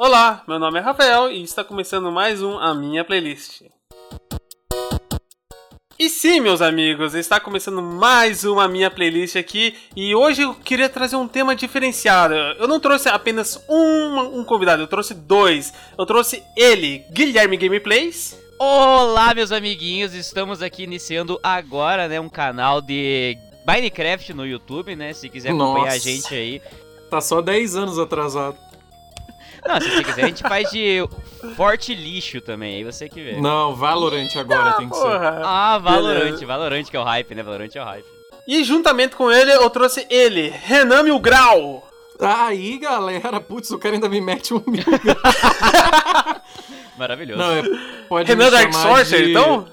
[0.00, 3.62] Olá, meu nome é Rafael e está começando mais um A Minha Playlist.
[5.98, 10.88] E sim, meus amigos, está começando mais uma minha playlist aqui e hoje eu queria
[10.88, 12.32] trazer um tema diferenciado.
[12.32, 15.74] Eu não trouxe apenas um, um convidado, eu trouxe dois.
[15.98, 18.38] Eu trouxe ele, Guilherme Gameplays.
[18.56, 23.36] Olá, meus amiguinhos, estamos aqui iniciando agora, né, um canal de
[23.66, 25.12] Minecraft no YouTube, né?
[25.12, 25.96] Se quiser acompanhar Nossa.
[25.96, 26.62] a gente aí.
[27.10, 28.67] Tá só 10 anos atrasado.
[29.66, 31.08] Não, se você quiser, a gente faz de
[31.56, 33.40] forte lixo também, aí você que vê.
[33.40, 35.32] Não, Valorant agora tem que porra.
[35.32, 35.42] ser.
[35.44, 37.42] Ah, Valorant, Valorant que é o hype, né?
[37.42, 38.06] Valorant é o hype.
[38.46, 41.86] E juntamente com ele, eu trouxe ele, Renan Milgrau.
[42.20, 44.82] Aí, galera, putz, o cara ainda me mete um mil.
[46.96, 47.40] Maravilhoso.
[47.40, 47.62] Não, é,
[48.08, 49.30] pode Renan Dark Sorcerer, de...
[49.30, 49.66] então?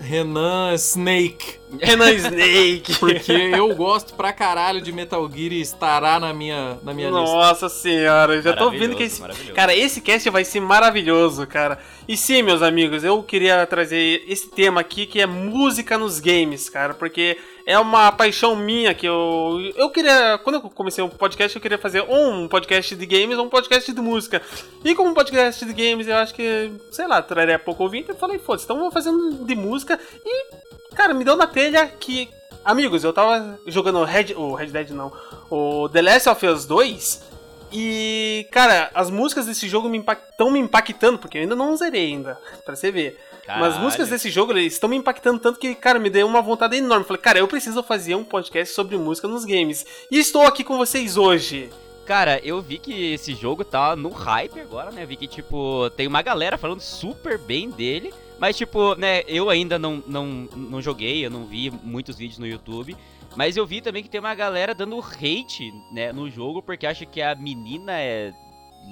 [0.00, 1.58] Renan Snake.
[1.80, 2.94] Renan Snake.
[3.00, 7.22] Porque eu gosto pra caralho de Metal Gear e estará na minha, na minha Nossa
[7.22, 7.36] lista.
[7.36, 9.20] Nossa senhora, já tô vendo que esse.
[9.52, 11.78] Cara, esse cast vai ser maravilhoso, cara.
[12.06, 16.70] E sim, meus amigos, eu queria trazer esse tema aqui que é música nos games,
[16.70, 17.36] cara, porque
[17.68, 19.60] é uma paixão minha que eu.
[19.76, 20.38] Eu queria.
[20.42, 23.92] Quando eu comecei um podcast, eu queria fazer um podcast de games ou um podcast
[23.92, 24.40] de música.
[24.82, 28.38] E como podcast de games, eu acho que, sei lá, traria pouco ouvinte, eu falei,
[28.38, 30.00] foda-se, então vou fazendo de música.
[30.24, 30.46] E,
[30.94, 32.30] cara, me deu na telha que.
[32.64, 34.32] Amigos, eu tava jogando Red.
[34.34, 35.12] O Red Dead não.
[35.50, 37.28] O The Last of Us 2.
[37.70, 42.06] E, cara, as músicas desse jogo me estão me impactando, porque eu ainda não zerei
[42.06, 43.18] ainda, pra você ver.
[43.48, 43.64] Caralho.
[43.64, 46.76] Mas as músicas desse jogo estão me impactando tanto que, cara, me deu uma vontade
[46.76, 47.06] enorme.
[47.06, 49.86] Falei, cara, eu preciso fazer um podcast sobre música nos games.
[50.10, 51.70] E estou aqui com vocês hoje.
[52.04, 55.06] Cara, eu vi que esse jogo tá no hype agora, né?
[55.06, 58.12] Vi que, tipo, tem uma galera falando super bem dele.
[58.38, 62.46] Mas, tipo, né, eu ainda não, não, não joguei, eu não vi muitos vídeos no
[62.46, 62.94] YouTube.
[63.34, 67.06] Mas eu vi também que tem uma galera dando hate, né, no jogo, porque acha
[67.06, 68.30] que a menina é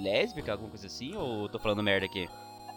[0.03, 2.27] lésbica, alguma coisa assim, ou tô falando merda aqui?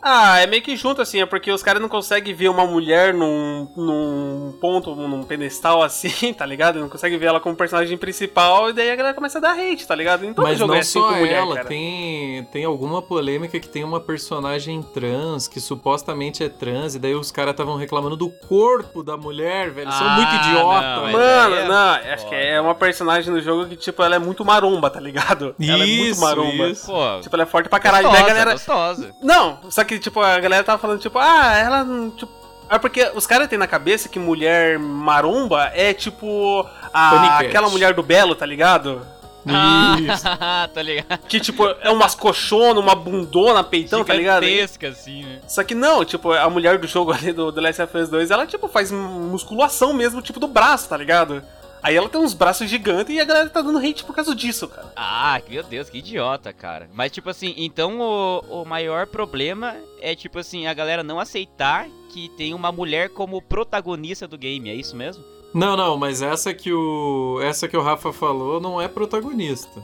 [0.01, 3.13] Ah, é meio que junto, assim, é porque os caras não conseguem ver uma mulher
[3.13, 6.79] num, num ponto, num pedestal assim, tá ligado?
[6.79, 9.85] Não conseguem ver ela como personagem principal e daí a galera começa a dar hate,
[9.85, 10.25] tá ligado?
[10.25, 13.99] Então Mas não é assim só mulher, ela, tem, tem alguma polêmica que tem uma
[13.99, 19.17] personagem trans, que supostamente é trans, e daí os caras estavam reclamando do corpo da
[19.17, 19.91] mulher, velho.
[19.91, 20.95] São ah, muito idiota.
[21.01, 21.67] Não, Mano, é...
[21.67, 24.99] não, acho que é uma personagem no jogo que, tipo, ela é muito maromba, tá
[24.99, 25.55] ligado?
[25.59, 26.67] Isso, ela é muito maromba.
[26.69, 26.85] Isso.
[26.85, 28.07] Pô, tipo, ela é forte pra caralho.
[28.07, 28.51] Gostosa, daí a galera...
[28.53, 29.15] gostosa.
[29.21, 31.83] Não, só que que, tipo, a galera tava falando, tipo, ah, ela.
[32.15, 32.31] Tipo,
[32.69, 36.63] é porque os caras têm na cabeça que mulher maromba é tipo
[36.93, 39.01] a, aquela mulher do Belo, tá ligado?
[39.43, 40.23] Isso.
[40.27, 41.19] Ah, tá ligado.
[41.27, 44.43] Que, tipo, é umas coxonas, uma bundona, peitão, tá ligado?
[44.85, 45.39] assim, né?
[45.47, 48.29] Só que não, tipo, a mulher do jogo ali do The Last of Us 2,
[48.29, 51.41] ela, tipo, faz musculação mesmo, tipo, do braço, tá ligado?
[51.81, 54.67] Aí ela tem uns braços gigantes e a galera tá dando hate por causa disso,
[54.67, 54.91] cara.
[54.95, 56.89] Ah, meu Deus, que idiota, cara.
[56.93, 61.87] Mas, tipo assim, então o, o maior problema é, tipo assim, a galera não aceitar
[62.09, 65.23] que tem uma mulher como protagonista do game, é isso mesmo?
[65.53, 67.39] Não, não, mas essa que o.
[67.41, 69.83] Essa que o Rafa falou não é protagonista.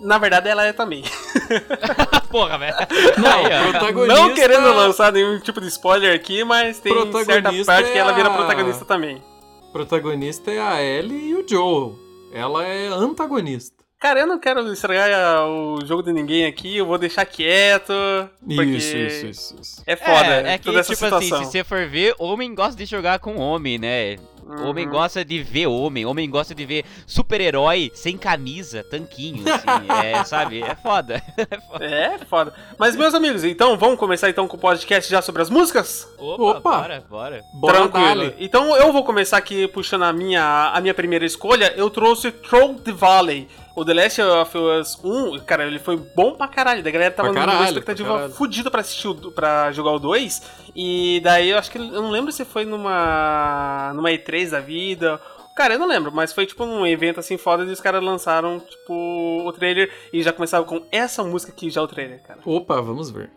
[0.00, 1.02] Na verdade, ela é também.
[2.30, 2.76] Porra, velho.
[3.18, 4.14] Não, protagonista...
[4.14, 8.30] não querendo lançar nenhum tipo de spoiler aqui, mas tem certa parte que ela vira
[8.30, 9.20] protagonista também
[9.72, 11.98] protagonista é a Ellie e o Joel.
[12.32, 13.78] Ela é antagonista.
[13.98, 17.92] Cara, eu não quero estragar o jogo de ninguém aqui, eu vou deixar quieto.
[18.46, 20.48] Isso, isso, isso, isso, É foda.
[20.48, 21.18] É, é que, tipo situação.
[21.18, 24.16] assim, se você for ver, homem gosta de jogar com homem, né?
[24.48, 24.70] Uhum.
[24.70, 29.66] Homem gosta de ver homem, homem gosta de ver super-herói sem camisa, tanquinho, assim,
[30.02, 30.62] é, sabe?
[30.62, 31.22] É foda.
[31.36, 31.84] é foda.
[31.84, 32.54] É foda.
[32.78, 36.08] Mas, meus amigos, então, vamos começar então com o podcast já sobre as músicas?
[36.16, 36.78] Opa, Opa.
[36.78, 37.44] bora, bora.
[37.74, 38.32] Tranquilo.
[38.38, 41.74] Então, eu vou começar aqui puxando a minha, a minha primeira escolha.
[41.76, 43.48] Eu trouxe Troll the Valley.
[43.78, 46.82] O The Last of Us 1, cara, ele foi bom pra caralho.
[46.82, 50.42] Da galera tava numa expectativa fodida pra assistir, o, pra jogar o 2.
[50.74, 51.78] E daí eu acho que.
[51.78, 53.92] Eu não lembro se foi numa.
[53.94, 55.20] numa E3 da vida.
[55.56, 58.58] Cara, eu não lembro, mas foi tipo um evento assim foda e os caras lançaram,
[58.60, 62.40] tipo, o trailer e já começava com essa música aqui, já o trailer, cara.
[62.44, 63.30] Opa, vamos ver.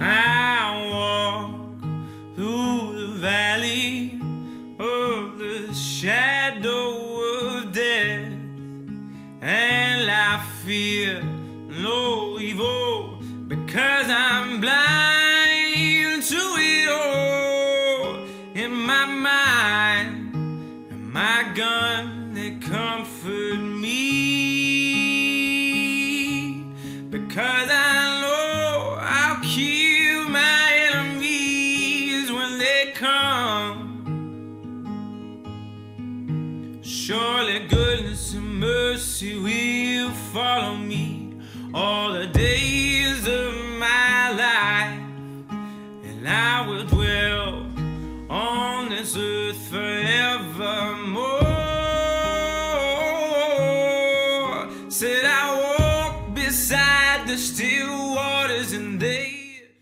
[0.00, 1.54] I walk
[2.36, 4.27] through the valley
[4.78, 8.32] of the shadow of death,
[9.40, 18.24] and I fear no evil because I'm blind to it all.
[18.54, 20.34] In my mind,
[20.90, 23.98] and my gun that comfort me
[27.10, 33.77] because I know I'll kill my enemies when they come.
[37.70, 41.32] Goodness and mercy will follow me
[41.72, 45.00] all the days of my life,
[46.04, 47.66] and I will dwell
[48.28, 51.47] on this earth forevermore.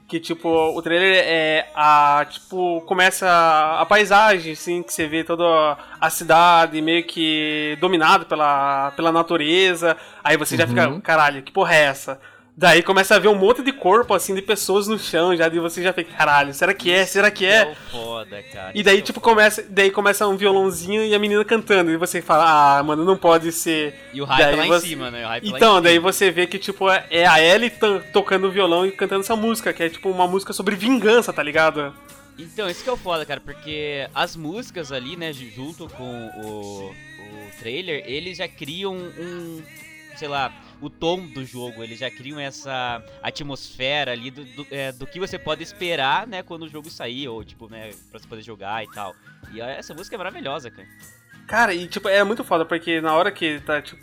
[0.06, 5.76] Que tipo o trailer é a tipo começa a, paisagem assim que você vê toda
[6.00, 10.60] a cidade meio que dominada pela pela natureza aí você uhum.
[10.60, 12.20] já fica caralho que porra é essa
[12.58, 15.60] Daí começa a ver um monte de corpo, assim, de pessoas no chão, já de
[15.60, 17.04] você já fica, caralho, será que é?
[17.04, 17.74] Será que é?
[17.90, 18.72] Foda, cara.
[18.74, 19.62] E daí, tipo, começa.
[19.68, 21.90] Daí começa um violãozinho e a menina cantando.
[21.90, 23.94] E você fala, ah, mano, não pode ser.
[24.10, 24.86] E o hype daí lá você...
[24.86, 25.40] em cima, né?
[25.42, 27.70] Então, daí você vê que, tipo, é a Ellie
[28.10, 31.92] tocando violão e cantando essa música, que é tipo uma música sobre vingança, tá ligado?
[32.38, 36.90] Então, isso que é o foda, cara, porque as músicas ali, né, junto com o,
[36.90, 39.62] o trailer, eles já criam um,
[40.16, 44.92] sei lá, o tom do jogo, eles já criam essa atmosfera ali do, do, é,
[44.92, 48.26] do, que você pode esperar, né, quando o jogo sair, ou tipo, né, pra você
[48.26, 49.14] poder jogar e tal.
[49.52, 50.88] E essa música é maravilhosa, cara.
[51.46, 54.00] Cara, e tipo, é muito foda, porque na hora que tá, tipo,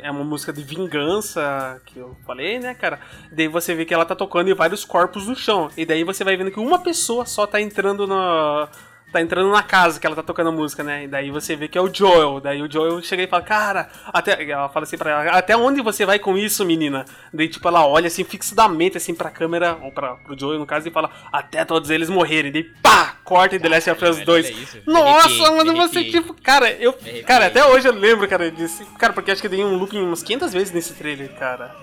[0.00, 2.98] é uma música de vingança, que eu falei, né, cara?
[3.30, 5.70] Daí você vê que ela tá tocando e vários corpos no chão.
[5.76, 8.66] E daí você vai vendo que uma pessoa só tá entrando no,
[9.12, 11.04] tá entrando na casa que ela tá tocando a música, né?
[11.04, 12.40] E daí você vê que é o Joel.
[12.40, 14.42] Daí o Joel chega e fala, cara, até.
[14.48, 17.04] Ela fala assim pra ela, até onde você vai com isso, menina?
[17.32, 20.88] Daí, tipo, ela olha assim, fixadamente assim pra câmera, ou pra, pro Joel no caso,
[20.88, 22.52] e fala, até todos eles morrerem.
[22.52, 23.16] Daí, pá!
[23.24, 24.86] Corta e The Last of Us 2.
[24.86, 26.94] Nossa, mano, você, tipo, cara, eu.
[27.26, 28.86] Cara, até hoje eu lembro, cara, disso.
[28.98, 31.74] Cara, porque acho que dei um looping umas 500 vezes nesse trailer, cara.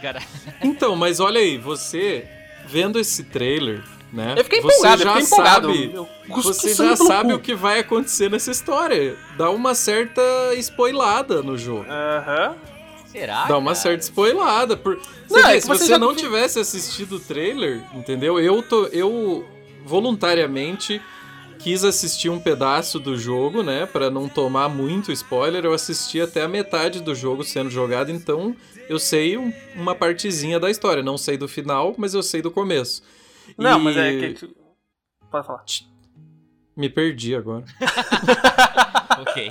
[0.00, 0.20] Cara.
[0.62, 2.28] Então, mas olha aí, você
[2.66, 3.82] vendo esse trailer
[4.16, 4.34] né?
[4.36, 5.74] Eu fiquei empolgado, você já empolgado.
[5.74, 9.14] Sabe, você já sabe o que vai acontecer nessa história.
[9.36, 10.22] Dá uma certa
[10.54, 11.84] spoilada no jogo.
[11.88, 12.56] Aham.
[13.06, 13.44] Será?
[13.44, 14.76] Dá uma certa spoilada.
[14.76, 14.98] Por...
[15.30, 18.40] Não, vê, é se você, você não tivesse assistido o trailer, entendeu?
[18.40, 19.46] Eu, tô, eu
[19.84, 21.00] voluntariamente
[21.58, 23.86] quis assistir um pedaço do jogo, né?
[23.86, 25.64] para não tomar muito spoiler.
[25.64, 28.56] Eu assisti até a metade do jogo sendo jogado, então
[28.88, 31.02] eu sei um, uma partezinha da história.
[31.02, 33.02] Não sei do final, mas eu sei do começo.
[33.56, 33.82] Não, e...
[33.82, 34.56] mas é que.
[35.30, 35.64] Pode falar.
[36.76, 37.64] Me perdi agora.
[39.18, 39.48] ok.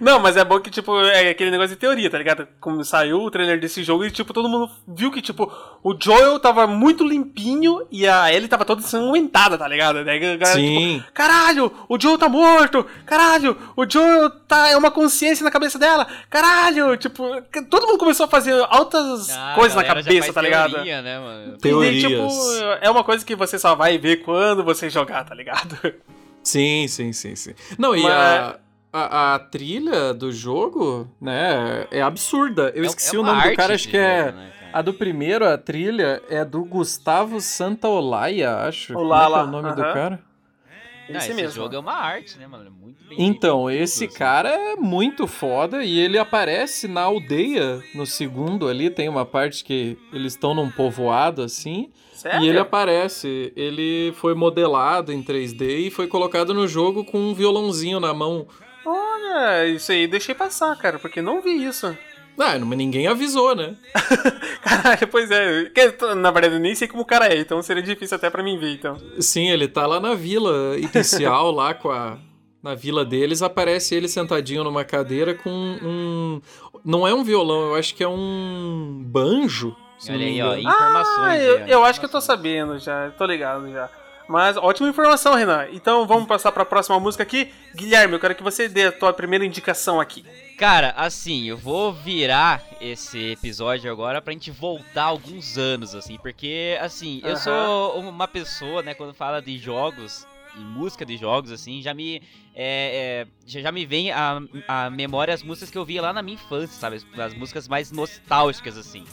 [0.00, 2.46] Não, mas é bom que, tipo, é aquele negócio de teoria, tá ligado?
[2.60, 5.50] Como saiu o trailer desse jogo e, tipo, todo mundo viu que, tipo,
[5.82, 10.04] o Joel tava muito limpinho e a Ellie tava toda ensanguentada, tá ligado?
[10.04, 10.98] Daí a galera, Sim.
[10.98, 12.84] tipo, caralho, o Joel tá morto!
[13.06, 14.68] Caralho, o Joel tá.
[14.68, 16.06] É uma consciência na cabeça dela!
[16.28, 16.96] Caralho!
[16.96, 17.40] Tipo,
[17.70, 20.72] todo mundo começou a fazer altas ah, coisas na cabeça, tá ligado?
[20.72, 21.58] Teoria, né, mano?
[21.58, 22.04] Teorias.
[22.04, 22.28] E, tipo,
[22.80, 25.78] é uma coisa que você só vai ver quando você jogar, tá ligado?
[26.44, 27.54] Sim, sim, sim, sim.
[27.78, 28.02] Não, Mas...
[28.02, 28.58] e a,
[28.92, 32.70] a, a, trilha do jogo, né, é absurda.
[32.74, 34.26] Eu é, esqueci é o nome do cara, acho que é.
[34.26, 38.96] Jogo, né, a do primeiro, a trilha, é do Gustavo Santaolalla, acho.
[38.98, 39.76] Olá, Como é, é o nome uh -huh.
[39.76, 40.20] do cara?
[41.08, 41.52] Não, esse, mesmo.
[41.52, 42.66] jogo é uma arte, né, mano?
[42.66, 44.14] É muito bem Então, esse assim.
[44.14, 48.88] cara é muito foda e ele aparece na aldeia no segundo ali.
[48.88, 51.90] Tem uma parte que eles estão num povoado assim.
[52.14, 52.42] Sério?
[52.42, 53.52] E ele aparece.
[53.56, 58.46] Ele foi modelado em 3D e foi colocado no jogo com um violãozinho na mão.
[58.86, 61.96] Olha, isso aí deixei passar, cara, porque não vi isso.
[62.38, 63.76] Ah, mas ninguém avisou, né?
[64.62, 65.70] Caralho, pois é.
[66.16, 68.58] Na verdade, eu nem sei como o cara é, então seria difícil até para mim
[68.58, 68.96] ver, então.
[69.20, 72.18] Sim, ele tá lá na vila inicial, lá com a.
[72.62, 76.40] Na vila deles, aparece ele sentadinho numa cadeira com um.
[76.84, 79.76] Não é um violão, eu acho que é um banjo.
[80.08, 81.18] Olha aí, ó, informações.
[81.18, 83.88] Ah, eu, eu acho que eu tô sabendo já, tô ligado já.
[84.28, 85.66] Mas ótima informação, Renan.
[85.72, 87.52] Então vamos passar para a próxima música aqui.
[87.74, 90.24] Guilherme, eu quero que você dê a tua primeira indicação aqui.
[90.58, 96.78] Cara, assim, eu vou virar esse episódio agora pra gente voltar alguns anos, assim, porque,
[96.80, 101.82] assim, eu sou uma pessoa, né, quando fala de jogos e música de jogos, assim,
[101.82, 102.22] já me.
[102.54, 106.22] É, é, já me vem a, a memória as músicas que eu via lá na
[106.22, 107.02] minha infância, sabe?
[107.18, 109.04] As músicas mais nostálgicas, assim.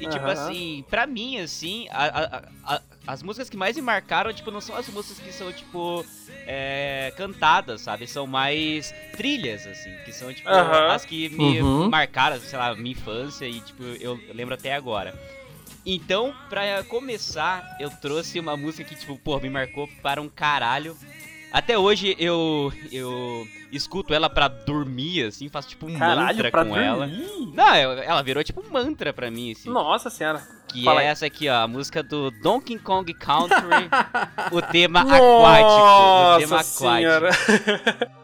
[0.00, 2.42] E, tipo assim, pra mim, assim, a, a,
[2.74, 6.04] a, as músicas que mais me marcaram, tipo, não são as músicas que são, tipo,
[6.46, 8.06] é, cantadas, sabe?
[8.06, 11.88] São mais trilhas, assim, que são, tipo, as que me uhum.
[11.88, 15.14] marcaram, sei lá, minha infância e, tipo, eu lembro até agora.
[15.84, 20.96] Então, pra começar, eu trouxe uma música que, tipo, pô, me marcou para um caralho.
[21.52, 26.64] Até hoje eu eu escuto ela pra dormir, assim, faço tipo um Caralho, mantra com
[26.64, 26.78] dormir?
[26.84, 27.06] ela.
[27.52, 29.68] Não, ela virou tipo um mantra pra mim, assim.
[29.68, 30.42] Nossa senhora.
[30.68, 31.10] Que Fala é aí.
[31.10, 33.88] essa aqui, ó, a música do Donkey Kong Country,
[34.50, 36.36] o tema aquático.
[36.36, 38.12] O tema aquático.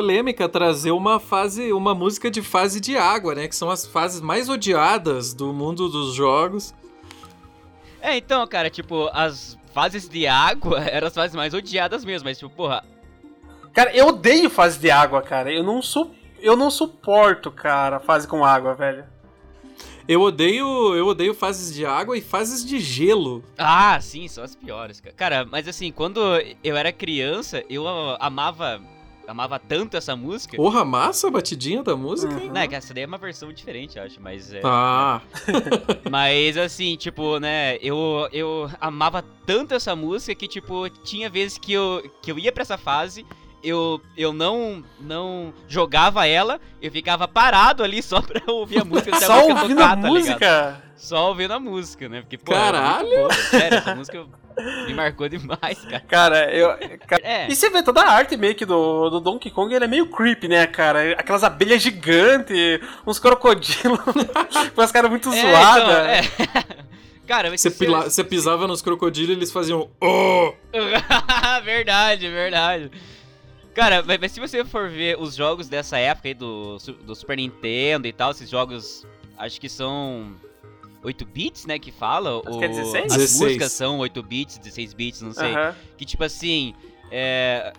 [0.00, 3.46] polêmica trazer uma fase, uma música de fase de água, né?
[3.46, 6.74] Que são as fases mais odiadas do mundo dos jogos.
[8.00, 12.38] É, então, cara, tipo, as fases de água eram as fases mais odiadas mesmo, mas
[12.38, 12.82] tipo, porra.
[13.74, 15.52] Cara, eu odeio fase de água, cara.
[15.52, 19.04] Eu não su eu não suporto, cara, fase com água, velho.
[20.08, 23.44] Eu odeio, eu odeio fases de água e fases de gelo.
[23.58, 25.14] Ah, sim, são as piores, cara.
[25.14, 26.20] Cara, mas assim, quando
[26.64, 27.86] eu era criança, eu
[28.18, 28.80] amava
[29.30, 30.56] amava tanto essa música.
[30.56, 32.50] Porra, massa a batidinha da música, hein?
[32.52, 34.60] Não, é que essa daí é uma versão diferente, eu acho, mas é.
[34.64, 35.20] Ah!
[36.10, 41.72] mas assim, tipo, né, eu, eu amava tanto essa música que, tipo, tinha vezes que
[41.72, 43.24] eu, que eu ia pra essa fase
[43.62, 49.20] eu, eu não não jogava ela, eu ficava parado ali só pra ouvir a música.
[49.20, 50.32] só a música ouvindo tocar, a tá música?
[50.34, 50.82] Ligado?
[50.96, 52.20] Só ouvindo a música, né?
[52.22, 53.32] Porque, pô, Caralho!
[53.50, 54.26] sério, essa música
[54.86, 56.00] me marcou demais, cara.
[56.08, 56.68] Cara, eu.
[57.06, 57.50] Cara, é.
[57.50, 60.06] E você vê toda a arte meio que do, do Donkey Kong, ele é meio
[60.06, 61.12] creepy, né, cara?
[61.12, 63.98] Aquelas abelhas gigantes, uns crocodilos,
[64.76, 66.26] umas caras muito é, zoadas.
[66.26, 66.86] Então, é.
[67.30, 69.88] Cara, você, pila, você pisava nos crocodilos e eles faziam.
[70.00, 70.52] Oh!
[71.62, 72.90] verdade, verdade.
[73.72, 78.08] Cara, mas se você for ver os jogos dessa época aí do, do Super Nintendo
[78.08, 79.06] e tal, esses jogos
[79.38, 80.34] acho que são
[81.02, 82.42] 8 bits, né, que fala.
[82.46, 83.04] Acho que é 16?
[83.04, 83.40] As 16.
[83.40, 85.54] músicas são 8 bits, 16 bits, não sei.
[85.96, 86.74] Que tipo assim,
[87.10, 87.72] é,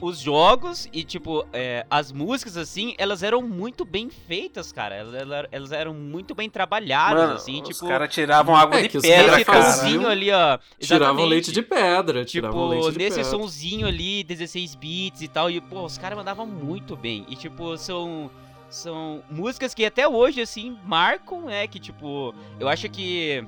[0.00, 4.94] os jogos e, tipo, é, as músicas, assim, elas eram muito bem feitas, cara.
[4.94, 7.84] Elas, elas eram muito bem trabalhadas, Mano, assim, os tipo...
[7.84, 9.72] Os caras tiravam água é, de pedra, cara.
[9.72, 10.58] Sonzinho ali, ó.
[10.78, 13.30] Tiravam leite de pedra, tipo, leite de nesse pedra.
[13.30, 17.24] sonzinho ali, 16 bits e tal, e, pô, os caras mandavam muito bem.
[17.28, 18.30] E, tipo, são...
[18.76, 21.66] São músicas que até hoje, assim, marcam, né?
[21.66, 23.42] Que, tipo, eu acho que...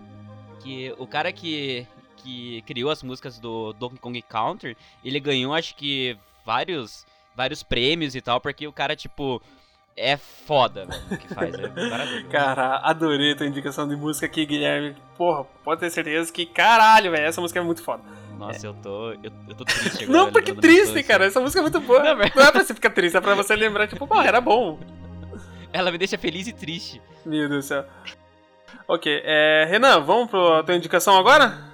[0.60, 5.76] Que o cara que, que criou as músicas do Donkey Kong Country, ele ganhou, acho
[5.76, 7.06] que, vários,
[7.36, 9.40] vários prêmios e tal, porque o cara, tipo,
[9.96, 11.54] é foda, velho, o que faz.
[11.54, 12.28] É maravilhoso.
[12.28, 14.96] Cara, adorei a tua indicação de música aqui, Guilherme.
[15.16, 18.02] Porra, pode ter certeza que, caralho, velho, essa música é muito foda.
[18.38, 18.70] Nossa, é.
[18.70, 19.12] eu tô.
[19.12, 20.18] Eu, eu tô triste agora.
[20.18, 21.26] Não, porque triste, cara.
[21.26, 22.02] Essa música é muito boa.
[22.02, 24.78] Não, não é pra você ficar triste, é pra você lembrar, tipo, pô, era bom.
[25.72, 27.00] Ela me deixa feliz e triste.
[27.24, 27.84] Meu Deus do céu.
[28.86, 31.68] Ok, é, Renan, vamos pra tua indicação agora?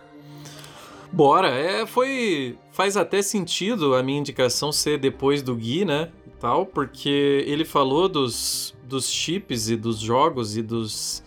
[1.12, 2.58] Bora, é, foi.
[2.72, 6.10] Faz até sentido a minha indicação ser depois do Gui, né?
[6.26, 11.22] E tal, porque ele falou dos, dos chips e dos jogos e dos.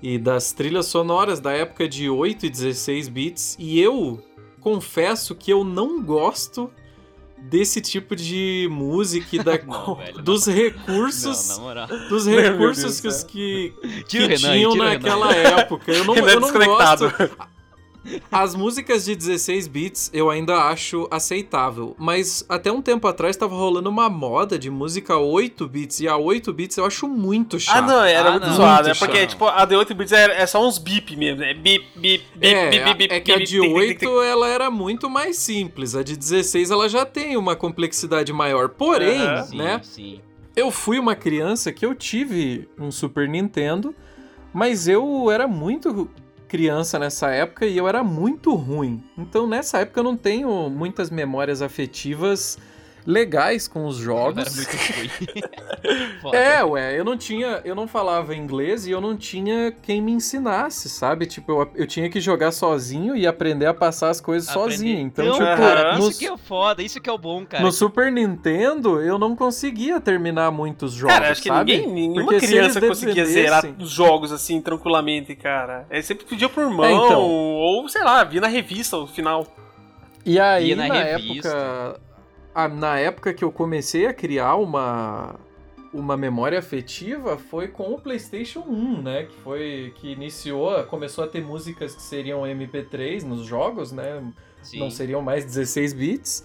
[0.00, 4.22] e das trilhas sonoras da época de 8 e 16 bits, e eu
[4.60, 6.70] confesso que eu não gosto
[7.42, 10.54] desse tipo de música e da, não, velho, dos não.
[10.54, 15.90] recursos não, dos recursos Deus, que, que, que Renan, tinham naquela época.
[15.92, 17.12] Eu não, eu não gosto.
[18.30, 23.54] As músicas de 16 bits eu ainda acho aceitável, mas até um tempo atrás tava
[23.54, 27.78] rolando uma moda de música 8 bits e a 8 bits eu acho muito chato.
[27.78, 30.46] Ah, não, era ah, muito zoado, é porque tipo, a de 8 bits é, é
[30.46, 31.54] só uns bip mesmo, né?
[31.54, 35.36] Bip, bip, bip, é, bip, bip, É que a de 8 ela era muito mais
[35.36, 38.68] simples, a de 16 ela já tem uma complexidade maior.
[38.68, 39.18] Porém,
[39.52, 39.80] né?
[39.82, 40.20] Sim.
[40.54, 43.94] Eu fui uma criança que eu tive um Super Nintendo,
[44.52, 46.10] mas eu era muito
[46.48, 49.02] criança nessa época e eu era muito ruim.
[49.16, 52.58] Então nessa época eu não tenho muitas memórias afetivas
[53.08, 54.46] legais com os jogos.
[54.46, 54.76] Era muito
[56.22, 56.36] ruim.
[56.36, 60.12] é, ué, eu não tinha, eu não falava inglês e eu não tinha quem me
[60.12, 61.24] ensinasse, sabe?
[61.24, 64.72] Tipo, eu, eu tinha que jogar sozinho e aprender a passar as coisas aprender.
[64.72, 65.00] sozinho.
[65.00, 67.64] Então, então tipo, cara, no, isso que é foda, isso que é o bom, cara.
[67.64, 71.78] No Super Nintendo, eu não conseguia terminar muitos jogos, Cara, acho que sabe?
[71.78, 75.86] ninguém, nenhuma Porque criança conseguia zerar os jogos assim tranquilamente, cara.
[75.88, 77.22] É sempre pedia pro irmão é, então.
[77.22, 79.46] ou sei lá, via na revista o final.
[80.26, 81.98] E aí, na, na época,
[82.66, 85.36] na época que eu comecei a criar uma,
[85.92, 89.22] uma memória afetiva foi com o PlayStation 1, né?
[89.24, 94.22] Que foi que iniciou, começou a ter músicas que seriam MP3 nos jogos, né?
[94.62, 94.80] Sim.
[94.80, 96.44] Não seriam mais 16 bits.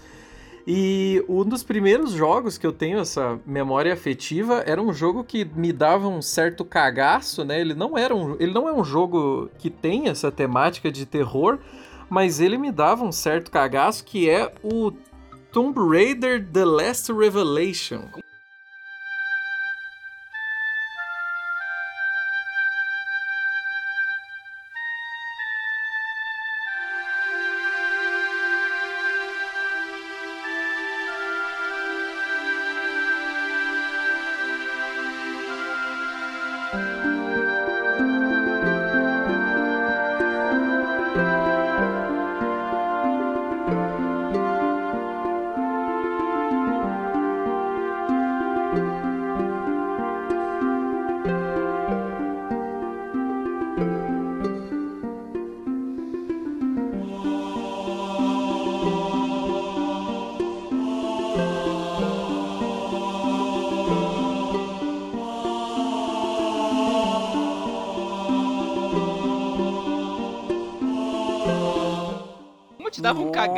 [0.66, 5.44] E um dos primeiros jogos que eu tenho essa memória afetiva era um jogo que
[5.44, 7.60] me dava um certo cagaço, né?
[7.60, 11.60] Ele não era um, ele não é um jogo que tem essa temática de terror,
[12.10, 14.94] mas ele me dava um certo cagaço que é o
[15.54, 18.10] Tomb Raider The Last Revelation.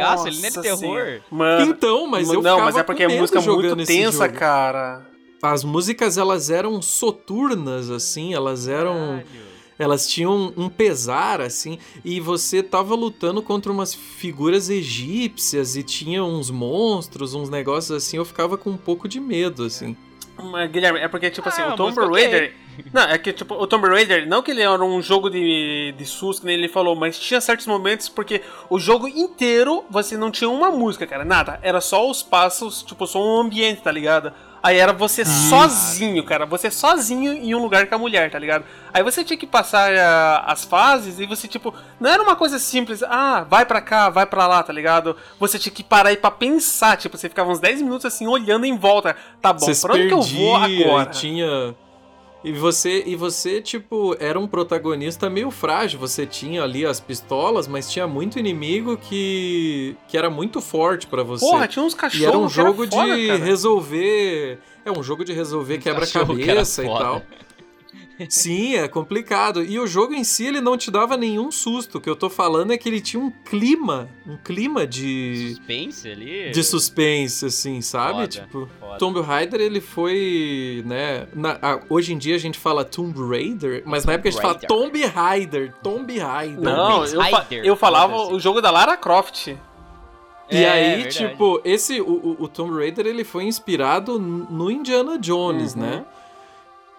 [0.05, 1.21] Cagaço, ele nem é de terror.
[1.31, 5.05] Mano, então, mas eu Não, mas é porque é música muito tensa, cara.
[5.41, 9.24] As músicas, elas eram soturnas, assim, elas eram...
[9.24, 9.55] Caralho.
[9.77, 16.24] Elas tinham um pesar, assim, e você tava lutando contra umas figuras egípcias e tinha
[16.24, 19.98] uns monstros, uns negócios assim, eu ficava com um pouco de medo, assim.
[20.41, 22.53] Mas, Guilherme, é porque, tipo assim, ah, o Tomb Raider.
[22.94, 26.05] Não, é que, tipo, o Tomb Raider, não que ele era um jogo de, de
[26.05, 30.31] SUS, que nem ele falou, mas tinha certos momentos porque o jogo inteiro você não
[30.31, 31.59] tinha uma música, cara, nada.
[31.61, 34.33] Era só os passos, tipo, só um ambiente, tá ligado?
[34.66, 35.25] Aí era você ah.
[35.25, 36.44] sozinho, cara.
[36.48, 38.66] Você sozinho em um lugar com a mulher, tá ligado?
[38.92, 42.57] Aí você tinha que passar uh, as fases e você, tipo, não era uma coisa
[42.57, 45.16] simples, ah, vai pra cá, vai pra lá, tá ligado?
[45.40, 48.66] Você tinha que parar aí pra pensar, tipo, você ficava uns 10 minutos assim, olhando
[48.66, 49.16] em volta.
[49.40, 51.11] Tá bom, pra onde que eu vou agora?
[51.11, 51.75] Tinha
[52.46, 56.00] e você, e você, tipo, era um protagonista meio frágil.
[56.00, 61.24] Você tinha ali as pistolas, mas tinha muito inimigo que, que era muito forte para
[61.24, 61.44] você.
[61.44, 62.24] Porra, tinha uns cachorros.
[62.24, 63.44] E era um jogo era foda, de cara.
[63.44, 64.60] resolver.
[64.86, 67.24] É um jogo de resolver quebra-cabeça e tal.
[68.29, 69.63] Sim, é complicado.
[69.63, 71.97] E o jogo em si, ele não te dava nenhum susto.
[71.97, 75.55] O que eu tô falando é que ele tinha um clima, um clima de...
[75.55, 76.51] Suspense ali?
[76.51, 78.13] De suspense, assim, sabe?
[78.13, 78.97] Foda, tipo, foda.
[78.97, 81.27] Tomb Raider, ele foi, né...
[81.33, 84.31] Na, a, hoje em dia a gente fala Tomb Raider, mas Tomb na época a
[84.31, 86.59] gente fala Tomb Raider, Tomb Raider.
[86.59, 89.47] Não, eu, fa eu falava o jogo da Lara Croft.
[90.49, 91.17] E é, aí, verdade.
[91.17, 95.81] tipo, esse, o, o, Tomb Raider, ele foi inspirado no Indiana Jones, uhum.
[95.81, 96.05] né?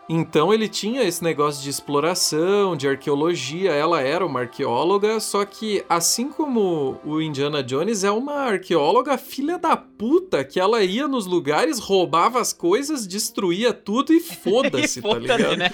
[0.08, 5.84] Então ele tinha esse negócio de exploração, de arqueologia, ela era uma arqueóloga, só que
[5.88, 11.26] assim como o Indiana Jones é uma arqueóloga filha da puta, que ela ia nos
[11.26, 15.56] lugares, roubava as coisas, destruía tudo e foda-se, tá ligado?
[15.56, 15.70] Né?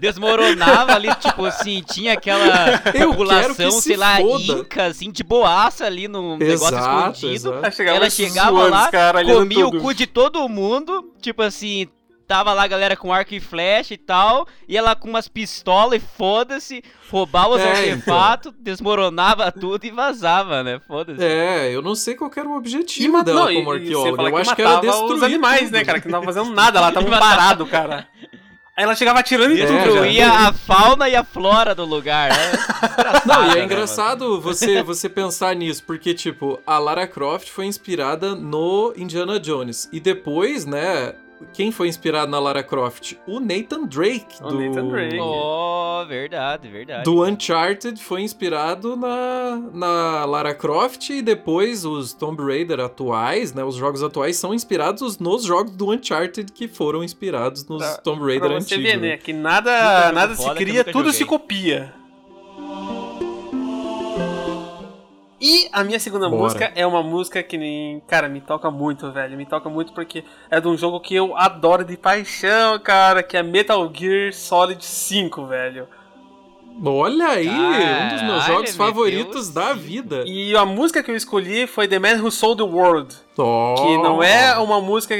[0.00, 6.36] desmoronava ali, tipo assim, tinha aquela população, sei lá, inca, assim, de boaça ali no
[6.40, 7.54] exato, negócio escondido.
[7.54, 7.82] Exato.
[7.82, 11.86] Ela chegava lá, cara, comia o cu de todo mundo, tipo assim,
[12.26, 16.02] tava lá a galera com arco e flecha e tal, e ela com umas pistolas
[16.02, 18.64] e foda-se, roubava os é, artefatos, então.
[18.64, 20.80] desmoronava tudo e vazava, né?
[20.86, 21.22] Foda-se.
[21.22, 24.28] É, eu não sei qual era o objetivo dela como arqueóloga.
[24.28, 25.72] Eu acho que era destruir os animais, tudo.
[25.72, 26.00] né, cara?
[26.00, 28.08] Que não tava fazendo nada, ela tava parado, cara.
[28.76, 29.64] Aí ela chegava atirando em é.
[29.64, 32.52] Destruía a fauna e a flora do lugar, né?
[33.24, 37.64] Não, e é né, engraçado você, você pensar nisso, porque, tipo, a Lara Croft foi
[37.64, 39.88] inspirada no Indiana Jones.
[39.90, 41.14] E depois, né,
[41.52, 43.14] quem foi inspirado na Lara Croft?
[43.26, 44.42] O Nathan Drake.
[44.42, 44.60] O do...
[44.60, 45.18] Nathan Drake.
[45.20, 47.04] Oh, verdade, verdade.
[47.04, 53.64] Do Uncharted foi inspirado na, na Lara Croft e depois os Tomb Raider atuais, né?
[53.64, 58.22] Os jogos atuais são inspirados nos jogos do Uncharted que foram inspirados nos pra, Tomb
[58.22, 58.92] Raider pra você antigos.
[58.92, 59.08] Ver, né?
[59.08, 59.16] né?
[59.16, 61.12] Que nada, nada se cria, tudo joguei.
[61.12, 61.94] se copia.
[65.48, 66.42] E a minha segunda Bora.
[66.42, 68.00] música é uma música que nem.
[68.08, 69.36] Cara, me toca muito, velho.
[69.36, 73.36] Me toca muito porque é de um jogo que eu adoro de paixão, cara, que
[73.36, 75.86] é Metal Gear Solid 5, velho.
[76.84, 80.24] Olha aí, um dos meus jogos favoritos da vida.
[80.26, 83.14] E a música que eu escolhi foi The Man Who Sold the World.
[83.38, 83.74] Oh.
[83.76, 85.14] Que não é uma música.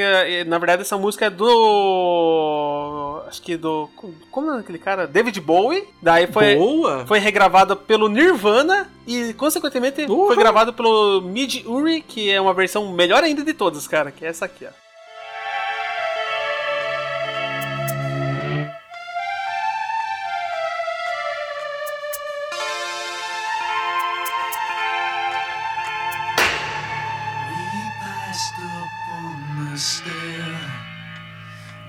[0.47, 3.23] Na verdade, essa música é do.
[3.27, 3.88] Acho que do.
[4.31, 5.07] Como é aquele cara?
[5.07, 5.85] David Bowie.
[6.03, 6.57] Daí foi.
[6.57, 7.07] Boa.
[7.07, 8.90] Foi regravada pelo Nirvana.
[9.07, 10.27] E, consequentemente, uhum.
[10.27, 14.11] foi gravado pelo Mid Uri, que é uma versão melhor ainda de todas, cara.
[14.11, 14.86] Que é essa aqui, ó.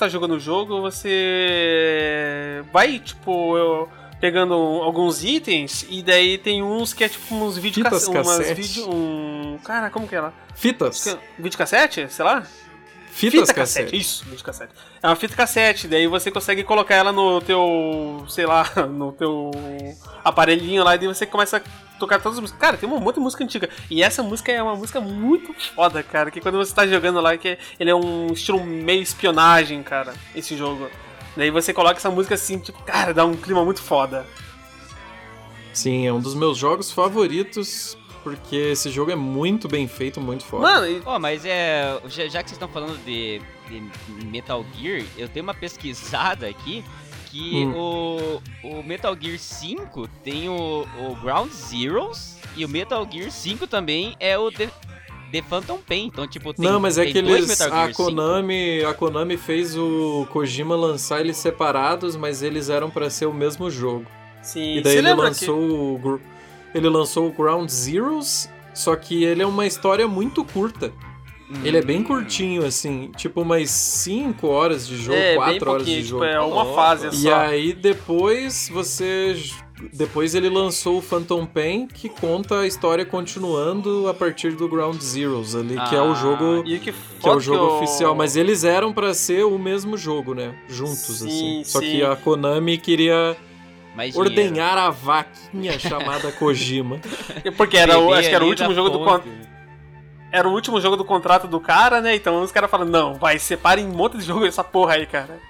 [0.00, 3.86] Está jogando o jogo, você vai, tipo,
[4.18, 8.18] pegando alguns itens e daí tem uns que é tipo uns vídeos cassete.
[8.18, 10.32] Umas vídeo, um, cara, como que é lá?
[10.54, 11.18] Fitas.
[11.38, 12.46] Vídeo cassete, sei lá.
[13.12, 13.84] Fitas fita cassete.
[13.84, 13.96] cassete.
[13.96, 14.72] Isso, fita cassete.
[15.02, 19.50] É uma fita cassete, daí você consegue colocar ela no teu, sei lá, no teu
[20.24, 21.60] aparelhinho lá e daí você começa a
[21.98, 22.60] tocar todas as músicas.
[22.60, 23.68] Cara, tem um monte de música antiga.
[23.90, 26.30] E essa música é uma música muito foda, cara.
[26.30, 30.56] Que quando você tá jogando lá, que ele é um estilo meio espionagem, cara, esse
[30.56, 30.88] jogo.
[31.36, 34.26] Daí você coloca essa música assim, tipo, cara, dá um clima muito foda.
[35.72, 40.44] Sim, é um dos meus jogos favoritos porque esse jogo é muito bem feito, muito
[40.44, 40.62] foda.
[40.62, 41.02] Mano, e...
[41.04, 42.00] oh, mas é.
[42.06, 46.84] Já, já que vocês estão falando de, de, Metal Gear, eu tenho uma pesquisada aqui
[47.30, 47.74] que hum.
[47.76, 53.66] o, o Metal Gear 5 tem o, o Ground Zeroes e o Metal Gear 5
[53.66, 54.68] também é o The,
[55.30, 56.06] The Phantom Pain.
[56.06, 57.60] Então, tipo, tem Não, mas é que eles.
[57.60, 63.26] A Konami, a Konami fez o Kojima lançar eles separados, mas eles eram para ser
[63.26, 64.06] o mesmo jogo.
[64.42, 65.72] Sim, e daí ele lançou que...
[65.72, 66.20] o
[66.74, 70.92] ele lançou o Ground Zeroes, só que ele é uma história muito curta.
[71.50, 71.62] Hum.
[71.64, 75.96] Ele é bem curtinho, assim, tipo umas 5 horas de jogo, 4 é, horas de
[75.96, 76.24] tipo, jogo.
[76.24, 77.28] É uma fase e só.
[77.28, 79.36] E aí depois você.
[79.94, 85.00] Depois ele lançou o Phantom Pain, que conta a história continuando a partir do Ground
[85.00, 86.62] Zeroes ali, ah, que é o ah, jogo.
[86.62, 86.90] Que, que,
[87.24, 88.14] é o jogo oficial.
[88.14, 90.54] Mas eles eram para ser o mesmo jogo, né?
[90.68, 91.64] Juntos, sim, assim.
[91.64, 91.86] Só sim.
[91.86, 93.36] que a Konami queria
[93.94, 97.00] mais ordenhar a vaquinha chamada Kojima.
[97.56, 99.50] Porque era o, acho que era o último jogo do contrato.
[100.32, 102.14] Era o último jogo do contrato do cara, né?
[102.14, 105.40] Então os caras falam, não, vai, separem um monte de jogo essa porra aí, cara.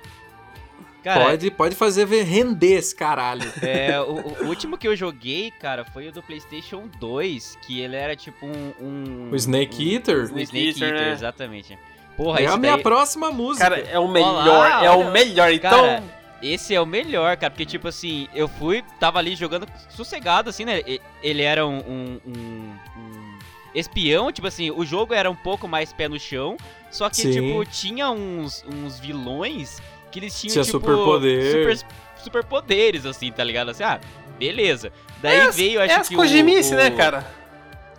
[1.03, 3.51] Cara, pode, pode fazer render esse caralho.
[3.63, 7.97] É, o, o, último que eu joguei, cara, foi o do PlayStation 2, que ele
[7.97, 8.75] era tipo um.
[8.79, 10.31] um o Snake Eater?
[10.31, 11.13] Um, o Snake Eater, né?
[11.13, 11.79] exatamente.
[12.17, 13.71] Porra, é a minha próxima música.
[13.71, 15.51] Cara, é o melhor, Olá, é o melhor.
[15.51, 15.71] Então.
[15.71, 20.51] Cara, esse é o melhor, cara, porque, tipo assim, eu fui, tava ali jogando sossegado,
[20.51, 20.83] assim, né?
[21.23, 23.39] Ele era um, um, um, um
[23.75, 26.57] espião, tipo assim, o jogo era um pouco mais pé no chão,
[26.91, 27.33] só que, Sim.
[27.33, 31.77] tipo, tinha uns, uns vilões que eles tinham, tinha tipo, superpoder.
[31.77, 31.89] super,
[32.23, 33.71] superpoderes, assim, tá ligado?
[33.71, 34.01] Assim, ah,
[34.39, 34.93] beleza.
[35.23, 36.77] Daí é veio, acho é que o, o...
[36.77, 37.40] né, cara?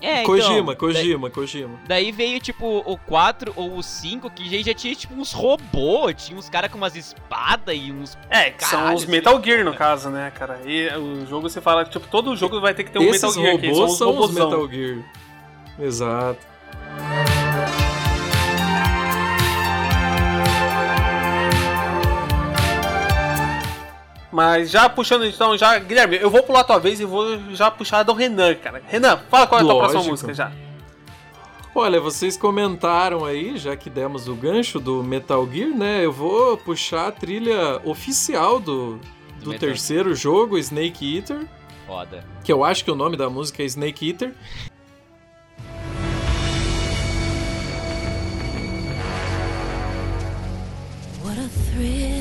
[0.01, 1.79] É, Kojima, então, Kojima, daí, Kojima.
[1.87, 6.15] Daí veio, tipo, o 4 ou o 5, que já, já tinha, tipo, uns robôs,
[6.25, 8.17] tinha uns caras com umas espadas e uns.
[8.29, 10.59] É, que são os Metal Gear, no caso, né, cara?
[10.65, 13.43] E o jogo você fala, tipo, todo jogo vai ter que ter um Esses Metal
[13.43, 13.75] Gear aqui.
[13.75, 14.99] São, são os Metal Gear.
[15.79, 16.51] Exato.
[24.31, 25.77] Mas já puxando então, já.
[25.77, 28.81] Guilherme, eu vou pular a tua vez e vou já puxar do Renan, cara.
[28.87, 30.51] Renan, fala qual é a tua próxima música já.
[31.73, 36.05] Olha, vocês comentaram aí, já que demos o gancho do Metal Gear, né?
[36.05, 38.99] Eu vou puxar a trilha oficial do,
[39.39, 41.47] do, do terceiro jogo, Snake Eater.
[41.87, 42.25] Foda.
[42.43, 44.33] Que eu acho que o nome da música é Snake Eater.
[51.23, 52.20] What a thrill.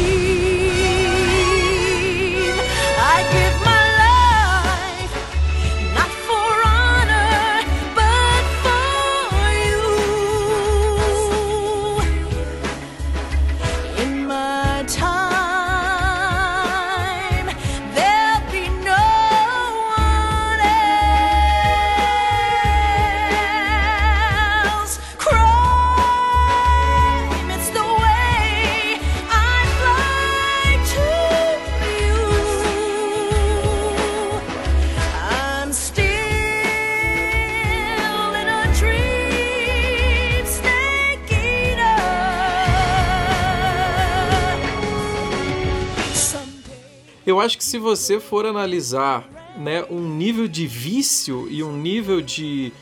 [47.31, 52.19] Eu acho que se você for analisar né, um nível de vício e um nível
[52.19, 52.73] de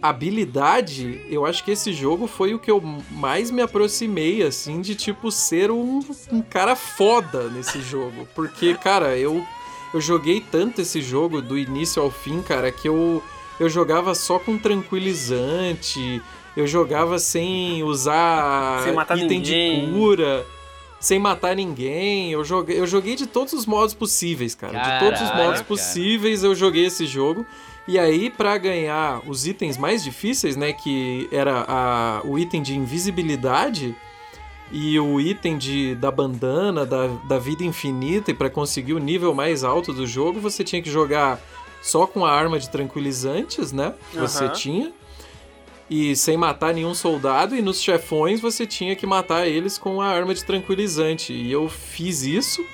[0.00, 4.94] habilidade, eu acho que esse jogo foi o que eu mais me aproximei, assim, de
[4.94, 6.00] tipo ser um,
[6.32, 8.26] um cara foda nesse jogo.
[8.34, 9.44] Porque, cara, eu,
[9.92, 13.22] eu joguei tanto esse jogo do início ao fim, cara, que eu,
[13.60, 16.22] eu jogava só com tranquilizante,
[16.56, 19.84] eu jogava sem usar sem item ninguém.
[19.84, 20.46] de cura
[21.00, 22.30] sem matar ninguém.
[22.32, 24.72] Eu joguei, eu joguei de todos os modos possíveis, cara.
[24.72, 25.64] Caralho, de todos os modos cara.
[25.64, 27.46] possíveis eu joguei esse jogo.
[27.86, 30.72] E aí, para ganhar os itens mais difíceis, né?
[30.72, 33.96] Que era a, o item de invisibilidade.
[34.70, 39.34] e o item de, da bandana, da, da vida infinita, e para conseguir o nível
[39.34, 41.40] mais alto do jogo, você tinha que jogar
[41.80, 43.94] só com a arma de tranquilizantes, né?
[44.10, 44.52] Que você uhum.
[44.52, 44.92] tinha.
[45.90, 50.06] E sem matar nenhum soldado, e nos chefões você tinha que matar eles com a
[50.06, 51.32] arma de tranquilizante.
[51.32, 52.64] E eu fiz isso.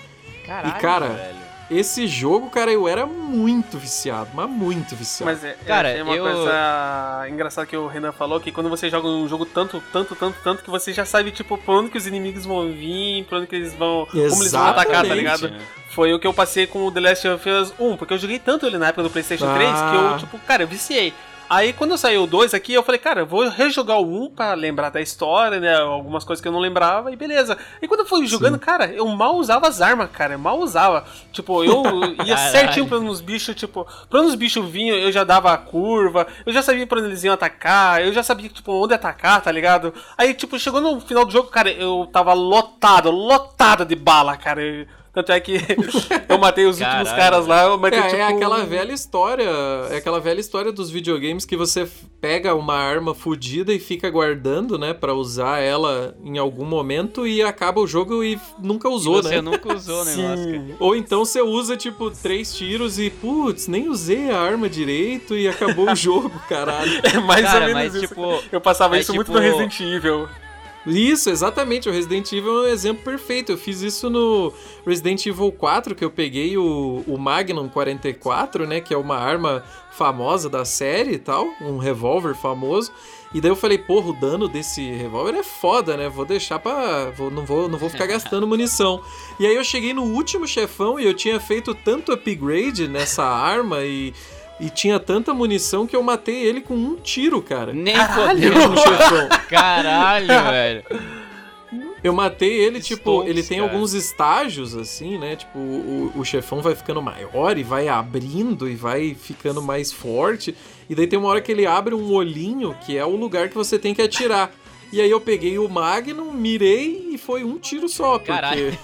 [0.45, 5.33] Caralho, e, cara, velho esse jogo, cara, eu era muito viciado, mas muito viciado.
[5.33, 6.23] Mas é, cara, é uma eu...
[6.23, 10.37] coisa engraçada que o Renan falou, que quando você joga um jogo tanto, tanto, tanto,
[10.43, 13.47] tanto, que você já sabe, tipo, pra onde que os inimigos vão vir, pra onde
[13.47, 14.03] que eles vão...
[14.03, 14.31] Exatamente.
[14.31, 15.53] Como eles vão atacar, tá ligado?
[15.89, 18.39] Foi o que eu passei com o The Last of Us 1, porque eu joguei
[18.39, 19.55] tanto ele na época do Playstation ah.
[19.55, 21.15] 3, que eu, tipo, cara, eu viciei.
[21.49, 24.55] Aí quando saiu o 2 aqui, eu falei, cara, eu vou rejogar o 1 pra
[24.55, 25.77] lembrar da história, né?
[25.77, 27.57] Algumas coisas que eu não lembrava e beleza.
[27.81, 28.61] E quando eu fui jogando, Sim.
[28.61, 30.35] cara, eu mal usava as armas, cara.
[30.35, 31.05] Eu mal usava.
[31.33, 31.83] Tipo, eu
[32.25, 36.27] ia certinho pra uns bichos, tipo, pra uns bichos vinham, eu já dava a curva,
[36.47, 39.53] eu já sabia pra onde eles iam atacar, eu já sabia, tipo, onde atacar, tá
[39.53, 39.93] ligado?
[40.17, 44.63] Aí, tipo, chegou no final do jogo, cara, eu tava lotado, lotado de bala, cara.
[44.63, 45.55] Eu, tanto é que
[46.29, 46.99] eu matei os Caralho.
[46.99, 47.63] últimos caras lá.
[47.63, 48.17] Eu matei, é, tipo...
[48.17, 49.49] é aquela velha história.
[49.91, 51.89] É aquela velha história dos videogames que você
[52.21, 54.95] pega uma arma fodida e fica guardando, né?
[55.05, 59.29] para usar ela em algum momento e acaba o jogo e nunca usou, e você
[59.29, 59.35] né?
[59.37, 60.75] Você nunca usou, né, Sim.
[60.81, 65.47] Ou então você usa, tipo, três tiros e, putz, nem usei a arma direito e
[65.47, 67.01] acabou o jogo, caralho.
[67.03, 68.09] É mais Cara, ou menos mas, isso.
[68.09, 69.17] Tipo, eu passava isso tipo...
[69.17, 70.29] muito no Resident Evil.
[70.87, 71.89] Isso, exatamente.
[71.89, 73.53] O Resident Evil é um exemplo perfeito.
[73.53, 74.53] Eu fiz isso no
[74.87, 78.81] Resident Evil 4, que eu peguei o, o Magnum 44, né?
[78.81, 82.93] Que é uma arma famosa da série e tal, um revólver famoso.
[83.33, 86.09] E daí eu falei, porra, o dano desse revólver é foda, né?
[86.09, 87.11] Vou deixar pra.
[87.11, 89.03] Vou, não, vou, não vou ficar gastando munição.
[89.41, 93.83] E aí eu cheguei no último chefão e eu tinha feito tanto upgrade nessa arma
[93.83, 94.15] e
[94.61, 97.73] e tinha tanta munição que eu matei ele com um tiro, cara.
[97.73, 98.75] Nem fodendo.
[99.49, 100.85] Caralho, velho.
[102.03, 103.71] Eu matei ele, tipo, ele tem cara.
[103.71, 105.37] alguns estágios, assim, né?
[105.37, 110.55] Tipo, o, o chefão vai ficando maior e vai abrindo e vai ficando mais forte.
[110.89, 113.55] E daí tem uma hora que ele abre um olhinho, que é o lugar que
[113.55, 114.53] você tem que atirar.
[114.93, 118.33] E aí eu peguei o Magnum, mirei e foi um tiro só, porque.
[118.33, 118.79] Caralho.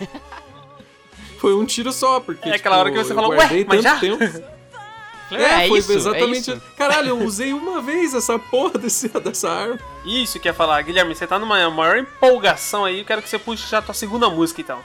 [1.39, 2.49] Foi um tiro só, porque.
[2.49, 3.99] É aquela tipo, hora que você falou, ué, mas já?
[3.99, 4.19] Tempo...
[5.31, 6.51] É, é foi isso, é exatamente.
[6.53, 9.79] É Caralho, eu usei uma vez essa porra desse, dessa arma.
[10.05, 13.39] Isso que ia falar, Guilherme, você tá numa maior empolgação aí, eu quero que você
[13.39, 14.81] puxe já a tua segunda música então.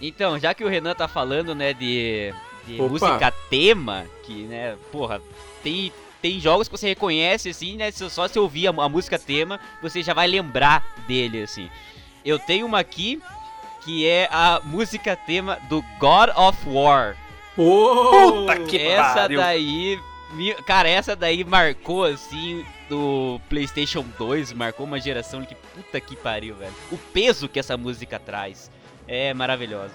[0.00, 2.32] Então, já que o Renan tá falando, né, de,
[2.66, 5.20] de música tema, que, né, porra,
[5.62, 9.60] tem, tem jogos que você reconhece, assim, né, só se ouvir a, a música tema,
[9.82, 11.68] você já vai lembrar dele, assim.
[12.24, 13.20] Eu tenho uma aqui,
[13.84, 17.16] que é a música tema do God of War.
[17.56, 19.40] Oh, Puta que essa pariu.
[19.40, 20.00] daí.
[20.64, 26.54] Cara, essa daí marcou assim do PlayStation 2, marcou uma geração que puta que pariu,
[26.54, 26.72] velho.
[26.92, 28.70] O peso que essa música traz
[29.08, 29.94] é maravilhoso.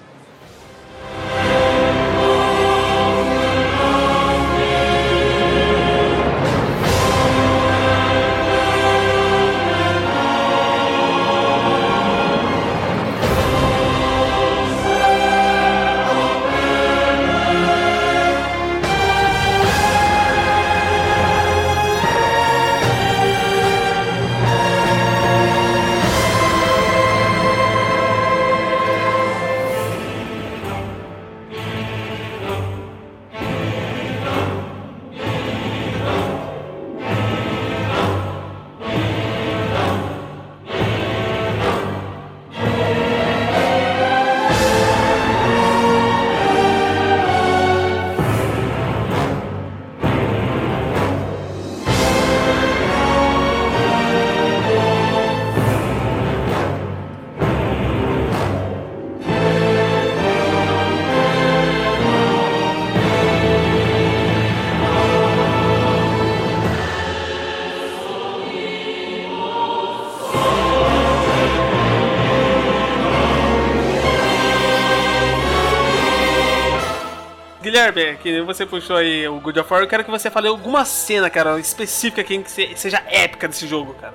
[78.22, 81.30] Que você puxou aí o God of War, eu quero que você fale alguma cena,
[81.30, 82.44] cara, específica que
[82.76, 84.14] seja épica desse jogo, cara.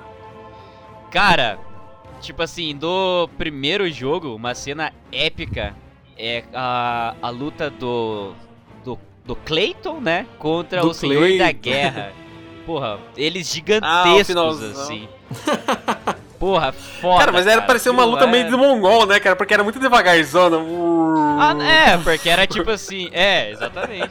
[1.11, 1.59] Cara,
[2.21, 5.75] tipo assim, do primeiro jogo, uma cena épica
[6.17, 8.33] é a, a luta do,
[8.83, 10.25] do, do Clayton, né?
[10.37, 11.25] Contra do o Clayton.
[11.25, 12.13] Senhor da Guerra.
[12.65, 15.07] Porra, eles gigantescos, ah, assim.
[16.41, 17.19] Porra, foda.
[17.19, 18.27] Cara, mas era parecer uma luta é...
[18.27, 19.35] meio de mongol, né, cara?
[19.35, 20.57] Porque era muito devagarzona.
[21.41, 23.09] Ah, é, porque era tipo assim.
[23.11, 24.09] É, exatamente.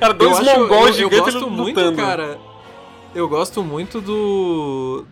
[0.00, 1.96] era dois mongols gigantes eu gosto muito, lutando.
[2.02, 2.38] cara.
[3.14, 5.06] Eu gosto muito do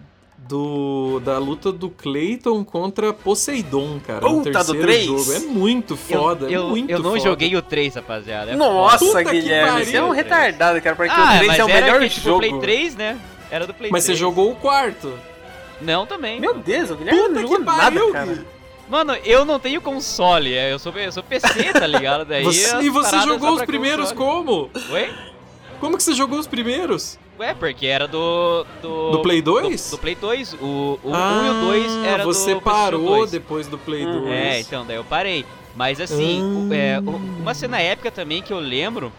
[0.49, 4.21] do da luta do Clayton contra Poseidon, cara.
[4.21, 5.05] Puta, do 3?
[5.05, 5.33] jogo.
[5.33, 7.23] É muito foda, eu, é muito Eu não foda.
[7.23, 8.51] joguei o 3, rapaziada.
[8.51, 11.59] É Nossa, Puta que Guilherme, você é um retardado, cara, porque ah, o 3 mas
[11.59, 12.39] é o melhor que, tipo, jogo.
[12.41, 13.19] Play 3, né?
[13.51, 14.17] Era do Play Mas 3.
[14.19, 15.13] você jogou o quarto.
[15.81, 16.41] Não, também.
[16.41, 18.45] Meu Deus, o Guilherme Puta não que jogou nada, pariu, cara.
[18.89, 22.25] Mano, eu não tenho console, é, eu sou, eu sou PC, tá ligado?
[22.25, 24.45] Daí Você- e você jogou os primeiros console.
[24.45, 24.71] como?
[24.91, 25.11] Oi?
[25.81, 27.19] Como que você jogou os primeiros?
[27.41, 28.65] Ué, porque era do.
[28.83, 29.91] Do, Do Play 2?
[29.91, 30.53] Do, do Play 2.
[30.61, 32.61] O, o 1 ah, e o 2 era você do PlayStation
[33.01, 33.31] parou 2.
[33.31, 34.21] depois do Play Hum.
[34.21, 34.31] 2.
[34.31, 35.45] É, então, daí eu parei.
[35.75, 36.69] Mas assim, Hum.
[36.71, 37.01] é,
[37.41, 39.11] uma cena épica também que eu lembro,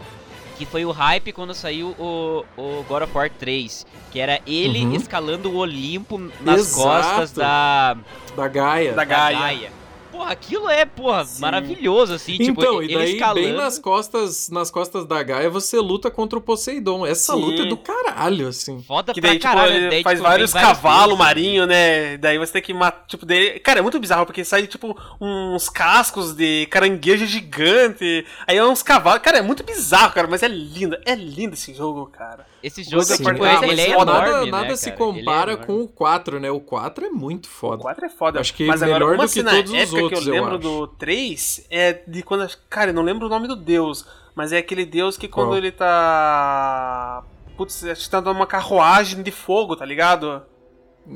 [0.56, 3.84] que foi o hype quando saiu o, o God of War 3.
[4.12, 4.94] Que era ele Uhum.
[4.94, 6.82] escalando o Olimpo nas Exato.
[6.82, 7.96] costas da,
[8.36, 8.90] Da Gaia.
[8.92, 9.72] Da da Gaia.
[10.14, 11.40] Porra, aquilo é, porra, Sim.
[11.42, 13.40] maravilhoso, assim, tipo, Então, e ele daí, escalando.
[13.40, 17.04] bem nas costas, nas costas da Gaia, você luta contra o Poseidon.
[17.04, 17.40] Essa Sim.
[17.40, 18.80] luta é do caralho, assim.
[18.82, 19.74] Foda Que pra daí, tipo, caralho.
[19.74, 22.16] ele daí, faz tipo, vários cavalos marinhos, né?
[22.18, 23.58] Daí você tem que matar, tipo, daí...
[23.58, 28.84] Cara, é muito bizarro, porque sai, tipo, uns cascos de caranguejo gigante, aí é uns
[28.84, 29.20] cavalos...
[29.20, 30.96] Cara, é muito bizarro, cara, mas é lindo.
[31.04, 32.46] É lindo esse jogo, cara.
[32.62, 35.02] Esse jogo, Sim, é, tipo, ah, ele, é foda, enorme, nada né, nada se cara?
[35.04, 35.66] Ele é compara enorme.
[35.66, 36.50] com o 4, né?
[36.50, 37.82] O 4 é muito O foda.
[37.82, 38.40] 4 é foda.
[38.40, 40.40] Acho que mas agora, melhor uma do que todos os épica outros, que eu eu
[40.42, 40.62] lembro acho.
[40.68, 42.48] do 3 é de quando...
[42.70, 45.56] Cara, eu não lembro o nome do deus, mas é aquele deus que quando Qual?
[45.58, 47.22] ele tá...
[47.56, 50.42] Putz, acho que tá numa carruagem de fogo, tá ligado?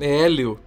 [0.00, 0.58] Hélio.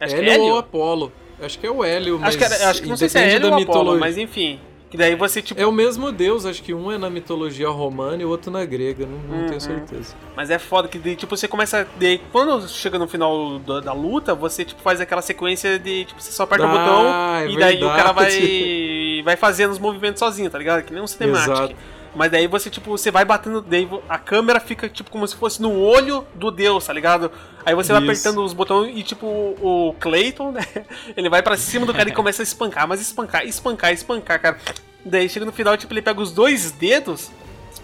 [0.00, 0.46] Acho que Hélio, é Hélio.
[0.52, 1.12] ou Apolo.
[1.42, 3.38] Acho que é o Hélio, mas Acho que, era, acho que não sei se é
[3.38, 4.00] da ou Apolo, mitologia.
[4.00, 4.60] mas enfim.
[4.90, 5.60] Que daí você, tipo.
[5.60, 8.64] É o mesmo deus, acho que um é na mitologia romana e o outro na
[8.64, 9.46] grega, não, não Uhum.
[9.48, 10.14] tenho certeza.
[10.36, 11.86] Mas é foda que daí, tipo, você começa.
[11.96, 16.06] Daí, quando chega no final da, da luta, você tipo, faz aquela sequência de.
[16.06, 18.30] Tipo, você só aperta o Ah, botão é e daí o cara vai.
[18.30, 19.22] verdade.
[19.24, 20.82] vai fazendo os movimentos sozinho, tá ligado?
[20.82, 21.76] Que nem um cinematic.
[22.14, 23.60] Mas daí você, tipo, você vai batendo.
[23.60, 27.30] Daí a câmera fica, tipo, como se fosse no olho do Deus, tá ligado?
[27.64, 28.10] Aí você vai Isso.
[28.10, 30.66] apertando os botões e, tipo, o Clayton, né?
[31.16, 34.58] Ele vai pra cima do cara e começa a espancar, mas espancar, espancar, espancar, cara.
[35.04, 37.30] Daí chega no final, tipo, ele pega os dois dedos,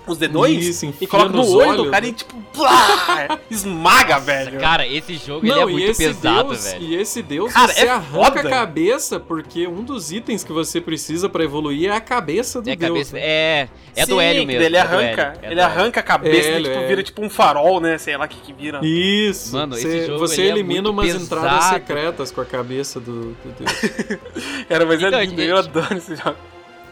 [0.06, 2.10] os dedões, Isso, e coloca no olho do cara né?
[2.10, 4.60] e, tipo, plá, esmaga, velho.
[4.60, 6.82] Cara, esse jogo ele Não, é e muito esse pesado, deus, velho.
[6.84, 8.40] E esse deus, Cara, você é arranca foda.
[8.40, 12.70] a cabeça, porque um dos itens que você precisa pra evoluir é a cabeça do
[12.70, 12.90] É, deus.
[12.90, 13.22] cabeça, né?
[13.24, 14.62] é, é do Sim, Hélio que mesmo.
[14.62, 15.64] Ele é do arranca, Hélio, é do ele Hélio.
[15.64, 16.86] arranca a cabeça Hélio, e, tipo, é.
[16.86, 17.98] vira tipo um farol, né?
[17.98, 18.80] Sei lá o que que vira.
[18.84, 19.52] Isso.
[19.56, 21.74] Mano, esse você, jogo, você ele é elimina muito umas entradas pesado.
[21.74, 24.18] secretas com a cabeça do, do deus.
[24.68, 26.36] Cara, mas Então, é lindo, gente, eu adoro esse jogo.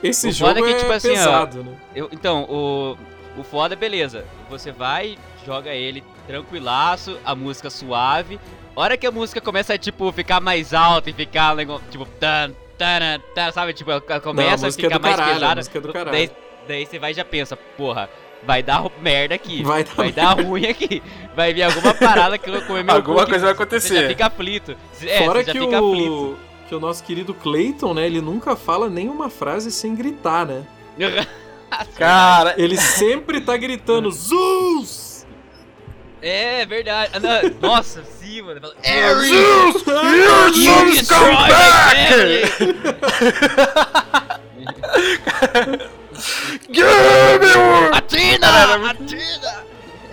[0.09, 1.73] Esse O jogo foda é é, que, tipo assim, ó, pesado, né?
[1.95, 2.97] Eu- então, o,
[3.39, 4.25] o foda é beleza.
[4.51, 8.39] Você vai, joga ele tranquilaço, a música suave.
[8.77, 11.57] Hora que a música começa a, tipo, ficar mais alta e ficar,
[11.91, 13.73] tipo, tan, tan, tan, sabe?
[13.73, 15.55] Tipo, ela Não, a começa a é ficar do mais caralho, a pesada.
[15.57, 16.11] música é do caralho.
[16.13, 16.31] Daí,
[16.69, 18.11] daí você vai e já pensa, porra,
[18.43, 19.63] vai dar merda aqui.
[19.63, 21.03] Vai dar vai dar ruim aqui.
[21.37, 23.63] Vai vir alguma parada que eu vou comer meu Alguma cu coisa vai Você já
[23.65, 24.09] acontecer.
[24.09, 24.77] fica aflito.
[25.03, 26.39] É, Fora que fica aflito.
[26.69, 30.65] Que o nosso querido Clayton, né, ele nunca fala nenhuma frase sem gritar, né?
[31.97, 35.27] Cara, Ele sempre tá gritando Zeus!
[36.23, 37.13] É verdade.
[37.15, 38.61] Ah, Nossa, sim, mano.
[38.61, 38.75] Fala,
[39.21, 39.85] Zeus!
[39.85, 42.75] You You destroy come back!
[46.71, 46.87] Give
[47.41, 47.97] me!
[47.97, 48.47] Atina!
[48.47, 48.91] Era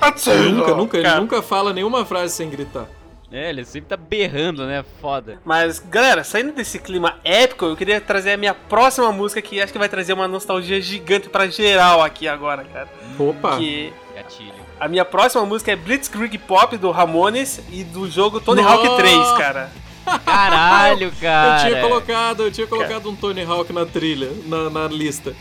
[0.01, 0.49] Atina!
[0.51, 2.87] Nunca, nunca, ele nunca fala nenhuma frase sem gritar.
[3.31, 4.83] É, ele sempre tá berrando, né?
[4.99, 5.39] Foda.
[5.45, 9.71] Mas, galera, saindo desse clima épico, eu queria trazer a minha próxima música que acho
[9.71, 12.89] que vai trazer uma nostalgia gigante pra geral aqui agora, cara.
[13.17, 13.57] Opa!
[13.57, 14.53] Que Gatilho.
[14.77, 18.75] a minha próxima música é Blitzkrieg Pop do Ramones e do jogo Tony Nossa!
[18.75, 19.71] Hawk 3, cara.
[20.25, 21.63] Caralho, cara.
[21.63, 25.33] Eu tinha colocado, eu tinha colocado um Tony Hawk na trilha, na, na lista.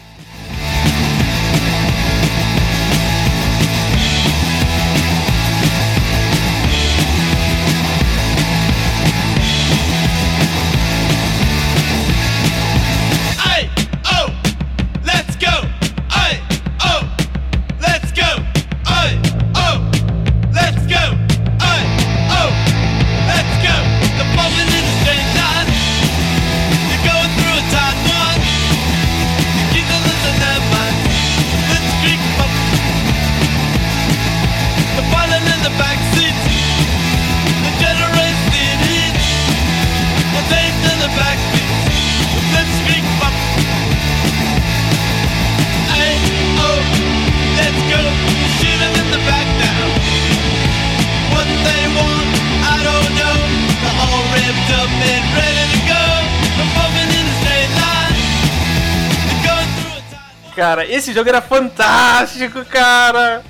[61.00, 63.42] Esse jogo era fantástico, cara.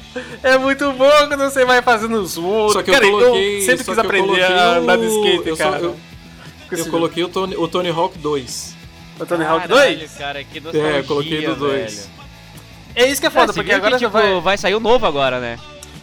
[0.43, 2.73] É muito bom quando você vai fazendo os voos.
[2.73, 3.61] Só que cara, eu coloquei.
[3.61, 5.83] sempre só quis eu aprender coloquei a o- andar de skate, eu só- cara.
[5.83, 5.97] eu,
[6.69, 8.75] Com esse eu coloquei o Tony, o Tony Hawk 2.
[9.19, 9.23] jogo.
[9.23, 10.11] o Tony Hawk Caralho, 2?
[10.13, 11.95] cara, que nostalgia, É, eu coloquei no 2.
[11.95, 12.11] velho.
[12.95, 14.41] É isso que é foda, você porque agora que, já tipo, vai.
[14.41, 15.59] vai sair o novo agora, né?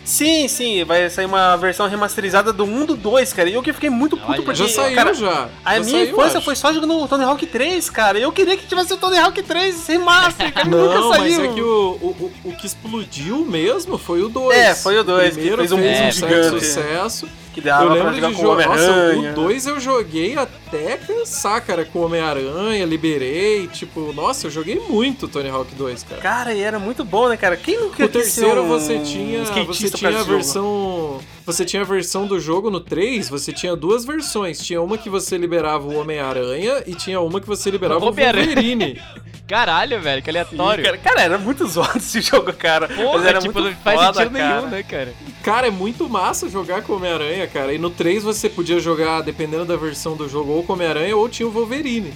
[0.07, 3.49] Sim, sim, vai sair uma versão remasterizada do 1 do 2, cara.
[3.49, 4.55] E eu que fiquei muito puto Olha, porque.
[4.65, 5.49] Já saiu cara, já.
[5.65, 6.45] A Já minha saiu, infância acho.
[6.45, 8.17] foi só jogando o Tony Hawk 3, cara.
[8.17, 10.65] Eu queria que tivesse o Tony Hawk 3 remaster, cara.
[10.69, 11.51] Não, nunca mas saiu.
[11.51, 14.57] é que o, o, o- que explodiu mesmo foi o 2.
[14.57, 16.65] É, foi o dois, que primeiro fez um fez um certo gigante.
[16.65, 17.27] sucesso.
[17.57, 18.67] Que dava eu pra lembro jogar de com o jogar.
[18.67, 19.31] Nossa, Homem-Aranha.
[19.31, 23.65] o 2 eu joguei até cansar, cara, com o Homem-Aranha, liberei.
[23.65, 26.21] Tipo, nossa, eu joguei muito Tony Hawk 2, cara.
[26.21, 27.57] Cara, e era muito bom, né, cara?
[27.57, 31.85] Quem nunca O terceiro um você tinha, skatista você tinha a versão, você tinha a
[31.85, 35.99] versão do jogo no 3, você tinha duas versões, tinha uma que você liberava o
[35.99, 38.45] Homem-Aranha e tinha uma que você liberava o Homem-Aranha.
[38.45, 39.01] Wolverine.
[39.47, 40.83] Caralho, velho, que aleatório.
[40.83, 42.87] Cara, cara, era muito zoado esse jogo, cara.
[42.87, 44.55] Porra, Mas era tipo, muito não faz foda, sentido cara.
[44.55, 45.13] nenhum, né, cara?
[45.41, 47.73] Cara, é muito massa jogar com Homem-Aranha, cara.
[47.73, 51.15] E no 3 você podia jogar, dependendo da versão do jogo, ou com o Homem-Aranha
[51.15, 52.13] ou tinha o Wolverine.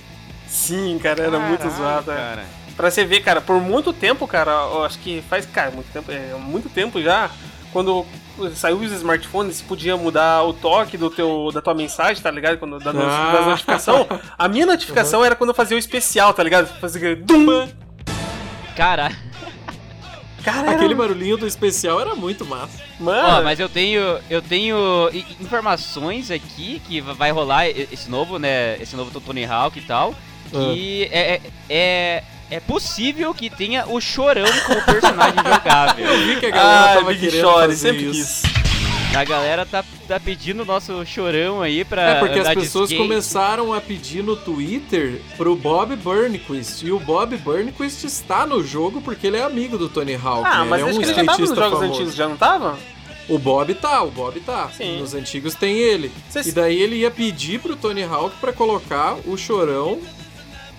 [0.47, 2.11] Sim, cara, era muito Caralho, zoado.
[2.11, 2.15] é.
[2.15, 2.45] cara.
[2.75, 6.11] Pra você ver, cara, por muito tempo, cara, eu acho que faz, cara, muito tempo,
[6.11, 7.29] é, muito tempo já,
[7.71, 8.05] quando
[8.55, 12.57] saiu os smartphones, você podia mudar o toque do teu, da tua mensagem, tá ligado?
[12.57, 13.45] Quando, da, Ah.
[13.45, 14.07] notificação.
[14.37, 16.67] A minha notificação era quando eu fazia o especial, tá ligado?
[16.79, 17.67] Fazia aquele dum!
[18.75, 19.15] Caralho.
[20.43, 22.81] Cara, era, Aquele barulhinho do especial era muito massa.
[22.99, 24.75] mano, Ó, mas eu tenho, eu tenho
[25.39, 30.15] informações aqui que va- vai rolar esse novo, né, esse novo Tony Hawk e tal,
[30.49, 36.05] que é, é, é, é possível que tenha o Chorão como personagem jogável.
[36.05, 38.41] Eu vi que a galera ah, tava Big querendo fazer sempre isso.
[38.43, 38.61] quis.
[39.15, 43.01] A galera tá, tá pedindo o nosso Chorão aí pra É porque as pessoas skate.
[43.09, 46.83] começaram a pedir no Twitter pro Bob Burnquist.
[46.85, 50.43] E o Bob Burnquist está no jogo porque ele é amigo do Tony Hawk.
[50.45, 50.69] Ah, né?
[50.69, 51.93] mas ele é acho um que ele já tava nos skatista jogos famoso.
[51.99, 52.77] antigos, já não tava?
[53.27, 54.69] O Bob tá, o Bob tá.
[54.75, 54.99] Sim.
[54.99, 56.09] Nos antigos tem ele.
[56.29, 59.99] Cês- E daí ele ia pedir pro Tony Hawk pra colocar o chorão.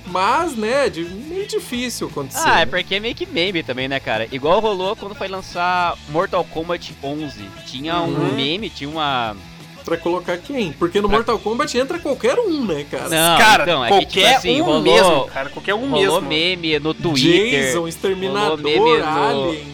[0.07, 2.43] Mas, né, de, meio difícil acontecer.
[2.45, 2.67] Ah, é né?
[2.67, 4.27] porque é meio que meme também, né, cara?
[4.33, 7.45] Igual rolou quando foi lançar Mortal Kombat 11.
[7.67, 8.33] Tinha um Uhum.
[8.35, 9.37] meme, tinha uma...
[9.85, 10.73] Pra colocar quem?
[10.73, 13.09] Porque no Pra- Mortal Kombat entra qualquer um, né, cara?
[13.09, 16.21] Não, cara, então, é que, qualquer tipo assim, um rolou- mesmo, cara, qualquer um rolou
[16.21, 16.29] mesmo.
[16.29, 17.65] meme no Twitter.
[17.67, 19.67] Jason, Exterminador, rolou meme no- Alien.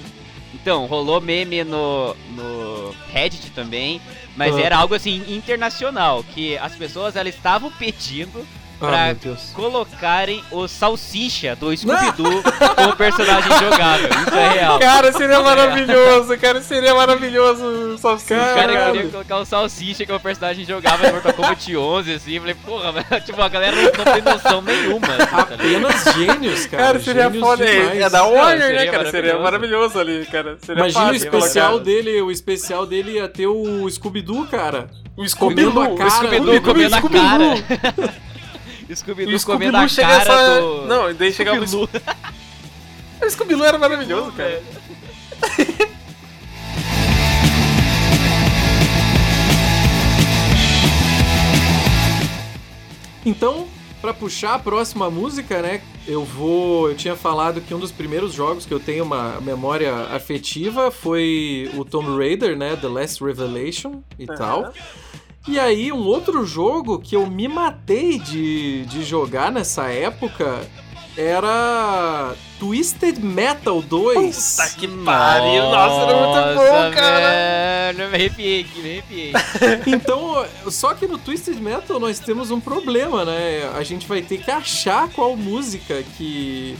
[0.55, 4.01] Então, rolou meme no, no Reddit também,
[4.37, 4.61] mas Ah.
[4.61, 8.47] era algo assim internacional, que as pessoas elas estavam pedindo
[8.79, 9.51] pra meu Deus.
[9.55, 12.43] colocarem o Salsicha do Scooby-Doo
[12.77, 14.09] como personagem jogável.
[14.09, 14.79] Isso é real.
[14.79, 20.21] Cara, seria maravilhoso, cara, seria maravilhoso o Salsicha, O cara queria colocar o Salsicha como
[20.21, 24.13] personagem jogável no Mortal Kombat 11, assim, eu falei, porra, velho, tipo, a galera não,
[24.13, 25.07] tem noção nenhuma.
[25.09, 25.41] assim, tá?
[25.55, 26.83] Apenas gênios, cara.
[26.85, 27.67] Cara, seria Gênios foda.
[27.67, 27.99] demais.
[27.99, 29.11] É, é da Warner, seria né, cara?
[29.11, 29.99] Seria maravilhoso.
[29.99, 30.57] ali, cara.
[30.61, 31.85] Seria Imagina o fácil especial colocar.
[31.85, 34.89] dele, o especial dele ia ter o Scooby-Doo, cara.
[35.17, 35.83] O Comendo Scooby-Doo.
[35.83, 38.11] a cara, o Scooby-Doo Scooby-Doo comendo a Scooby-Doo.
[38.97, 40.61] Scooby-Doo comendo a cara essa...
[40.61, 40.87] do...
[40.87, 42.03] Não, e daí chegava o Scooby-Doo.
[43.21, 44.63] O Scooby-Doo era maravilhoso, cara.
[53.29, 53.69] Então,
[54.01, 55.83] pra puxar a próxima música, né?
[56.07, 56.89] Eu vou.
[56.89, 61.71] Eu tinha falado que um dos primeiros jogos que eu tenho uma memória afetiva foi
[61.75, 62.75] o Tomb Raider, né?
[62.77, 64.73] The Last Revelation e tal.
[65.49, 70.61] E aí, um outro jogo que eu me matei de, de jogar nessa época
[71.17, 74.57] era Twisted Metal 2.
[74.57, 75.63] Puta que pariu.
[75.63, 77.93] Nossa, era muito bom, cara.
[77.93, 79.33] Velho, me arrepiei aqui, me arrepiei.
[79.97, 83.71] Então, só que no Twisted Metal nós temos um problema, né?
[83.75, 86.77] A gente vai ter que achar qual música que.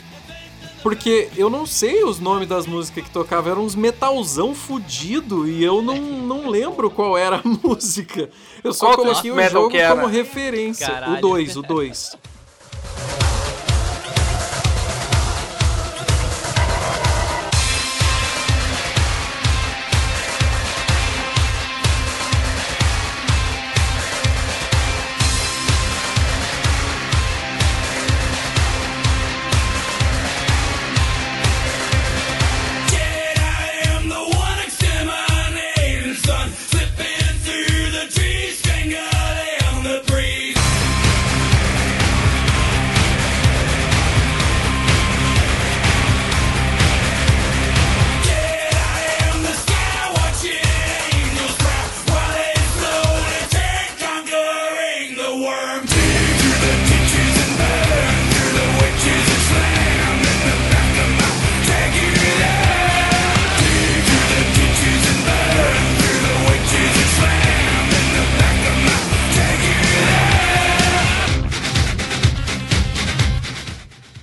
[0.83, 5.63] Porque eu não sei os nomes das músicas que tocavam, eram uns metalzão fudido e
[5.63, 8.31] eu não, não lembro qual era a música.
[8.63, 10.87] Eu só Qual coloquei o Twisted Metal jogo como referência.
[10.87, 11.19] Caralho.
[11.19, 12.17] O 2, o 2.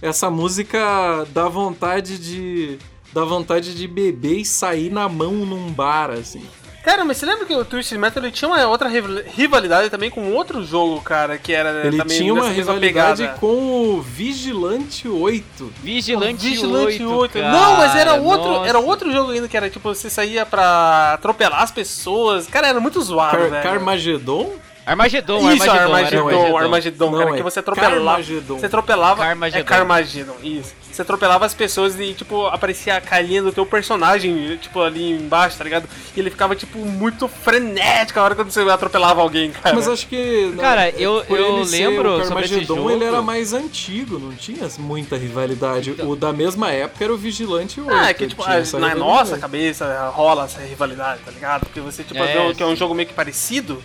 [0.07, 2.77] Essa música dá vontade de.
[3.13, 6.43] dá vontade de beber e sair na mão num bar, assim.
[6.83, 10.11] Cara, mas você lembra que o Twisted Metal ele tinha uma outra rival- rivalidade também
[10.11, 13.39] com outro jogo, cara, que era Ele também tinha uma rivalidade pegada.
[13.39, 15.73] com o Vigilante 8.
[15.81, 17.31] Vigilante, Vigilante 8, 8.
[17.33, 18.69] cara, Não, mas era outro, nossa.
[18.69, 22.45] era outro jogo ainda que era tipo, você saía pra atropelar as pessoas.
[22.45, 23.63] Cara, era muito zoado, Car velho.
[23.63, 24.51] Carmageddon?
[24.85, 26.57] Armagedon, Isso, Armagedon, Armagedon, Armagedon.
[26.57, 28.21] Armagedon, Não, cara, é que você atropelava.
[28.21, 29.23] Você atropelava.
[29.23, 29.59] Carmageddon.
[29.59, 30.73] É Carmageddon, isso.
[30.91, 35.57] Você atropelava as pessoas e, tipo, aparecia a carinha do teu personagem, tipo, ali embaixo,
[35.57, 35.89] tá ligado?
[36.15, 39.75] E ele ficava, tipo, muito frenético a hora quando você atropelava alguém, cara.
[39.75, 40.51] Mas acho que.
[40.55, 42.91] né, Cara, eu- eu ele ser lembro o sobre esse Carmageddon, jogo.
[42.91, 45.95] ele era mais antigo, não tinha muita rivalidade.
[46.03, 47.91] O da mesma época era o Vigilante 8.
[47.93, 51.61] Ah, é que, tipo, essa na nossa cabeça rola essa rivalidade, tá ligado?
[51.61, 53.81] Porque você, tipo, É, vê que é um jogo meio que parecido.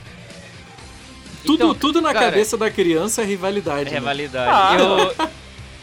[1.45, 3.89] Tudo, Então, tudo na cara, cabeça da criança é rivalidade.
[3.89, 3.99] É né?
[3.99, 4.51] rivalidade.
[4.53, 4.77] Ah.
[4.79, 5.29] Eu,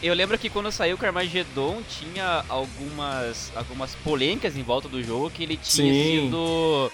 [0.10, 5.30] eu lembro que quando saiu o Carmageddon tinha algumas, algumas polêmicas em volta do jogo
[5.30, 6.20] que ele tinha Sim.
[6.26, 6.90] sido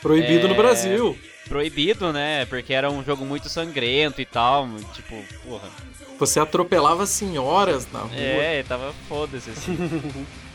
[0.00, 1.18] Proibido É, no Brasil.
[1.48, 2.44] proibido, né?
[2.46, 4.68] Porque era um jogo muito sangrento e tal.
[4.94, 5.68] Tipo, porra.
[6.18, 8.10] Você atropelava senhoras na rua.
[8.14, 9.76] É, tava foda-se assim.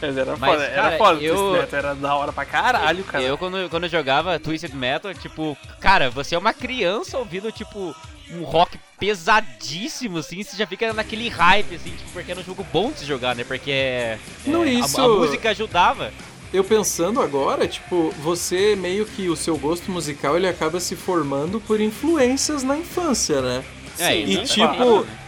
[0.00, 3.04] Mas era Mas, foda, cara, era foda, eu- Twisted Metal, era da hora pra caralho,
[3.04, 3.24] cara.
[3.24, 7.94] Eu, quando, quando eu jogava Twisted Metal, tipo, cara, você é uma criança ouvindo, tipo,
[8.30, 12.64] um rock pesadíssimo, assim, você já fica naquele hype, assim, tipo, porque era um jogo
[12.72, 13.44] bom de se jogar, né?
[13.44, 16.12] Porque é, Não, a- isso- a, música ajudava.
[16.52, 21.60] Eu pensando agora, tipo, você meio que o seu gosto musical ele acaba se formando
[21.60, 23.62] por influências na infância, né?
[23.98, 25.18] É, Sim, e é tipo, claro, né?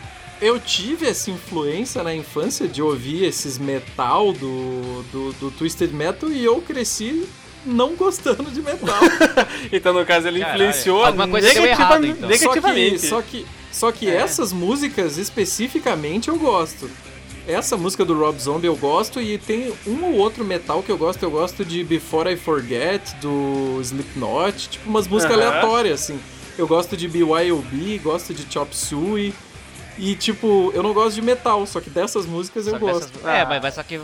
[0.40, 6.30] Eu tive essa influência na infância de ouvir esses metal do, do, do Twisted Metal
[6.30, 7.26] e eu cresci
[7.66, 8.88] não gostando de metal.
[9.70, 12.28] Então, no caso, ele Caralho, influenciou alguma coisa deu negativa- errado, então.
[12.30, 13.06] só que, negativamente.
[13.06, 14.14] só que, só que É.
[14.16, 16.90] essas músicas especificamente eu gosto.
[17.46, 20.96] Essa música do Rob Zombie eu gosto e tem um ou outro metal que eu
[20.96, 21.22] gosto.
[21.22, 25.46] Eu gosto de Before I Forget, do Slipknot, tipo umas músicas Aham.
[25.48, 26.18] aleatórias, assim.
[26.56, 29.34] Eu gosto de BYOB, gosto de Chop Suey.
[30.00, 33.10] E, tipo, eu não gosto de metal, só que dessas músicas eu Só que gosto.
[33.18, 33.46] essas- É, Ah.
[33.46, 34.00] mas, mas só que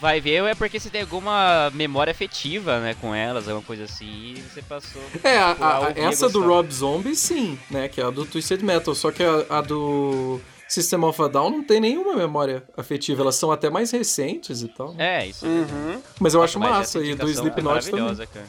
[0.00, 4.34] vai ver é porque você tem alguma memória afetiva, né, com elas, alguma coisa assim,
[4.36, 5.00] e você passou.
[5.22, 6.42] É, a- a- essa do.
[6.46, 7.88] Rob Zombie, sim, né?
[7.88, 8.94] Que é a do Twisted Metal.
[8.94, 13.22] Só que a, a do System of a Down não tem nenhuma memória afetiva.
[13.22, 14.94] Elas são até mais recentes e tal.
[14.98, 15.46] É, isso.
[15.46, 16.00] Uhum.
[16.18, 16.98] Mas eu acho Mas massa.
[17.04, 18.00] E do é Slipknot também.
[18.02, 18.46] maravilhosa, cara.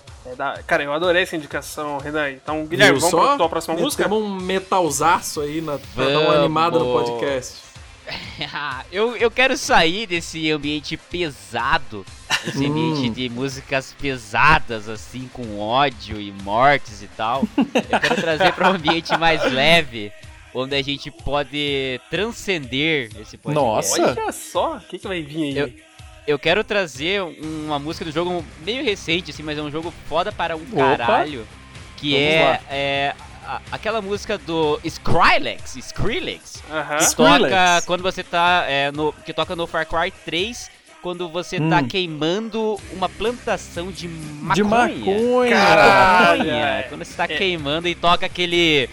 [0.58, 2.32] É Cara, eu adorei essa indicação, Renan.
[2.32, 3.28] Então, Guilherme, Viu vamos só?
[3.30, 4.04] pra tua próxima música?
[4.04, 6.36] Temos um metalzaço aí na, pra dar uma Vamos.
[6.38, 7.68] animada no podcast.
[8.92, 12.06] eu, eu quero sair desse ambiente pesado,
[12.48, 12.70] esse Hum.
[12.72, 17.44] ambiente de músicas pesadas, assim, com ódio e mortes e tal.
[17.58, 20.12] Eu quero trazer para um ambiente mais leve,
[20.54, 24.00] onde a gente pode transcender esse podcast.
[24.00, 24.02] Nossa.
[24.22, 25.58] Olha só, o que, que vai vir aí?
[25.58, 25.88] Eu-
[26.28, 30.30] Eu quero trazer uma música do jogo meio recente, assim, mas é um jogo foda
[30.30, 30.98] para um Opa.
[30.98, 31.48] caralho.
[31.96, 36.98] Que Vamos é, é a- aquela música do Skrillex, Skrillex, Aham.
[36.98, 37.42] que Skrillex.
[37.50, 40.70] toca quando você tá é, no que toca no Far Cry 3
[41.02, 41.88] quando você tá Hum.
[41.88, 44.54] queimando uma plantação de maconha.
[44.54, 45.56] De maconha.
[45.56, 46.44] Caralho.
[46.44, 46.86] Maconha.
[46.90, 47.28] Quando você tá É.
[47.38, 48.90] queimando e toca aquele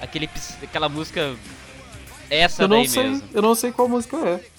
[0.00, 0.28] aquele
[0.62, 1.34] aquela música
[2.30, 3.28] essa Eu daí não, sei, mesmo.
[3.32, 4.58] eu não sei qual música é.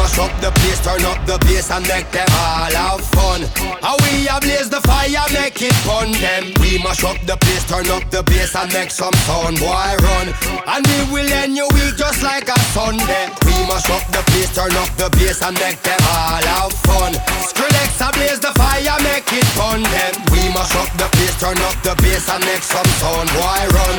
[0.00, 3.44] Mash up the place, turn up the bass and make them all have fun.
[3.84, 6.56] How we a blaze the fire, make it fun them.
[6.60, 10.26] We mash up the place, turn up the bass and make some sound, boy run.
[10.64, 13.28] And we will end your week just like a Sunday.
[13.44, 17.12] We mash up the place, turn up the bass and make them all have fun.
[17.44, 20.12] Skrillex a blaze the fire, make it fun them.
[20.32, 23.96] We mash up the place, turn up the bass and make some sound, boy run.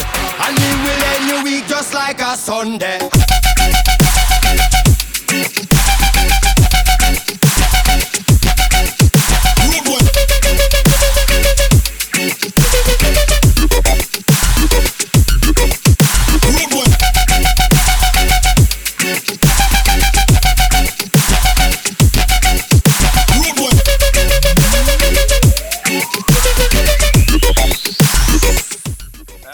[0.49, 2.97] And we will end your week just like a Sunday.
[5.32, 5.62] Thank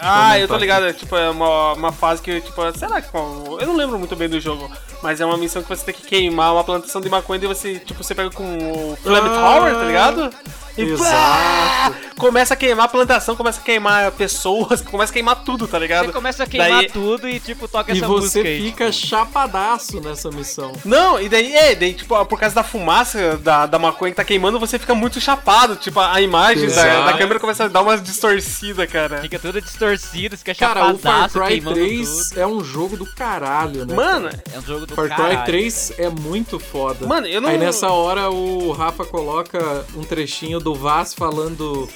[0.10, 3.16] Ah, eu tô ligado, tipo, é uma, uma fase que, tipo, será que.
[3.16, 6.04] Eu não lembro muito bem do jogo, mas é uma missão que você tem que
[6.08, 9.40] queimar uma plantação de maconha e você, tipo, você pega com o Flame Ah.
[9.40, 10.30] Tower, tá ligado?
[10.78, 11.10] E Exato.
[11.12, 15.80] pá, começa a queimar a plantação, começa a queimar pessoas, começa a queimar tudo, tá
[15.80, 16.06] ligado?
[16.08, 18.62] Você começa a queimar Daí- tudo e, tipo, toca E essa você música aí.
[18.62, 20.72] fica chapadaço nessa missão.
[20.86, 24.24] Não, e daí, é, daí, tipo, por causa da fumaça da, da maconha que tá
[24.24, 25.76] queimando, você fica muito chapado.
[25.76, 29.20] Tipo, a imagem da, da câmera começa a dar umas distorcidas, cara.
[29.22, 32.40] Fica tudo distorcido, fica Cara, o Far chapadaço, Cry queimando 3 tudo.
[32.40, 33.96] é um jogo do caralho, né?
[33.96, 35.46] Mano, É um jogo do Far Cry caralho.
[35.46, 37.06] 3 é muito foda.
[37.08, 41.90] Mano, eu não- Aí nessa hora o Rafa coloca um trechinho do Vaz falando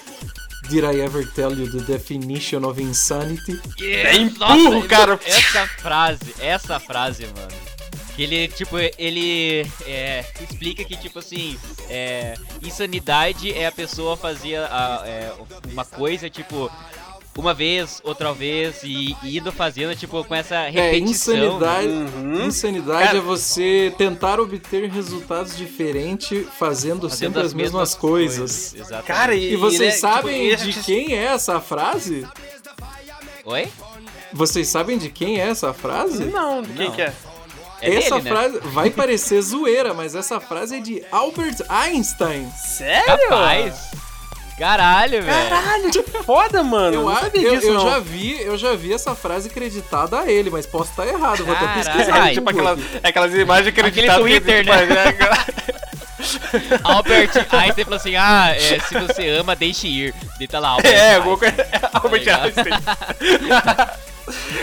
[0.69, 3.59] Did I ever tell you the definition of insanity?
[3.81, 5.19] É empurro, cara.
[5.25, 7.51] Essa frase, essa frase, mano.
[8.15, 11.57] Que ele, tipo, ele é, explica que, tipo assim,
[11.89, 15.31] é, insanidade é a pessoa fazer a- é,
[15.71, 16.69] uma coisa, tipo,
[17.37, 21.33] uma vez, outra vez, e, e indo fazendo, tipo, com essa É, repetição.
[21.35, 22.45] insanidade, Uhum.
[22.45, 28.73] insanidade Cara- é você tentar obter resultados diferentes fazendo, fazendo sempre as mesmas coisas.
[28.75, 29.05] Exatamente.
[29.07, 32.27] Cara, e, E vocês ele é, tipo, sabem esse- de quem é essa frase?
[33.45, 33.67] Oi?
[34.33, 36.25] Vocês sabem de quem é essa frase?
[36.25, 36.95] Não, de quem Não.
[36.95, 37.13] que é?
[37.83, 38.29] É essa dele, né?
[38.29, 42.47] frase vai parecer zoeira, mas essa frase é de Albert Einstein.
[42.51, 43.05] Sério?
[43.27, 43.91] Capaz.
[44.61, 45.49] Caralho, velho.
[45.49, 46.95] Caralho, que foda, mano.
[46.97, 47.89] Eu, não eu, disso, eu não.
[47.89, 51.55] já vi, eu já vi essa frase acreditada a ele, mas posso estar errado, vou
[51.55, 51.83] até Caralho.
[51.83, 52.13] pesquisar.
[52.21, 54.21] Ai, no tipo aquelas, aquelas imagens acreditadas.
[54.21, 55.11] Twitter, que, né?
[55.11, 55.81] tipo, é-
[56.83, 60.13] Albert Einstein falou assim: ah, é, se você ama, deixe ir.
[60.37, 61.55] Deita lá, Albert É, alguma coisa.
[61.93, 62.45] Albert ligado?
[62.45, 62.73] Einstein.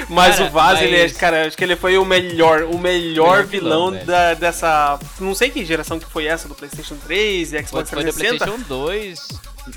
[0.08, 2.78] Mas Cara, o Vaz, ele é, mas- cara, acho que ele foi o melhor, o
[2.78, 4.98] melhor vilão, vilão, da, dessa.
[5.20, 8.12] Não sei que geração que foi essa do PlayStation 3 e Foi, Xbox foi do
[8.12, 8.44] 360.
[8.46, 9.28] PlayStation 2.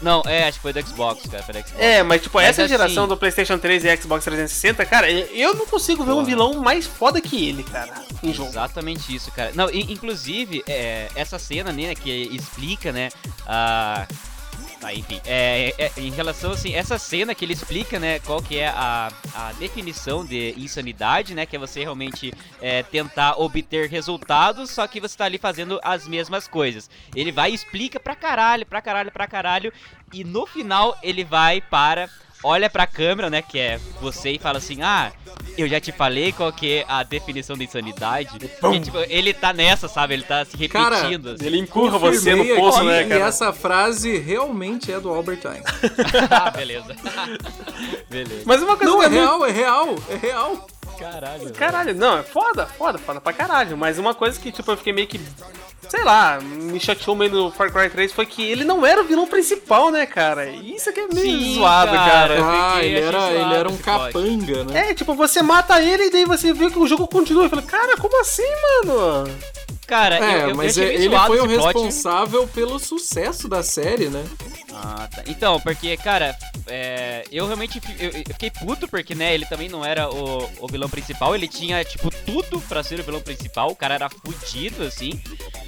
[0.02, 1.44] Não, é, acho que foi do Xbox, cara.
[1.44, 1.80] Foi do Xbox.
[1.82, 5.54] É, mas tipo, Mas essa assim- geração do PlayStation 3 e Xbox 360, cara, eu
[5.56, 6.26] não consigo ver um Porra.
[6.26, 8.50] vilão mais foda que ele, cara, em jogo.
[8.50, 9.52] Exatamente isso, cara.
[9.56, 13.10] Não, inclusive, é, essa cena, né, que explica, né,
[13.46, 14.06] a...
[14.84, 18.58] Ah, enfim, é, é- em relação, assim, essa cena que ele explica, né, qual que
[18.58, 24.72] é a, a definição de insanidade, né, que é você realmente é, tentar obter resultados,
[24.72, 26.90] só que você tá ali fazendo as mesmas coisas.
[27.16, 29.72] Ele vai e explica pra caralho, pra caralho, pra caralho,
[30.12, 32.10] e no final ele vai para...
[32.44, 35.12] Olha pra câmera, né, que é você e fala assim, ah,
[35.58, 38.30] eu já te falei qual que é a definição de insanidade.
[38.74, 40.16] E, tipo, ele tá nessa, sabe?
[40.16, 41.30] Ele tá se Cara, repetindo.
[41.32, 41.46] assim.
[41.46, 43.26] Ele empurra você no poço, aqui, né, E cara?
[43.26, 45.64] essa frase realmente é do Albert Einstein.
[46.32, 46.96] ah, beleza.
[48.10, 48.44] beleza.
[48.46, 50.68] Mas uma coisa Não, é é muito- real, é real, é real.
[51.02, 51.40] Caralho.
[51.40, 51.54] velho.
[51.56, 53.76] Caralho, não, é foda, foda, foda pra caralho.
[53.76, 55.20] Mas uma coisa que, tipo, eu fiquei meio que.
[55.90, 59.04] Sei lá, me chateou meio no Far Cry 3 foi que ele não era o
[59.04, 60.50] vilão principal, né, cara?
[60.50, 62.36] Isso aqui é meio Sim, zoado, cara.
[62.36, 62.76] cara.
[62.76, 64.92] Ah, ele era, zoado ele era um capanga, né?
[64.92, 67.46] É, tipo, você mata ele e daí você vê que o jogo continua.
[67.46, 68.44] Eu falei, cara, como assim,
[68.86, 69.36] mano?
[69.92, 71.66] Cara, É, eu, mas eu é- achei meio ele foi o plot.
[71.66, 74.24] responsável pelo sucesso da série, né?
[74.74, 75.22] Ah, tá.
[75.28, 76.34] Então, porque, cara,
[76.66, 80.68] é, eu realmente eu, eu fiquei puto porque, né, ele também não era o, o
[80.70, 84.82] vilão principal, ele tinha, tipo, tudo pra ser o vilão principal, o cara era fudido,
[84.84, 85.22] assim.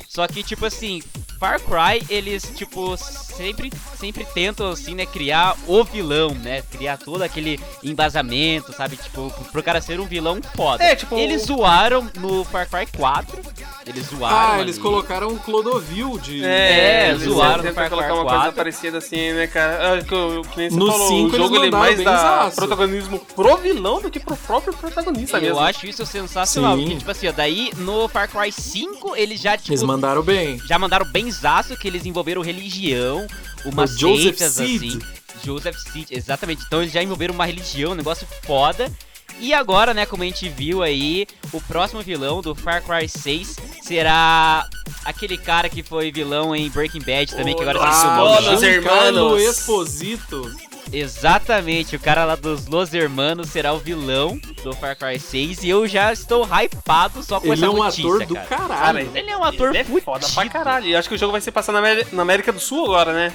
[0.07, 1.03] Só que, tipo assim,
[1.43, 3.69] Far Cry, eles, tipo, sempre,
[3.99, 9.61] sempre tentam, assim, né, criar o vilão, né, criar todo aquele embasamento, sabe, tipo, pro,
[9.61, 10.81] cara ser um vilão foda.
[10.81, 13.41] É, tipo, Eles zoaram no Far Cry 4,
[13.85, 14.83] eles zoaram Ah, eles ali.
[14.83, 16.45] colocaram o Clodovil de.
[16.45, 18.39] É, eles zoaram no Far Cry colocar uma 4.
[18.41, 19.95] coisa parecida assim, né, cara?
[19.95, 21.95] Ah, que, eu- que nem você No falou, cinco o eles jogo ele mandaram mais
[21.97, 22.55] bem dá zaço.
[22.55, 25.59] protagonismo pro vilão do que pro próprio protagonista Eu mesmo.
[25.59, 26.77] acho isso sensacional.
[26.77, 26.83] Sim.
[26.83, 30.57] Porque, tipo assim, ó, daí no Far Cry 5 eles já, tipo, Eles mandaram bem.
[30.65, 33.25] já mandaram benzaço que eles envolveram religião,
[33.65, 34.99] umas O Joseph seitas, assim.
[35.43, 36.63] Joseph Seed, exatamente.
[36.65, 38.91] Então eles já envolveram uma religião, um negócio foda.
[39.39, 43.57] E agora, né, como a gente viu aí, o próximo vilão do Far Cry 6
[43.81, 44.65] será
[45.03, 48.29] aquele cara que foi vilão em Breaking Bad também, que agora o Ah, nome.
[48.29, 48.55] Los lá.
[48.69, 49.41] Giancarlo Hermanos.
[49.41, 50.55] Esposito.
[50.93, 55.69] Exatamente, o cara lá dos Los Hermanos será o vilão do Far Cry 6 e
[55.69, 58.45] eu já estou hypado só com Ele essa é um notícia, ator do cara.
[58.47, 59.11] caralho.
[59.15, 60.05] Ele é um ator ele é fudido.
[60.05, 60.85] foda pra caralho.
[60.85, 63.11] E acho que o jogo vai ser passado na, Amé- na América do Sul agora,
[63.13, 63.33] né?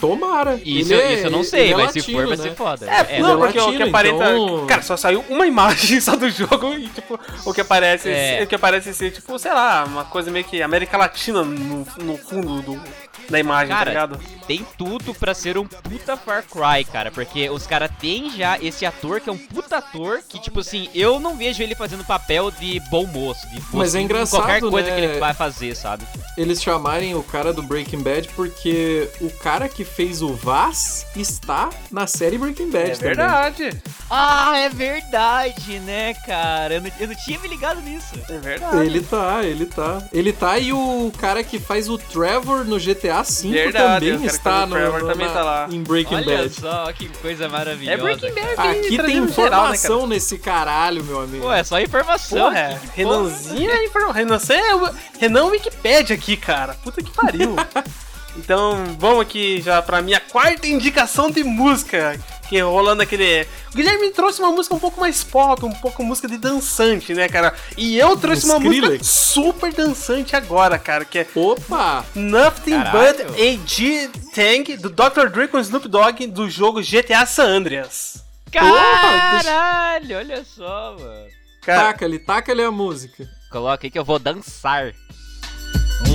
[0.00, 0.60] Tomara.
[0.64, 2.42] Isso, Ele é- isso eu não ele sei, é mas se latino, for vai né?
[2.44, 2.86] ser foda.
[2.88, 4.16] É, ele não, é porque o latino, que aparenta.
[4.30, 8.40] então- Cara, só saiu uma imagem só do jogo e, tipo, o que aparece, É.
[8.44, 12.16] o que aparece ser, tipo, sei lá, uma coisa meio que América Latina no, no
[12.16, 12.80] fundo do,
[13.28, 14.20] da imagem, tá Cara, ligado?
[14.46, 17.10] tem tudo pra ser um puta Far Cry, cara.
[17.10, 20.88] Porque os caras têm já esse ator que é um puta ator que, tipo assim,
[20.94, 23.46] eu não vejo ele fazendo papel de bom moço.
[23.50, 24.96] De Mas é engraçado, Qualquer coisa né?
[24.96, 26.04] que ele vai fazer, sabe?
[26.36, 31.68] Eles chamarem o cara do Breaking Bad porque o cara que fez o Vaz está
[31.90, 33.08] na série Breaking Bad É também.
[33.14, 33.82] verdade.
[34.10, 36.74] Ah, é verdade, né, cara?
[36.74, 38.14] Eu não, eu não tinha me ligado nisso.
[38.28, 38.86] É verdade.
[38.86, 40.02] Ele tá, ele tá.
[40.12, 44.12] Ele tá e o cara que faz o Trevor no GTA GTA V Verdade, o
[44.12, 45.68] também cara está no, também na- tá lá.
[45.70, 46.54] em Breaking Olha Bad.
[46.54, 47.98] só, que coisa maravilhosa.
[47.98, 48.56] É Breaking Bad.
[48.56, 48.70] cara.
[48.70, 51.44] Aqui tem trazendo geral, né, informação nesse caralho, meu amigo.
[51.44, 52.50] Pô, é só informação.
[52.52, 54.12] Que Renanzinho é informação.
[54.14, 56.74] Renan, você é o- Renan Wikipedia aqui, cara.
[56.82, 57.54] Puta que pariu.
[58.38, 62.18] então, vamos aqui já pra minha quarta indicação de música.
[62.48, 63.46] Que rolando aquele.
[63.70, 67.28] O Guilherme trouxe uma música um pouco mais pop, um pouco música de dançante, né,
[67.28, 67.52] cara?
[67.76, 72.06] E eu trouxe uma música super dançante agora, cara, que é Opa!
[72.14, 73.26] Nothing Caralho.
[73.26, 75.28] But a G Tang do Dr.
[75.30, 78.24] Dre com Snoop Dogg do jogo GTA San Andreas.
[78.50, 81.26] Caralho, olha só, mano.
[81.60, 83.28] Cara, Taca-lhe, taca-lhe a música.
[83.50, 84.94] Coloca aí que eu vou dançar.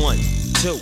[0.04, 0.20] One,
[0.62, 0.82] two,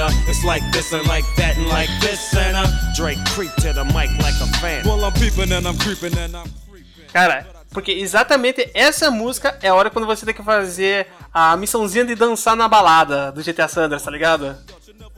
[0.00, 2.66] uh, it's like this and like that and like this and uh,
[2.96, 4.84] Drake creep to the mic like a fan.
[4.84, 7.08] Well, I'm peeping and I'm creeping and I'm creeping.
[7.12, 12.04] Cara, porque exatamente essa música é a hora quando você tem que fazer a missãozinha
[12.04, 14.56] de dançar na balada do GTA Sanders, tá ligado?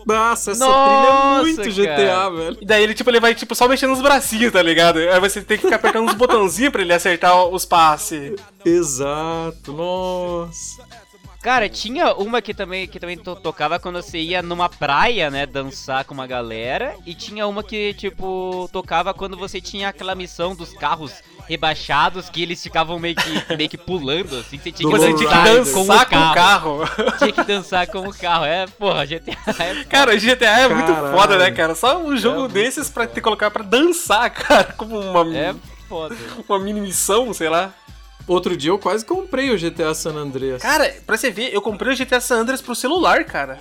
[0.06, 2.30] Nossa, essa Nossa, trilha é muito GTA, cara.
[2.30, 2.58] velho.
[2.60, 4.98] E daí ele, tipo, ele vai, tipo, só mexendo os bracinhos, tá ligado?
[5.00, 8.34] Aí você tem que ficar apertando uns botãozinhos pra ele acertar os passes.
[8.64, 10.82] Exato, nossa.
[11.46, 15.46] Cara, tinha uma que também, que também to- tocava quando você ia numa praia, né,
[15.46, 16.96] dançar com uma galera.
[17.06, 21.12] E tinha uma que, tipo, tocava quando você tinha aquela missão dos carros
[21.48, 24.58] rebaixados que eles ficavam meio que, meio que pulando, assim.
[24.58, 26.34] Você tinha que Você tinha que dançar com o dançar com o carro.
[26.34, 27.14] carro.
[27.18, 28.44] Tinha que dançar com o carro.
[28.44, 29.84] É, porra, GTA é foda.
[29.88, 31.16] Cara, GTA é muito Caralho.
[31.16, 31.76] foda, né, cara?
[31.76, 34.74] Só um jogo muito desses pra te colocar pra dançar, cara.
[34.76, 35.54] Como uma, É
[35.88, 36.16] foda.
[36.48, 37.72] uma mini missão, sei lá.
[38.26, 40.60] Outro dia eu quase comprei o GTA San Andreas.
[40.62, 43.60] Cara, pra você ver, eu comprei o GTA San Andreas pro celular, cara.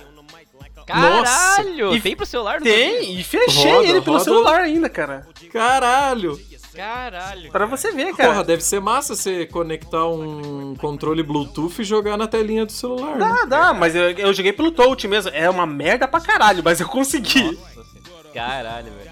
[0.86, 1.86] Caralho!
[1.86, 2.00] Nossa.
[2.00, 2.60] Tem pro celular?
[2.60, 4.24] Tem, e fechei Roda, ele pelo roda.
[4.24, 5.26] celular ainda, cara.
[5.52, 6.40] Caralho!
[6.72, 7.50] Caralho.
[7.50, 8.28] Pra você ver, cara.
[8.28, 13.16] Porra, deve ser massa você conectar um controle Bluetooth e jogar na telinha do celular.
[13.16, 13.18] né?
[13.18, 15.30] Dá, dá, mas eu, eu joguei pelo touch mesmo.
[15.34, 17.42] É uma merda pra caralho, mas eu consegui.
[17.42, 17.86] Nossa.
[18.34, 19.05] Caralho, velho.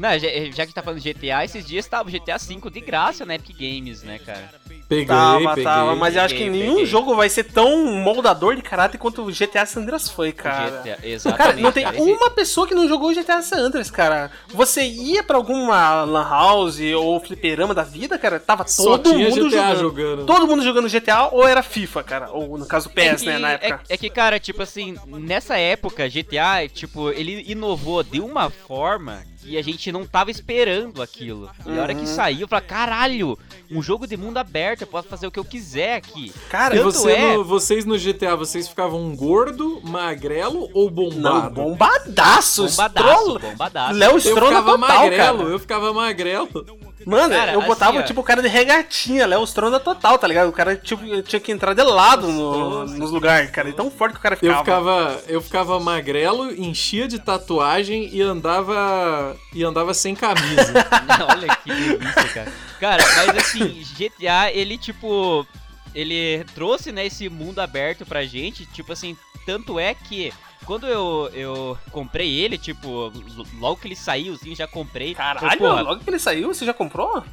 [0.00, 2.80] Não, já, já que tá falando de GTA, esses dias tava o GTA V de
[2.80, 4.50] graça na Epic Games, né, cara?
[4.88, 5.62] Peguei, Tava, peguei.
[5.64, 6.86] tava, mas eu acho que Peguei, nenhum peguei.
[6.86, 10.80] jogo vai ser tão moldador de caráter quanto o GTA San Andreas foi, cara.
[10.82, 11.38] GTA, exatamente.
[11.38, 11.96] Cara, não tem cara.
[11.96, 14.32] Esse- uma pessoa que não jogou GTA San Andreas, cara.
[14.48, 19.28] Você ia pra alguma lan house ou fliperama da vida, cara, tava Só todo tinha
[19.28, 19.78] mundo GTA jogando.
[19.80, 20.26] jogando.
[20.26, 22.30] Todo mundo jogando GTA ou era FIFA, cara.
[22.32, 23.82] Ou no caso É PES, que, né, na época.
[23.88, 29.22] é, é que, cara, tipo assim, nessa época, GTA, tipo, ele inovou de uma forma
[29.42, 31.50] que a gente não tava esperando aquilo.
[31.66, 32.06] E a hora que Uhum.
[32.06, 33.38] saiu, eu falei, caralho,
[33.70, 36.32] um jogo de mundo aberto, eu posso fazer o que eu quiser aqui.
[36.48, 40.94] Cara, E Tanto você é- no- vocês no GTA, vocês ficavam gordo, magrelo ou Não,
[40.94, 41.54] bombado?
[41.54, 42.66] bombadaço.
[42.68, 43.94] Bombadaço, Stroll- bombadaço.
[43.94, 45.48] Léo Eu ficava total, magrelo, cara.
[45.50, 46.89] eu ficava magrelo.
[47.06, 50.48] Mano, Cara, eu botava, assim, tipo, o cara de regatinha, Léo Stronda total, tá ligado?
[50.48, 53.68] O cara tipo, tinha que entrar de lado no- nos lugares, cara.
[53.68, 54.58] E tão forte que o cara Eu ficava.
[54.64, 60.72] ficava, eu ficava magrelo, enchia de tatuagem e andava e andava sem camisa.
[61.30, 62.52] Olha que delícia, cara.
[62.78, 65.46] Cara, mas assim, GTA, ele tipo.
[65.94, 68.64] Ele trouxe, né, esse mundo aberto pra gente.
[68.66, 70.32] Tipo assim, tanto é que.
[70.70, 73.12] Quando eu, eu comprei ele, tipo,
[73.58, 75.16] logo que ele saiu, assim, já comprei.
[75.16, 77.24] Caralho, porra, logo que ele saiu, você já comprou?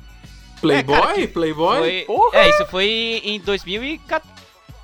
[0.60, 1.78] Playboy, É, cara, Playboy.
[1.78, 2.36] foi, Porra!
[2.40, 4.28] É, isso foi em 2014,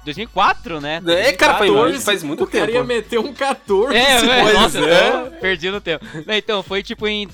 [0.06, 0.98] 2004, né?
[0.98, 1.74] É, cara, 2004.
[1.74, 2.78] muito- faz muito o cara tempo.
[2.78, 3.98] ia meter um 14.
[3.98, 5.10] É, é, Pois nossa, é.
[5.10, 6.06] eu tô perdi no tempo.
[6.28, 7.28] Então, foi tipo em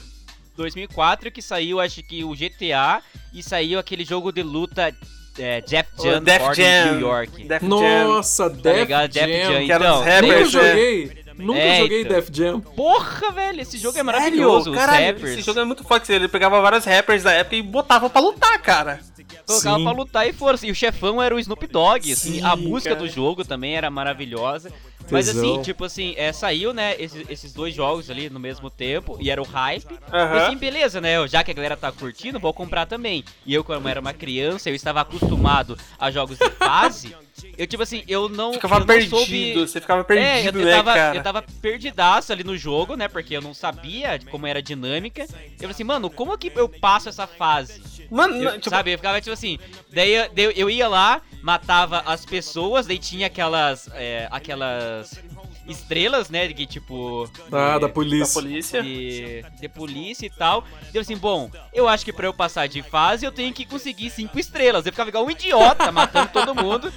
[0.55, 3.01] 2004 que saiu, acho que o GTA
[3.33, 4.95] e saiu aquele jogo de luta
[5.37, 6.91] é, Jeff O Jam Def Jam.
[6.93, 7.43] New York.
[7.45, 7.69] Def Jam.
[8.07, 8.87] Nossa, Tá Def?
[8.87, 9.51] Def Jam.
[9.53, 9.65] Jam.
[9.65, 10.67] que era Então, dos Nunca rappers, né?
[10.69, 11.19] joguei.
[11.39, 12.15] Nunca É, joguei então.
[12.15, 12.59] Def Jam.
[12.59, 14.05] Porra, velho, esse jogo é Sério?
[14.05, 14.71] maravilhoso.
[14.71, 15.31] Os Caralho, rappers.
[15.31, 16.11] esse jogo é muito forte.
[16.11, 18.99] Ele pegava vários rappers da época e botava pra lutar, cara.
[19.45, 19.83] Colocava Sim.
[19.83, 20.67] pra lutar e força.
[20.67, 22.33] E o chefão era o Snoop Dogg, assim.
[22.39, 23.07] Sim, a música cara.
[23.07, 24.71] do jogo também era maravilhosa.
[25.11, 29.17] Mas assim, tipo assim, é, saiu, né, esses, esses dois jogos ali no mesmo tempo,
[29.19, 29.87] e era o hype.
[30.11, 30.35] Aham.
[30.35, 31.27] E assim, beleza, né?
[31.27, 33.23] Já que a galera tá curtindo, vou comprar também.
[33.45, 37.15] E eu, como era uma criança, eu estava acostumado a jogos de fase.
[37.57, 38.53] Eu, tipo assim, eu não.
[38.53, 41.17] Ficava eu não perdido, soube- você ficava É, eu, perdido, eu né, tava, cara?
[41.17, 43.07] eu tava perdidaço ali no jogo, né?
[43.07, 45.21] Porque eu não sabia como era a dinâmica.
[45.23, 47.81] Eu falei assim, mano, como que eu passo essa fase?
[48.09, 49.57] Mano, Eu- tipo, sabe, eu ficava tipo assim.
[49.93, 53.89] Daí, eu- eu- ia lá, matava as pessoas, daí tinha aquelas.
[53.93, 55.19] é, aquelas
[55.67, 56.47] estrelas, né?
[56.51, 57.29] Que tipo.
[57.37, 58.33] Ah, de- da da polícia.
[58.41, 58.81] polícia.
[58.83, 60.63] de, de polícia e tal.
[60.91, 64.09] Deu assim, bom, eu acho que pra eu passar de fase eu tenho que conseguir
[64.09, 64.85] cinco estrelas.
[64.85, 66.91] Eu ficava igual um idiota matando todo mundo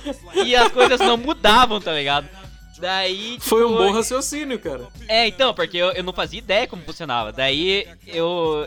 [0.44, 2.28] e as coisas não mudavam, tá ligado?
[2.78, 3.32] Daí.
[3.34, 4.88] Tipo, Foi um bom raciocínio, cara.
[5.06, 7.30] É, então, porque eu, eu não fazia ideia como funcionava.
[7.30, 8.66] Daí eu.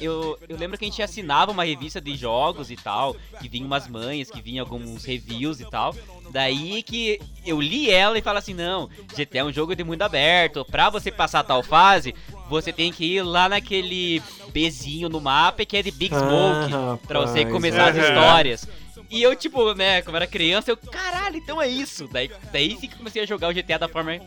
[0.00, 3.66] Eu, eu lembro que a gente assinava uma revista de jogos e tal, que vinha
[3.66, 5.94] umas manhas, que vinha alguns reviews e tal.
[6.30, 10.02] Daí que eu li ela e falo assim, não, GTA é um jogo de mundo
[10.02, 10.64] aberto.
[10.64, 12.14] Pra você passar tal fase,
[12.48, 14.22] você tem que ir lá naquele
[14.52, 16.72] Bzinho no mapa que é de Big Smoke.
[16.74, 18.08] Ah, pra você começar as aham.
[18.08, 18.68] histórias.
[19.10, 22.08] E eu, tipo, né, como era criança, eu, caralho, então é isso.
[22.10, 24.18] Daí, daí sim que comecei a jogar o GTA da forma,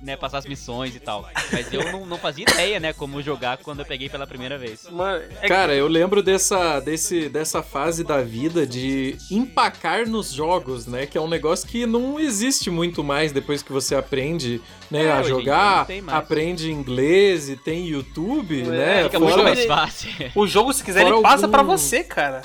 [0.00, 1.28] né, passar as missões e tal.
[1.52, 4.88] Mas eu não, não fazia ideia, né, como jogar quando eu peguei pela primeira vez.
[4.90, 10.86] Mano, é Cara, eu lembro dessa, desse, dessa fase da vida de empacar nos jogos,
[10.86, 11.06] né?
[11.06, 14.60] Que é um negócio que não existe muito mais depois que você aprende
[14.90, 16.18] né, É, a jogar, não tem mais.
[16.18, 19.04] aprende inglês e tem YouTube, né?
[19.04, 20.10] Fica fora- muito mais fácil.
[20.34, 22.42] o jogo, se quiser, ele passa algum- pra você, cara.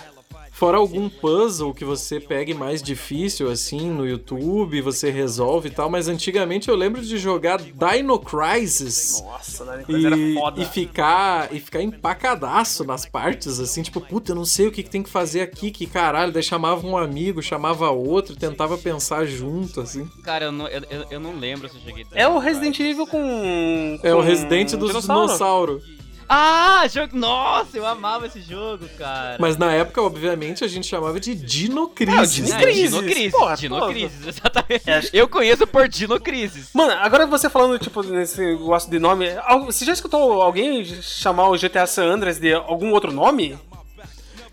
[0.58, 5.88] Fora algum puzzle que você pegue mais difícil, assim, no YouTube, você resolve e tal,
[5.88, 9.22] mas antigamente eu lembro de jogar Dino Crisis.
[9.24, 9.84] Nossa?
[9.84, 10.60] Coisa era E, foda.
[10.62, 14.82] e ficar e ficar empacadaço nas partes, assim, tipo, puta, eu não sei o que,
[14.82, 16.32] que tem que fazer aqui, que caralho.
[16.32, 20.10] Daí chamava um amigo, chamava outro, tentava pensar junto, assim.
[20.24, 20.82] Cara, eu não, eu,
[21.12, 22.04] eu- não lembro se eu joguei.
[22.14, 24.00] É o Resident Evil com.
[24.02, 25.26] É o com Resident dos dinossauro.
[25.28, 25.84] dinossauros.
[26.30, 27.18] Ah, jogo.
[27.18, 29.38] Nossa, eu amava esse jogo, cara.
[29.40, 32.34] Mas na época, obviamente, a gente chamava de Dino É, o Crisis.
[32.34, 32.58] Dino?
[32.60, 33.32] Crisis, Dinocrisis.
[33.32, 34.90] porra, Dinocrisis, exatamente.
[34.90, 36.70] É, Eu conheço por Dinocrisis.
[36.74, 39.28] Mano, agora você falando, tipo, nesse negócio de nome.
[39.66, 43.58] Você já escutou alguém chamar o GTA San Andreas de algum outro nome?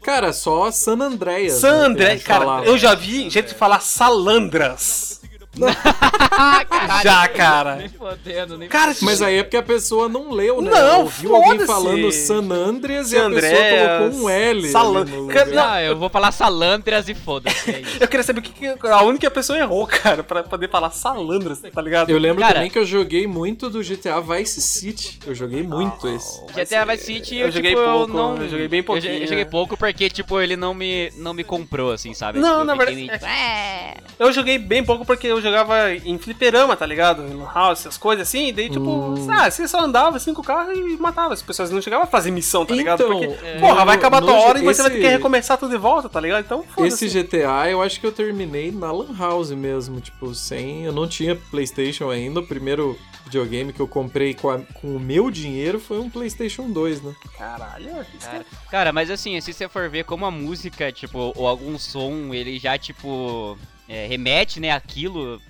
[0.02, 1.54] Cara, só San Andreas.
[1.54, 2.66] San né, que a André, gente cara, falava.
[2.66, 5.22] eu já vi gente falar salandras.
[6.68, 7.76] Caralho, Já, cara.
[7.76, 10.70] Nem fodendo, nem Cara, Mas aí é porque a pessoa não leu, né?
[10.70, 14.68] Não, ouviu alguém falando San Andreas e San a pessoa Andreas, colocou um L.
[14.68, 15.04] Salan-.
[15.04, 17.70] Não, eu vou falar salandras e foda-se.
[17.70, 17.82] É.
[18.00, 21.60] Eu queria saber o que, que a única pessoa errou, cara, pra poder falar salandras,
[21.60, 22.10] tá ligado?
[22.10, 25.18] Eu lembro Cara- também que eu joguei muito do GTA Vice City.
[25.26, 26.40] Eu joguei muito esse.
[26.54, 28.36] GTA Vice City, eu eu, joguei tipo, pouco, não...
[28.36, 29.12] eu joguei bem Eu, pouquinho.
[29.22, 32.38] eu joguei pouco porque, tipo, ele não me, não me comprou, assim, sabe?
[32.38, 33.94] Não, Tipo, na eu verdade, meio- É.
[34.18, 37.22] Eu joguei bem pouco porque eu jogava em fliperama, tá ligado?
[37.22, 39.26] No house, essas coisas assim, e daí tipo, Hum.
[39.30, 41.32] ah, você só andava assim com o carro e matava.
[41.34, 43.02] As pessoas não chegavam a fazer missão, tá ligado?
[43.04, 44.98] Então, Porque, é, porra, vai no- acabar a tua no- hora e você vai ter
[44.98, 46.44] que esse- recomeçar tudo de volta, tá ligado?
[46.44, 47.06] Então, foda-se.
[47.06, 50.84] Esse GTA eu acho que eu terminei na Lan House mesmo, tipo, sem.
[50.84, 52.40] Eu não tinha PlayStation ainda.
[52.40, 56.70] O primeiro videogame que eu comprei com, a- com o meu dinheiro foi um PlayStation
[56.70, 57.14] 2, né?
[57.38, 57.88] Caralho,
[58.18, 61.78] isso Cara, cara, mas assim, se você for ver como a música, tipo, ou algum
[61.78, 63.56] som, ele já, tipo,
[63.88, 65.40] é, remete, né, aquilo,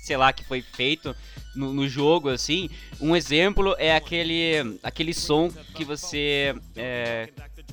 [0.00, 1.14] sei lá, que foi feito
[1.56, 2.68] no, no jogo, assim.
[3.00, 6.54] Um exemplo é aquele, aquele som que você...
[6.76, 7.28] É,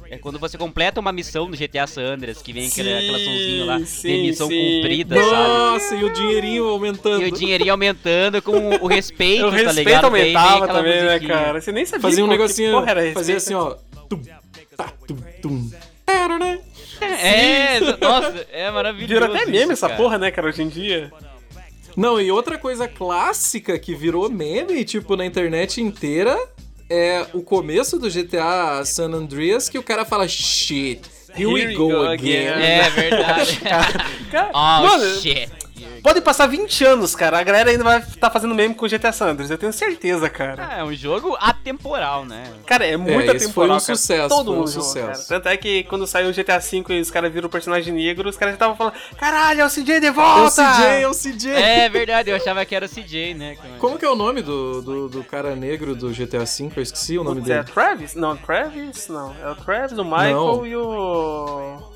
[0.10, 3.20] é quando você completa uma missão no GTA San Andreas, que vem aquele, Sim, aquela
[3.20, 4.76] sonzinho lá, de sim, missão sim.
[4.76, 5.32] cumprida, sabe?
[5.32, 7.24] Nossa, e o dinheirinho aumentando.
[7.24, 10.06] E o dinheirinho aumentando com o respeito, o tá respeito ligado?
[10.06, 11.34] Aumentava aquela também, né, musiquinha.
[11.34, 11.62] cara?
[11.62, 12.72] Você nem sabia Fazia um negocinho.
[12.72, 13.14] porra era esse.
[13.14, 13.76] Fazia assim, ó.
[14.10, 14.22] Tum,
[14.76, 15.72] tá, tum, tum.
[16.06, 16.60] Era, né?
[17.04, 19.14] É, nossa, é maravilhoso.
[19.14, 20.02] Virou até meme isso, essa cara.
[20.02, 21.12] porra, né, cara, hoje em dia.
[21.96, 26.38] Não, e outra coisa clássica que virou meme, tipo, na internet inteira,
[26.90, 31.02] é o começo do GTA San Andreas que o cara fala shit.
[31.36, 32.46] Here, we go, again.
[32.46, 33.60] É verdade.
[34.30, 35.50] Cara, oh, mano, shit.
[36.04, 37.40] Pode passar 20 anos, cara.
[37.40, 40.68] A galera ainda vai estar fazendo meme com GTA San Andreas, eu tenho certeza, cara.
[40.70, 42.44] Ah, é um jogo atemporal, né?
[42.66, 43.96] Cara, é muito esse foi atemporal, um cara.
[43.96, 45.28] sucesso, Todo foi um mundo jogou, sucesso.
[45.28, 45.42] cara.
[45.42, 48.30] Tanto é que quando saiu o GTA V e os caras viram o personagem negro,
[48.30, 50.52] os caras já estavam falando, caralho, é o CJ de É o volta!
[50.74, 51.52] CJ, é o CJ.
[51.54, 53.58] É verdade, eu achava que era o CJ, né?
[53.80, 56.72] Como que é o nome do, do, do cara negro do GTA V?
[56.76, 57.72] Eu esqueci o nome Putz, é dele.
[57.74, 58.16] Travis?
[58.16, 59.08] Não, Travis?
[59.08, 59.34] Não.
[59.42, 60.66] É o Travis, o Michael Não.
[60.68, 61.93] e o.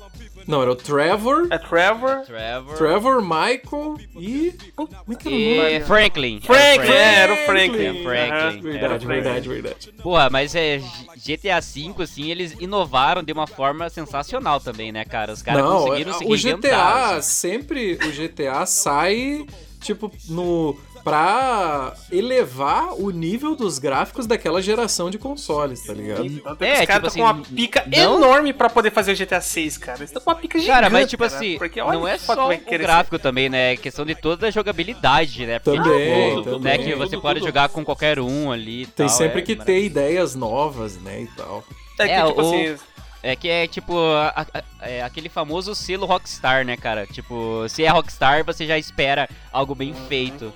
[0.48, 1.46] Não, era o Trevor.
[1.50, 2.22] É Trevor.
[2.22, 2.76] Trevor.
[2.76, 4.54] Trevor, Michael e.
[4.74, 5.76] Como é que era o nome?
[5.76, 6.40] E Franklin.
[6.40, 7.84] Franklin, É, é, era o Franklin.
[8.00, 8.38] É, Franklin.
[8.38, 9.08] Aham, Verdade, era o Franklin.
[9.08, 9.92] verdade, verdade.
[10.02, 10.78] Porra, mas é
[11.16, 15.34] GTA V, assim, eles inovaram de uma forma sensacional também, né, cara?
[15.34, 16.28] Os caras conseguiram se o
[16.58, 17.30] GTA assim.
[17.30, 17.98] sempre.
[18.02, 19.46] O GTA sai
[19.80, 26.28] tipo, no pra elevar o nível dos gráficos daquela geração de consoles, tá ligado?
[26.40, 29.12] Tanto É, os caras tipo estão com assim, uma pica não- enorme pra poder fazer
[29.12, 29.98] o GTA 6, cara.
[29.98, 32.18] Eles estão com uma pica gigante, Cara, mas tipo cara, assim, porque olha não é
[32.18, 33.72] só vai o gráfico também, né?
[33.72, 35.58] É questão de toda a jogabilidade, né?
[35.58, 36.78] Porque, Também, tipo, também.
[36.78, 37.48] Né, que você Tudo, pode tudo.
[37.48, 41.22] jogar com qualquer um ali e Tem tal, sempre é que ter ideias novas, né,
[41.22, 41.64] e tal.
[41.98, 42.76] É que, É, tipo o- assim,
[43.20, 47.04] É que é tipo a- a- é aquele famoso selo Rockstar, né, cara?
[47.04, 50.52] Tipo, se é Rockstar, você já espera algo bem feito.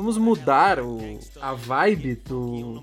[0.00, 0.98] Vamos mudar o,
[1.42, 2.82] a vibe do,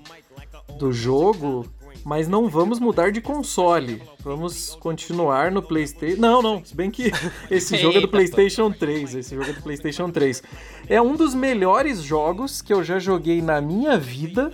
[0.78, 1.66] do jogo,
[2.04, 4.00] mas não vamos mudar de console.
[4.20, 6.20] Vamos continuar no PlayStation.
[6.20, 7.10] Não, não, se bem que
[7.50, 9.16] esse jogo é do PlayStation 3.
[9.16, 10.44] Esse jogo é do PlayStation 3.
[10.88, 14.52] É um dos melhores jogos que eu já joguei na minha vida.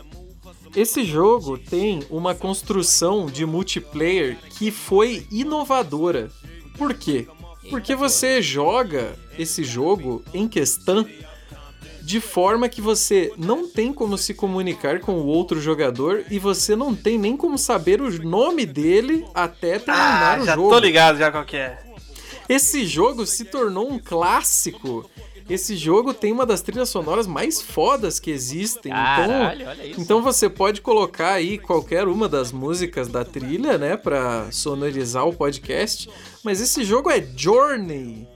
[0.75, 6.31] Esse jogo tem uma construção de multiplayer que foi inovadora.
[6.79, 7.29] Por quê?
[7.69, 11.07] Porque você joga esse jogo em questão
[12.05, 16.77] de forma que você não tem como se comunicar com o outro jogador e você
[16.77, 20.69] não tem nem como saber o nome dele até terminar ah, o já jogo.
[20.69, 21.79] tô ligado já qual que é.
[22.47, 25.09] Esse jogo se tornou um clássico.
[25.49, 28.93] Esse jogo tem uma das trilhas sonoras mais fodas que existem.
[28.93, 30.01] Caralho, então, olha isso.
[30.01, 35.33] então você pode colocar aí qualquer uma das músicas da trilha, né, Pra sonorizar o
[35.33, 36.11] podcast.
[36.43, 38.29] Mas esse jogo é Journey.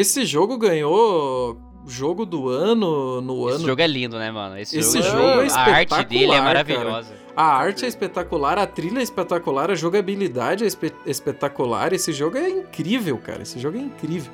[0.00, 3.66] Esse jogo ganhou jogo do ano no Esse ano.
[3.68, 4.58] jogo é lindo, né, mano?
[4.58, 7.14] Esse, Esse jogo, jogo é a arte dele é espetacular, maravilhosa.
[7.36, 11.92] A arte é espetacular, a trilha é espetacular, a jogabilidade é espe- espetacular.
[11.92, 13.42] Esse jogo é incrível, cara.
[13.42, 14.30] Esse jogo é incrível.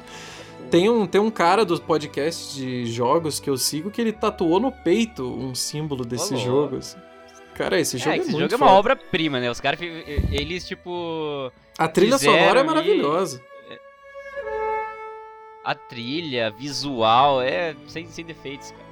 [0.70, 4.58] Tem um, tem um cara do podcast de jogos que eu sigo que ele tatuou
[4.58, 6.78] no peito um símbolo desse jogo.
[6.78, 6.96] assim.
[7.54, 9.50] Cara, esse jogo É, é, esse muito jogo é uma obra-prima, né?
[9.50, 11.50] Os caras, eles, tipo.
[11.78, 13.40] A trilha sonora é maravilhosa.
[15.66, 18.85] A trilha, visual, é sem, sem defeitos, cara.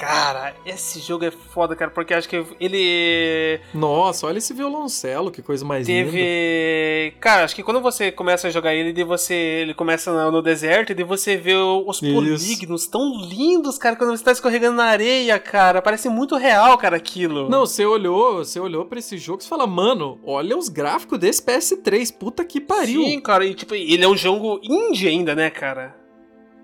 [0.00, 5.42] Cara, esse jogo é foda, cara, porque acho que ele Nossa, olha esse violoncelo, que
[5.42, 6.10] coisa mais linda.
[6.10, 7.14] teve.
[7.20, 9.34] Cara, acho que quando você começa a jogar ele, de você.
[9.34, 12.14] Ele começa no, deserto e de você vê os Isso.
[12.14, 15.82] polígonos tão lindos, cara, quando você tá escorregando na areia, cara.
[15.82, 17.50] Parece muito real, cara, aquilo.
[17.50, 21.42] Não, você olhou, você olhou pra esse jogo e fala, mano, olha os gráficos desse
[21.42, 23.02] PS3, puta que pariu.
[23.04, 25.99] Sim, cara, e tipo, ele é um jogo indie ainda, né, cara?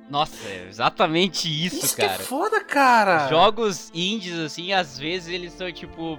[0.08, 2.14] Nossa, é exatamente isso, Isso cara.
[2.16, 3.28] que é foda, cara.
[3.28, 6.18] Jogos indies, assim, às vezes eles são, tipo,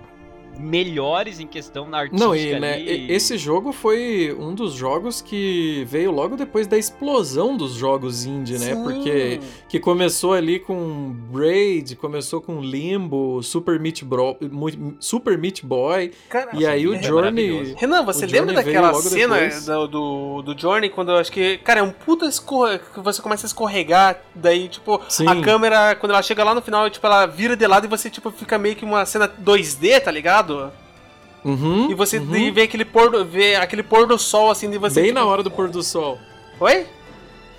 [0.59, 3.07] melhores em questão na artística Não, e, né, ali.
[3.07, 8.25] e- esse jogo foi um dos jogos que veio logo depois da explosão dos jogos
[8.25, 8.73] indie, né?
[8.75, 8.83] Sim.
[8.83, 9.39] Porque
[9.69, 14.37] que começou ali com Braid, começou com Limbo, Super Meat, Bro,
[14.99, 17.49] Super Meat Boy, Cara, e aí o é Journey...
[17.49, 17.75] maravilhoso.
[17.77, 19.65] Renan, você O lembra Journey daquela cena depois.
[19.65, 21.57] do, do, do Journey quando eu acho que.
[21.59, 22.79] Cara, é um puta escorre...
[22.79, 25.27] que você começa a escorregar, daí, tipo, Sim.
[25.27, 28.09] a câmera, quando ela chega lá no final, tipo, ela vira de lado e você,
[28.09, 30.46] tipo, fica meio que uma cena 2D, tá ligado?
[31.43, 32.53] Uhum, E você uhum.
[32.53, 34.95] vê aquele pôr do, vê aquele pôr do sol, assim, de você.
[35.01, 36.19] Bem tipo, na hora do pôr do sol.
[36.59, 36.85] Oi?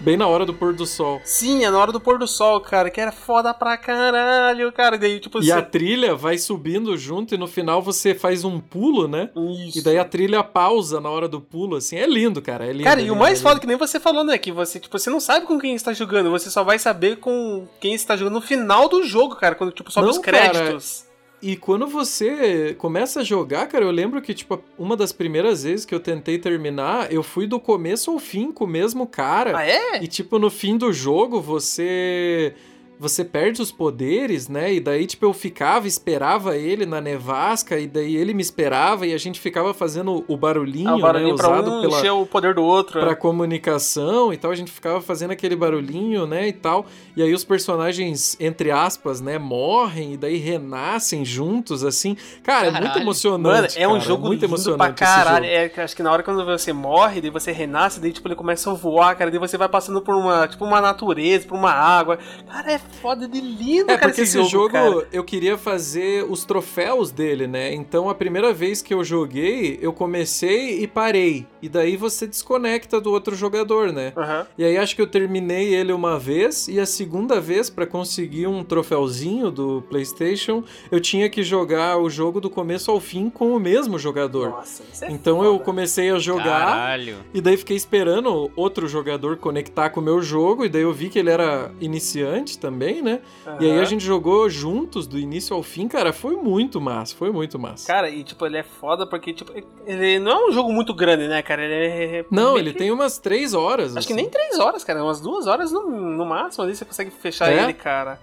[0.01, 1.21] Bem na hora do pôr do sol.
[1.25, 4.95] Sim, é na hora do pôr do sol, cara, que era foda pra caralho, cara.
[4.95, 8.61] E daí, tipo, E a trilha vai subindo junto e no final você faz um
[8.61, 9.31] pulo, né?
[9.67, 9.79] Isso.
[9.79, 11.97] E daí a trilha pausa na hora do pulo, assim.
[11.97, 12.65] É lindo, cara.
[12.65, 12.85] É lindo.
[12.85, 14.39] Cara, é e o lindo, mais é foda que nem você falou, né?
[14.39, 17.67] Que você, tipo, você não sabe com quem está jogando, você só vai saber com
[17.81, 21.08] quem está jogando no final do jogo, cara, quando, tipo, sobe Não, os créditos.
[21.41, 25.85] E quando você começa a jogar, cara, eu lembro que, tipo, uma das primeiras vezes
[25.85, 29.57] que eu tentei terminar, eu fui do começo ao fim com o mesmo cara.
[29.57, 30.03] Ah, é?
[30.03, 32.55] E, tipo, no fim do jogo, você
[32.99, 34.73] você perde os poderes, né?
[34.75, 39.15] E daí, tipo, eu ficava, esperava ele na nevasca, e daí ele me esperava, e
[39.15, 41.37] a gente ficava fazendo o barulhinho, Ah, o barulhinho né?
[41.37, 43.01] pra Usado um pela, encher o poder do outro.
[43.01, 46.87] pra comunicação e tal, a gente ficava fazendo aquele barulhinho, né, e tal.
[47.17, 52.17] E aí os personagens, entre aspas, né, morrem e daí renascem juntos, assim.
[52.43, 53.03] Cara, é muito Caralho.
[53.03, 53.75] emocionante.
[53.79, 55.45] Mano, é um cara, jogo muito lindo emocionante pra esse caralho.
[55.45, 55.57] jogo.
[55.77, 58.71] É, acho que na hora quando você morre, daí você renasce, daí tipo, ele começa
[58.71, 62.19] a voar, cara, daí você vai passando por uma, tipo, uma natureza, por uma água.
[62.47, 65.07] Cara, é foda de lindo, É, cara, porque esse esse jogo, cara.
[65.13, 67.73] eu queria fazer os troféus dele, né?
[67.75, 71.47] Então a primeira vez que eu joguei, eu comecei e parei.
[71.63, 74.13] E daí você desconecta do outro jogador, né?
[74.17, 74.47] Aham.
[74.57, 78.47] E aí acho que eu terminei ele uma vez e a segunda vez pra conseguir
[78.47, 83.55] um troféuzinho do PlayStation, eu tinha que jogar o jogo do começo ao fim com
[83.55, 84.51] o mesmo jogador.
[84.51, 85.65] Nossa, isso é Então eu foda.
[85.65, 87.17] comecei a jogar Caralho.
[87.33, 91.09] e daí fiquei esperando outro jogador conectar com o meu jogo e daí eu vi
[91.09, 93.21] que ele era iniciante também, né?
[93.61, 97.31] E aí a gente jogou juntos do início ao fim, cara, foi muito massa, foi
[97.31, 97.87] muito massa.
[97.87, 99.53] Cara, e tipo, ele é foda porque, tipo,
[99.87, 101.65] ele não é um jogo muito grande, né, cara?
[101.65, 102.25] Ele é.
[102.31, 103.97] Não, ele que- tem umas três horas.
[103.97, 104.23] Acho que assim.
[104.23, 105.03] nem três horas, cara.
[105.03, 107.63] Umas duas horas no, no máximo ali você consegue fechar É?
[107.65, 108.21] ele, cara.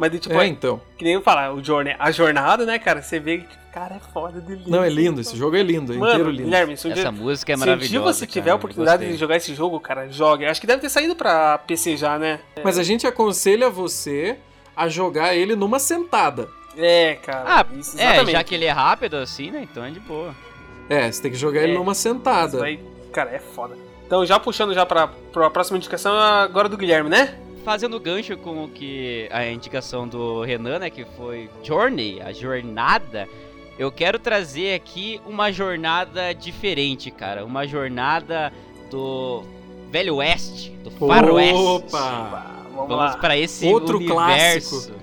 [0.00, 0.80] Mas, tipo, É, então.
[0.96, 3.02] que nem eu falar, o Journey, a jornada, né, cara?
[3.02, 4.70] Você vê que, cara, é foda de lindo.
[4.70, 6.44] Não, é lindo, esse jogo é lindo, é Mano, inteiro lindo.
[6.44, 7.90] Guilherme, se um dia, Essa música é se um maravilhosa.
[7.90, 10.46] dia você tiver cara, a oportunidade de jogar esse jogo, cara, jogue.
[10.46, 12.40] Acho que deve ter saído pra PC já, né?
[12.64, 14.38] Mas a gente aconselha você
[14.74, 16.48] a jogar ele numa sentada.
[16.78, 17.44] É, cara.
[17.46, 18.32] Ah, isso, é, exatamente.
[18.32, 19.66] já que ele é rápido assim, né?
[19.70, 20.34] Então é de boa.
[20.88, 22.64] É, você tem que jogar ele É, numa Isso sentada.
[22.64, 22.80] aí,
[23.12, 23.76] cara, é foda.
[24.06, 27.38] Então, já puxando já pra, pra próxima indicação, agora do Guilherme, né?
[27.64, 33.28] Fazendo gancho com o que a indicação do Renan, né, que foi Journey, a jornada,
[33.78, 38.52] eu quero trazer aqui uma jornada diferente, cara, uma jornada
[38.90, 39.42] do
[39.90, 41.54] Velho Oeste, do Faroeste.
[41.54, 42.60] Opa!
[42.74, 44.86] Vamos, pra esse Outro universo.
[44.86, 45.00] clássico.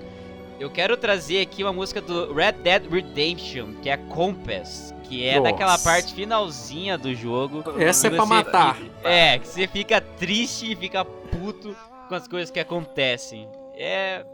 [0.59, 5.37] Eu quero trazer aqui uma música do Red Dead Redemption, que é Compass, que é
[5.37, 5.51] Nossa.
[5.51, 7.63] daquela parte finalzinha do jogo.
[7.79, 8.77] Essa é pra matar.
[9.03, 11.75] É, que você fica triste e fica puto
[12.07, 13.47] com as coisas que acontecem.
[13.75, 14.25] É.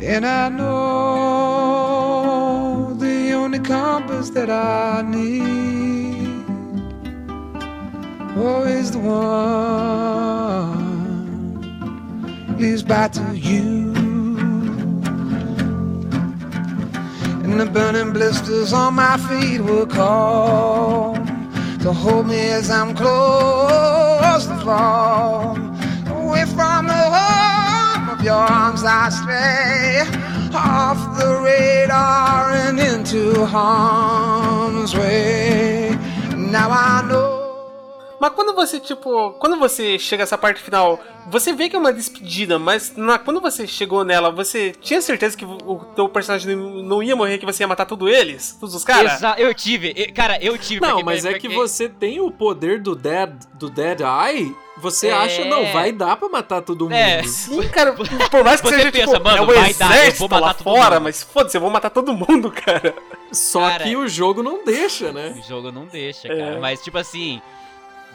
[0.00, 1.74] And I know
[2.98, 6.44] the only compass that I need
[8.36, 10.27] oh, is the one
[12.58, 13.94] leads back to you.
[17.44, 21.14] And the burning blisters on my feet will call
[21.82, 25.56] to hold me as I'm close to fall.
[26.08, 30.02] Away from the home of your arms I stray,
[30.54, 35.96] off the radar and into harm's way.
[36.36, 37.37] Now I know.
[38.20, 40.98] Mas quando você, tipo, quando você chega essa parte final,
[41.30, 45.36] você vê que é uma despedida, mas na- quando você chegou nela, você tinha certeza
[45.36, 48.56] que o teu personagem não ia morrer, que você ia matar todos eles?
[48.58, 49.20] Todos os caras?
[49.36, 50.80] Eu tive, e- cara, eu tive.
[50.80, 54.52] Não, porque- mas é porque- que você tem o poder do Dead, do Dead Eye,
[54.78, 55.12] você É.
[55.12, 56.94] acha, não, vai dar pra matar todo mundo.
[56.94, 57.22] É.
[57.22, 59.92] Sim, cara, por mais que Você seja, pensa, tipo, mano, é o vai dar, eu
[60.02, 61.04] exército vou matar lá todo fora, mundo.
[61.04, 62.94] mas foda-se, eu vou matar todo mundo, cara.
[63.30, 65.34] Só Cara, que o jogo não deixa, né?
[65.38, 66.36] O jogo não deixa, É.
[66.36, 66.60] cara.
[66.60, 67.40] Mas, tipo assim,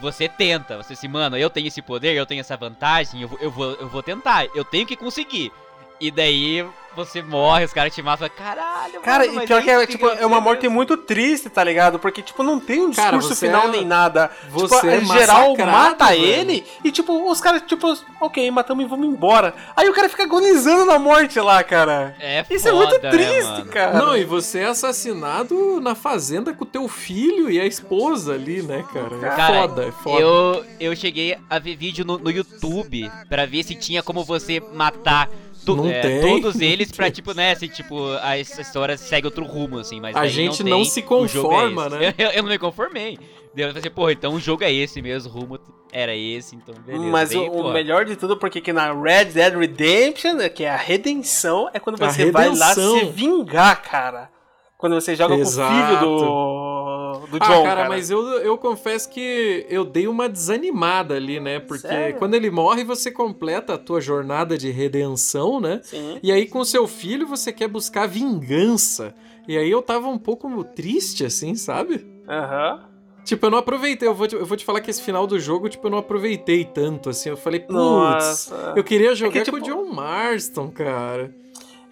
[0.03, 0.77] você tenta.
[0.77, 3.87] Você assim, mano, eu tenho esse poder, eu tenho essa vantagem, eu eu vou, eu
[3.87, 4.45] vou tentar.
[4.53, 5.51] Eu tenho que conseguir.
[5.99, 6.65] E daí
[6.95, 8.29] você morre, os caras te matam.
[8.29, 11.97] Caralho, Cara, mano, e pior que é, tipo, é uma morte muito triste, tá ligado?
[11.97, 14.29] Porque, tipo, não tem um Cara, discurso final é- nem nada.
[14.51, 16.23] você tipo, é em geral mata velho.
[16.23, 19.55] ele e, tipo, os caras, tipo, ok, matamos e vamos embora.
[19.75, 22.15] Aí o cara fica agonizando na morte lá, cara.
[22.19, 23.65] É Isso é foda, muito né, triste, mano?
[23.67, 23.97] cara.
[23.97, 28.61] Não, e você é assassinado na fazenda com o teu filho e a esposa ali,
[28.61, 29.15] né, cara?
[29.15, 30.21] É Cara, foda, é foda.
[30.21, 34.59] Eu, eu cheguei a ver vídeo no, no YouTube pra ver se tinha como você
[34.73, 35.27] matar
[35.65, 36.21] to- Não é, tem.
[36.21, 40.15] todos eles pra, tipo, né, assim, tipo, a essa história segue outro rumo, assim, mas
[40.15, 41.95] A gente não, não tem, se é conforma, esse.
[41.97, 42.13] né?
[42.17, 43.17] Eu, eu não me conformei.
[43.55, 45.59] Daí eu falei assim, porra, então o jogo é esse mesmo, o rumo
[45.91, 47.05] era esse, então beleza.
[47.05, 50.75] Mas Daí, o, melhor de tudo, porque que na Red Dead Redemption, que é a
[50.75, 54.29] redenção, é quando você vai lá se vingar, cara.
[54.75, 55.71] Quando você joga Exato.
[55.71, 56.15] com o filho do,
[57.19, 57.89] do Ah, John, cara, cara.
[57.89, 61.59] mas eu, eu confesso que eu dei uma desanimada ali, né?
[61.59, 62.17] Porque Sério?
[62.17, 65.79] quando ele morre, você completa a tua jornada de redenção, né?
[65.83, 66.19] Sim.
[66.21, 69.13] E aí com seu filho você quer buscar vingança.
[69.47, 72.05] E aí eu tava um pouco triste, assim, sabe?
[72.27, 72.79] Aham.
[73.25, 74.07] Tipo, eu não aproveitei.
[74.07, 75.97] Eu vou, te, eu vou te falar que esse final do jogo, tipo, eu não
[75.97, 77.29] aproveitei tanto, assim.
[77.29, 81.33] Eu falei, putz, eu queria jogar tipo, com o John Marston, cara.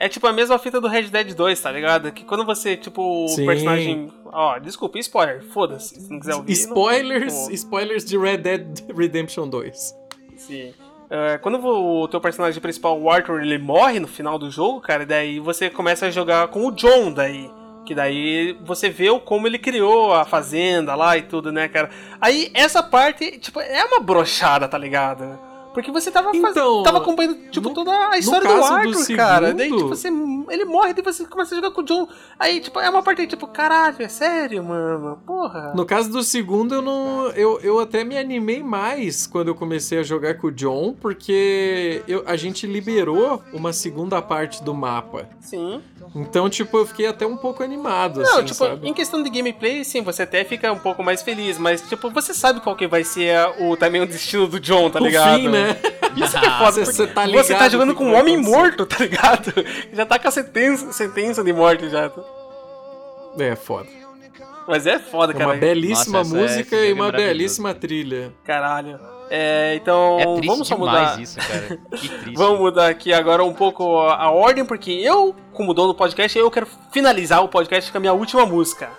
[0.02, 2.12] É tipo a mesma fita do Red Dead 2, tá ligado?
[2.12, 3.46] Que quando você, tipo, o Sim.
[3.46, 4.12] personagem.
[4.26, 6.02] Ó, desculpa, spoiler, foda-se.
[6.02, 6.54] Se não quiser ouvir.
[6.54, 7.52] Spoilers, não...
[7.52, 9.96] spoilers de Red Dead Redemption 2.
[10.38, 10.74] Sim.
[11.08, 15.06] É, quando o teu personagem principal, o Arthur, ele morre no final do jogo, cara,
[15.06, 17.48] daí você começa a jogar com o John daí.
[17.86, 21.92] Que daí você vê o como ele criou a fazenda lá e tudo, né, cara?
[22.20, 25.51] Aí essa parte, tipo, é uma brochada, tá ligado?
[25.74, 26.52] Porque você tava, faz...
[26.52, 29.48] Então, tava acompanhando, tipo, no- toda a história do caso do Arthur, cara.
[29.48, 30.08] segundo- Daí, tipo, você,
[30.54, 32.08] ele morre, daí você começa a jogar com o John.
[32.38, 35.20] Aí, tipo, é uma parte, tipo, caralho, é sério, mano?
[35.26, 35.72] Porra.
[35.76, 37.28] No caso do segundo, eu não.
[37.30, 42.04] Eu, eu até me animei mais quando eu comecei a jogar com o John, porque
[42.08, 45.28] eu- a gente liberou uma segunda parte do mapa.
[45.40, 45.82] Sim.
[46.16, 48.88] Então, tipo, eu fiquei até um pouco animado, Não, assim, tipo, sabe?
[48.90, 52.34] em questão de gameplay, sim, você até fica um pouco mais feliz, mas, tipo, você
[52.34, 55.40] sabe qual que vai ser o, também o destino do John, tá O ligado?
[55.40, 55.61] fim, né?
[56.16, 58.06] Isso que é foda, Você- porque você tá você tá ligado jogando o que com
[58.10, 58.58] um homem acontecer.
[58.58, 59.54] morto, tá ligado?
[59.94, 62.12] Já tá com a sentença, sentença de morte já.
[63.40, 63.88] É, foda.
[64.68, 65.50] Mas é foda, É cara.
[65.52, 68.34] uma belíssima Nossa, esse música jogo e é uma belíssima trilha.
[68.46, 69.00] Caralho.
[69.30, 71.20] É, então, É vamos só mudar.
[71.20, 71.80] isso, cara.
[71.96, 72.36] Que triste.
[72.38, 76.38] Vamos mudar aqui agora um pouco a a ordem, porque eu, como dono do podcast,
[76.38, 78.90] eu quero finalizar o podcast com a minha última música.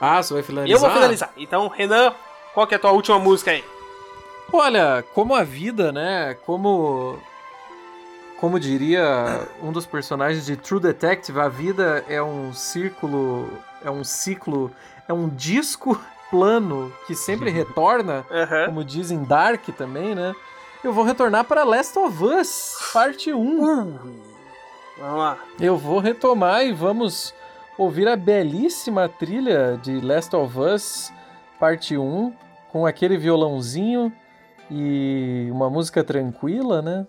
[0.00, 0.76] Ah, você vai finalizar?
[0.76, 1.30] Eu vou finalizar.
[1.36, 2.12] Então, Renan,
[2.54, 3.64] qual que é a tua última música aí?
[4.52, 6.34] Olha, como a vida, né?
[6.46, 7.18] Como.
[8.38, 13.50] Como diria um dos personagens de True Detective, a vida é um círculo.
[13.84, 14.70] É um ciclo.
[15.06, 16.00] É um disco
[16.30, 18.66] plano que sempre retorna, Aham.
[18.66, 20.34] como dizem Dark também, né?
[20.84, 23.98] Eu vou retornar para Last of Us, parte 1.
[24.98, 25.38] Vamos lá.
[25.58, 27.34] Eu vou retomar e vamos
[27.76, 31.12] ouvir a belíssima trilha de Last of Us,
[31.58, 32.32] parte 1,
[32.70, 34.12] com aquele violãozinho
[34.70, 37.06] e uma música tranquila, né?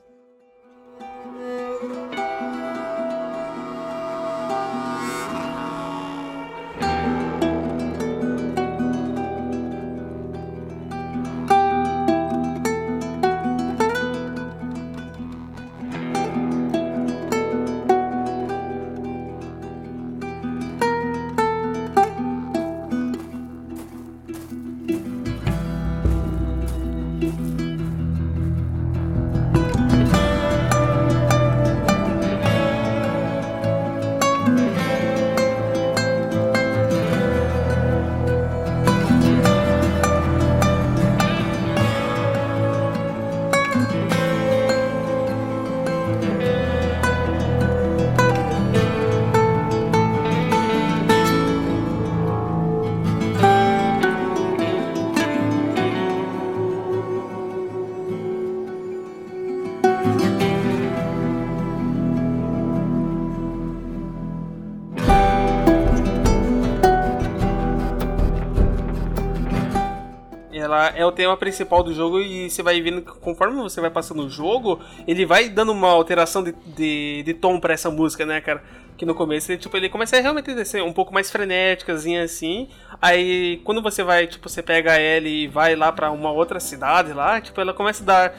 [70.99, 74.25] É o tema principal do jogo e você vai vendo que conforme você vai passando
[74.25, 78.41] o jogo, ele vai dando uma alteração de, de, de tom pra essa música, né,
[78.41, 78.61] cara?
[78.97, 82.67] Que no começo ele, tipo, ele começa a realmente ser um pouco mais frenéticazinha assim.
[83.01, 87.13] Aí quando você vai, tipo, você pega ela e vai lá pra uma outra cidade
[87.13, 88.35] lá, tipo, ela começa a dar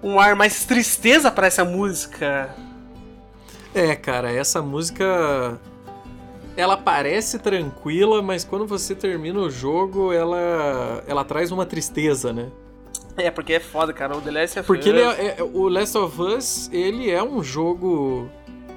[0.00, 2.54] um ar mais tristeza pra essa música.
[3.74, 5.60] É, cara, essa música.
[6.56, 12.48] Ela parece tranquila, mas quando você termina o jogo, ela, ela traz uma tristeza, né?
[13.16, 14.16] É, porque é foda, cara.
[14.16, 17.22] O The Last of Porque Us- ele é, é- o Last of Us, ele é
[17.22, 18.28] um jogo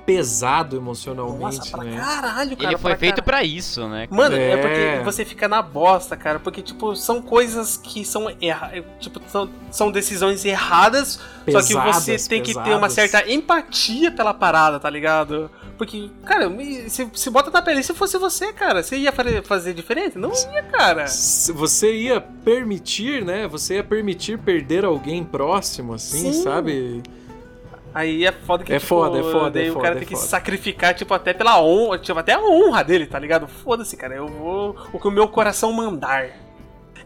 [0.06, 1.98] pesado emocionalmente, Nossa, pra né?
[1.98, 2.70] caralho, cara.
[2.70, 4.08] Ele foi pra feito pra isso, né?
[4.08, 4.22] cara?
[4.22, 4.52] Mano, é.
[4.52, 4.58] É.
[4.98, 6.40] porque você fica na bosta, cara.
[6.40, 8.72] Porque, tipo, são coisas que são erra...
[9.00, 11.20] Tipo, são, são decisões erradas.
[11.50, 12.94] só que você Pesadas, tem que ter uma pesadas.
[12.94, 15.50] certa empatia pela parada, tá ligado?
[15.80, 16.52] Porque, cara,
[16.90, 20.18] se, se bota na pele, se fosse você, cara, você ia fazer diferente?
[20.18, 21.08] Não ia, cara.
[21.08, 23.48] Se Você ia permitir, né?
[23.48, 26.44] Você ia permitir perder alguém próximo, assim, Sim.
[26.44, 27.02] sabe?
[27.94, 30.00] Aí é foda que, É tipo, foda, é foda, daí é o foda, cara é
[30.00, 33.48] tem que se sacrificar, tipo, até pela honra, tipo, até a honra dele, tá ligado?
[33.48, 36.30] Foda-se, cara, eu vou o que o meu coração mandar.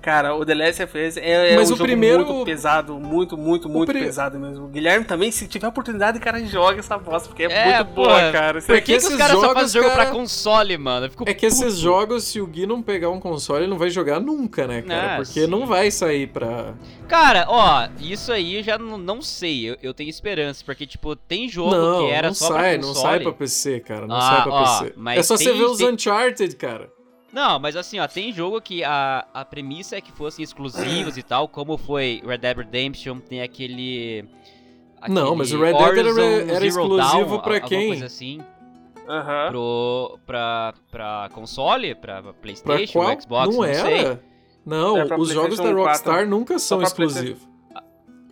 [0.03, 2.99] Cara, o The Last of Us é, é Mas um o jogo primeiro- muito pesado,
[2.99, 4.65] muito, muito, muito pri- pesado mesmo.
[4.65, 8.03] O Guilherme também, se tiver oportunidade, cara, joga essa bosta, porque é, É, muito pô,
[8.03, 8.61] boa, cara.
[8.61, 11.05] Por que, que esses os caras só jogos, fazem jogo cara, pra console, mano?
[11.05, 11.31] É que puto.
[11.47, 14.81] esses jogos, se o Gui não pegar um console, ele não vai jogar nunca, né,
[14.81, 15.13] cara?
[15.13, 15.47] Ah, Porque sim.
[15.47, 16.73] não vai sair pra.
[17.07, 19.69] Cara, ó, isso aí eu já não, não sei.
[19.69, 22.81] Eu, eu tenho esperança, porque, tipo, tem jogo não, que era não só sai, pra
[22.81, 23.07] não console.
[23.09, 24.05] sai pra PC, cara.
[24.05, 24.93] Não Ah, sai pra ó, PC.
[24.97, 26.89] mas É só você tem- ver os tem- Uncharted, cara.
[27.33, 31.23] Não, mas assim, ó, tem jogo que a, a premissa é que fossem exclusivos e
[31.27, 34.23] tal, como foi Red Dead Redemption, tem aquele...
[35.09, 37.87] Não, aquele mas o Red Dead era- era exclusivo Dawn, pra quem?
[37.87, 38.39] coisa assim.
[39.09, 39.47] Aham.
[39.49, 43.19] pro, pra, pra console, pra Pra Playstation, qual?
[43.21, 43.93] Xbox, não não, sei.
[43.99, 44.23] era?
[44.65, 46.29] Não, É pra os jogos da Rockstar 4.
[46.29, 47.41] nunca são pra exclusivos.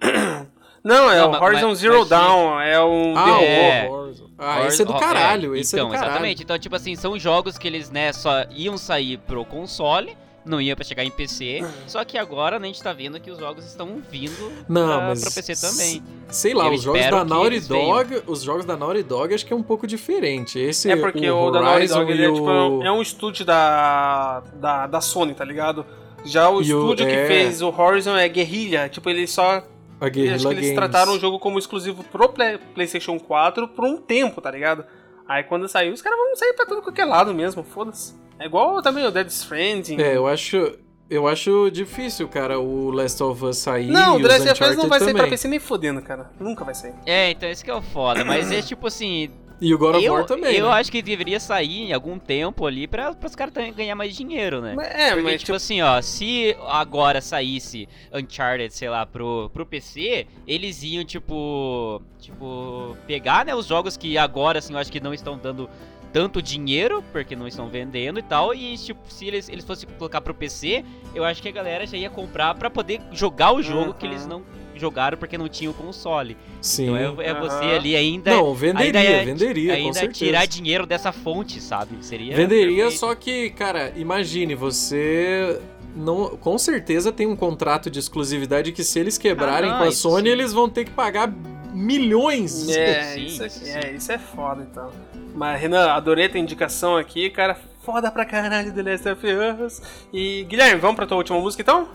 [0.83, 3.45] Não, é Não, o Horizon mas- Zero mas Dawn, é um Ah, The.
[3.45, 3.87] É.
[3.89, 4.00] Warzone.
[4.41, 6.11] Ah, esse é do Hor- caralho, é, esse então, é do caralho.
[6.11, 6.43] exatamente.
[6.43, 10.75] Então, tipo assim, são jogos que eles, né, só iam sair pro console, não ia
[10.75, 13.63] pra chegar em PC, só que agora né, a gente tá vendo que os jogos
[13.63, 16.03] estão vindo Não, pra, mas pra PC também.
[16.29, 17.59] Sei lá, Eu os jogos da que Naughty.
[17.61, 20.57] Dog, os jogos da Naughty Dog acho que é um pouco diferente.
[20.57, 22.83] Esse É porque o, o da Naughty Horizon Dog ele é, tipo, é um- o
[22.83, 25.85] é um estúdio da, da, da Sony, tá ligado?
[26.25, 27.27] Já o E o- estúdio que é.
[27.27, 29.63] fez o Horizon é Guerrilla, tipo, eles só.
[30.01, 30.75] A Guerrilla acho que eles Games.
[30.75, 34.83] trataram o jogo como exclusivo pro Play- PlayStation 4 por um tempo, tá ligado?
[35.27, 38.13] Aí quando sair, os caras vão sair pra todo qualquer lado mesmo, foda-se.
[38.39, 40.01] É igual também o Dead Stranding.
[40.01, 40.77] É, eu acho
[41.09, 44.87] eu acho difícil, cara, o Last of Us sair Não, o Last of Us não
[44.87, 45.29] vai sair pra também.
[45.31, 46.31] PC nem fodendo, cara.
[46.39, 46.93] Nunca vai sair.
[47.05, 49.29] É, então esse que é o foda, mas é tipo assim,
[49.61, 50.71] E o God of eu, War também, eu né?
[50.73, 54.75] acho que deveria sair em algum tempo ali pra, os caras ganhar mais dinheiro, né?
[54.91, 59.63] É, Porque, mas tipo, tipo, assim, ó, se agora saísse Uncharted, sei lá, pro, pro
[59.65, 64.99] PC, eles iam, tipo, tipo, pegar, né, os jogos que agora, assim, eu acho que
[64.99, 65.69] não estão dando
[66.11, 70.19] tanto dinheiro, porque não estão vendendo e tal, e, tipo, se eles, eles fossem colocar
[70.21, 70.83] pro PC,
[71.15, 74.11] eu acho que a galera já ia comprar pra poder jogar o jogo que Uhum.
[74.11, 74.43] eles não
[74.81, 76.35] jogaram porque não tinham console.
[76.59, 76.85] Sim.
[76.95, 77.75] Então é, é você Aham.
[77.75, 78.31] ali ainda...
[78.31, 80.25] Não, venderia, ainda é- venderia, com ainda certeza.
[80.25, 82.03] tirar dinheiro dessa fonte, sabe?
[82.03, 82.99] Seria Venderia, perfeito.
[82.99, 85.61] só que, cara, imagine, você
[85.95, 89.87] não, com certeza tem um contrato de exclusividade que se eles quebrarem Ah, não, com
[89.89, 90.33] a Sony, sim.
[90.33, 91.31] eles vão ter que pagar
[91.73, 92.67] milhões.
[92.69, 93.69] É, Sim, isso, sim.
[93.69, 94.89] é, isso é foda então.
[95.33, 97.57] Mas, Renan, adorei a tua indicação aqui, cara.
[97.83, 99.25] Foda pra caralho The Last of
[99.65, 99.81] Us.
[100.13, 101.87] E, Guilherme, vamos pra tua última música então?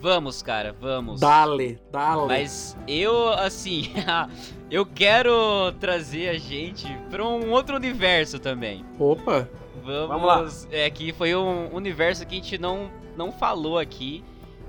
[0.00, 1.20] Vamos, cara, vamos.
[1.20, 2.26] Dale, dale.
[2.26, 3.90] Mas eu, assim,
[4.70, 8.84] eu quero trazer a gente pra um outro universo também.
[8.98, 9.48] Opa,
[9.84, 10.68] Vamos, Vamos lá.
[10.72, 14.24] É que foi um universo que a gente não, não falou aqui,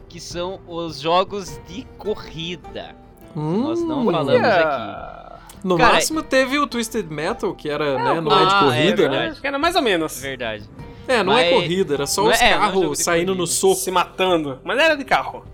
[0.08, 2.95] que são os jogos de corrida.
[3.36, 4.64] hum, Nós não falamos aqui.
[4.64, 5.40] aqui.
[5.64, 8.64] no Cara, máximo teve o Twisted Metal, que era, né, não é de ah, é
[8.64, 9.10] corrida, né?
[9.10, 9.32] verdade.
[9.32, 10.22] Acho que era mais ou menos.
[10.22, 10.70] Verdade.
[11.08, 13.04] É, não é Mas- corrida, era só não os é- é, não é carros de
[13.04, 13.42] saindo corrida.
[13.42, 13.76] no soco.
[13.76, 14.60] Se matando.
[14.64, 15.46] Mas era de carro.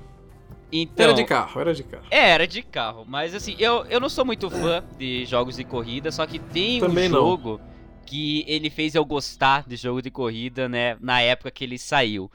[0.71, 2.03] Então, Era de carro, era de carro.
[2.09, 5.63] É, era de carro, mas assim, eu, eu não sou muito fã de jogos de
[5.63, 7.19] corrida, só que tem Também um não.
[7.19, 7.61] jogo
[8.07, 12.29] que ele fez eu gostar de jogo de corrida, né, na época que ele saiu.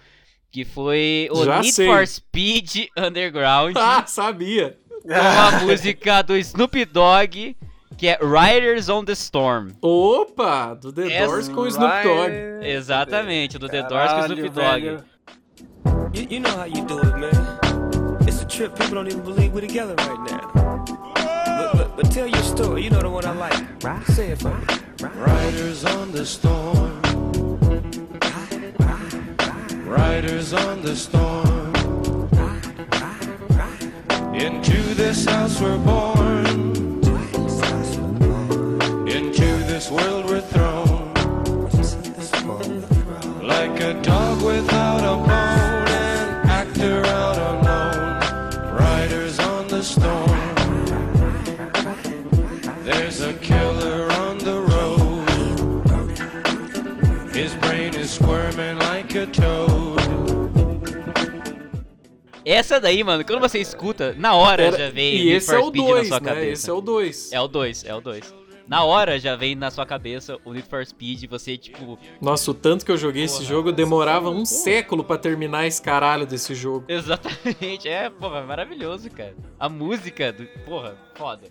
[0.52, 1.86] Que foi o Já Need sei.
[1.88, 4.78] for Speed Underground, Ah, sabia.
[5.02, 7.56] com a música do Snoop Dogg,
[7.98, 9.72] que é Riders on the Storm.
[9.82, 12.32] Opa, do The Essa- Doors com o Snoop Dogg.
[12.66, 15.04] Exatamente, do The Doors com o Snoop Caralho, Dogg.
[15.04, 15.04] velho.
[16.14, 17.58] You, you know how you do it, man.
[18.26, 18.74] It's a trip.
[18.78, 20.50] People don't even believe we're together right now.
[20.54, 22.82] But, but, but tell your story.
[22.84, 24.06] You know the one I like.
[24.14, 24.64] Say it for me.
[25.16, 27.00] Riders on the storm.
[29.86, 31.74] Riders on the storm.
[34.34, 36.47] Into this house we're born.
[39.78, 41.14] This world we're thrown.
[43.46, 48.18] Like a dog without a bone, an actor out unknown.
[48.74, 50.54] Riders on the storm.
[52.82, 55.28] There's a killer on the road.
[57.32, 59.98] His brain is squirming like a toad.
[62.44, 65.68] Essa daí, mano, quando você escuta, na hora Era- já vem e esse é o
[65.68, 66.28] Speed 2, na sua né?
[66.30, 66.52] cabeça.
[66.52, 67.32] Esse é o 2.
[67.32, 68.47] É o 2, é o 2.
[68.68, 72.54] Na hora já vem na sua cabeça o Need for Speed, você, tipo, Nossa, o
[72.54, 76.84] tanto que eu joguei esse jogo demorava um século pra terminar esse caralho desse jogo.
[76.88, 79.34] exatamente, é, porra, maravilhoso, cara.
[79.58, 81.48] A música, do, porra, foda.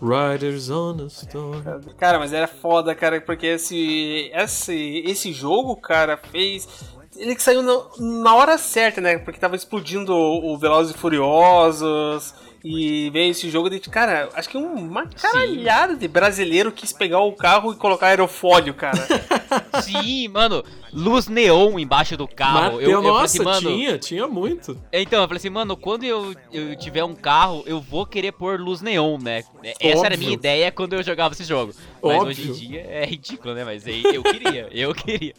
[0.00, 1.62] Riders on the Storm.
[1.98, 6.68] Cara, mas era foda, cara, porque esse, esse, esse jogo, cara, fez.
[7.16, 9.18] Ele que saiu na, na hora certa, né?
[9.18, 12.32] Porque tava explodindo o, o Velozes e Furiosos.
[12.62, 13.80] E veio esse jogo de.
[13.80, 18.98] Cara, acho que uma caralhada de brasileiro quis pegar o carro e colocar aerofólio, cara.
[19.82, 20.62] Sim, mano,
[20.92, 22.74] luz neon embaixo do carro.
[22.74, 23.76] Mateu, eu, eu falei nossa, assim, mano.
[23.76, 24.78] tinha, tinha muito.
[24.92, 28.60] Então, eu falei assim, mano, quando eu, eu tiver um carro, eu vou querer pôr
[28.60, 29.42] luz neon, né?
[29.80, 31.72] Essa era a minha ideia quando eu jogava esse jogo.
[32.02, 32.28] Mas Óbvio.
[32.28, 33.64] hoje em dia é ridículo, né?
[33.64, 35.34] Mas aí eu queria, eu queria.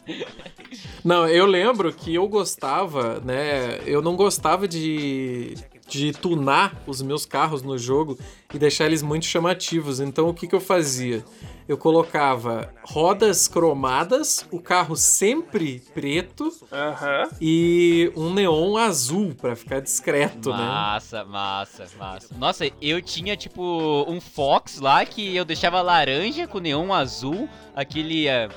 [1.04, 3.80] Não, eu lembro que eu gostava, né?
[3.86, 5.54] Eu não gostava de.
[5.92, 8.18] De tunar os meus carros no jogo
[8.54, 10.00] e deixar eles muito chamativos.
[10.00, 11.22] Então o que, que eu fazia?
[11.68, 17.28] Eu colocava rodas cromadas, o carro sempre preto Aham.
[17.40, 20.56] e um neon azul pra ficar discreto, né?
[20.56, 22.34] Massa, massa, massa.
[22.36, 23.62] Nossa, eu tinha tipo
[24.08, 28.26] um Fox lá que eu deixava laranja com neon azul, aquele.
[28.26, 28.48] eh,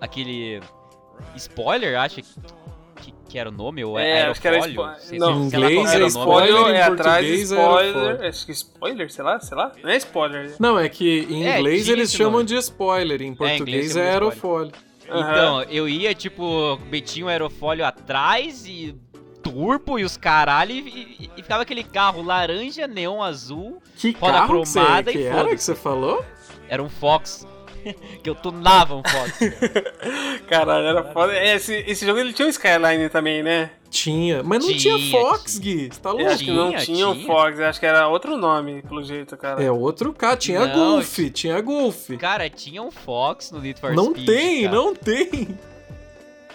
[0.00, 0.60] aquele.
[1.34, 2.20] Spoiler, acho
[3.36, 4.94] que, que era o nome, ou É, é, acho que era aerofólio?
[4.94, 8.28] spo- Sei- não, em inglês era é spoiler, Spoiler em é atrás, português é spoiler.
[8.28, 9.72] Acho que spoiler, sei lá, sei lá.
[9.82, 10.54] Não é spoiler.
[10.58, 12.44] Não, é que em É, inglês tinha eles chamam nome.
[12.44, 14.72] de spoiler, em português é de aerofólio.
[15.04, 18.96] Então, eu ia, tipo, metia um aerofólio atrás e
[19.42, 20.78] turbo e os caralho e,
[21.20, 25.14] e- e ficava aquele carro laranja, neon azul, Que Roda carro que, você, cromada e
[25.14, 26.24] que era que você falou?
[26.68, 27.46] era um Fox.
[28.22, 29.38] que eu tunava um Fox.
[30.48, 31.32] Caralho, era foda.
[31.34, 33.70] É, esse, esse jogo ele tinha um Skyline também, né?
[33.90, 35.62] Tinha, mas não tinha, Tinha, Fox, tinha.
[35.62, 35.88] Gui.
[35.92, 36.30] Você tá Eu louco?
[36.32, 37.14] acho que não Tinha, tinha o.
[37.24, 39.62] Fox, eu acho que era outro nome, pelo jeito, cara.
[39.62, 40.36] É outro carro.
[40.36, 42.10] Tinha Não, Golf, tinha Golf.
[42.18, 44.26] Cara, tinha um Fox no Need for Não Speed.
[44.26, 44.74] tem, cara.
[44.76, 45.48] não tem.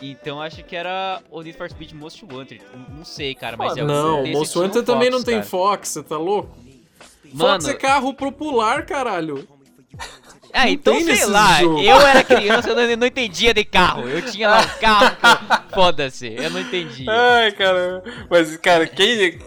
[0.01, 2.61] Então acho que era o Need for Speed Most Wanted.
[2.75, 3.81] Não- Não sei, cara, mas Foda.
[3.81, 5.45] é Não, Most um Wanted também Fox, não tem cara.
[5.47, 6.49] Fox, você tá louco?
[7.33, 9.47] Mano, Fox é carro popular, caralho.
[10.53, 14.07] É, então sei lá, eu era criança, eu não, não entendia de carro.
[14.07, 17.05] Eu tinha lá um carro, eu- foda-se, eu não entendia.
[17.09, 18.03] Ai, cara.
[18.29, 19.39] Mas, cara, quem.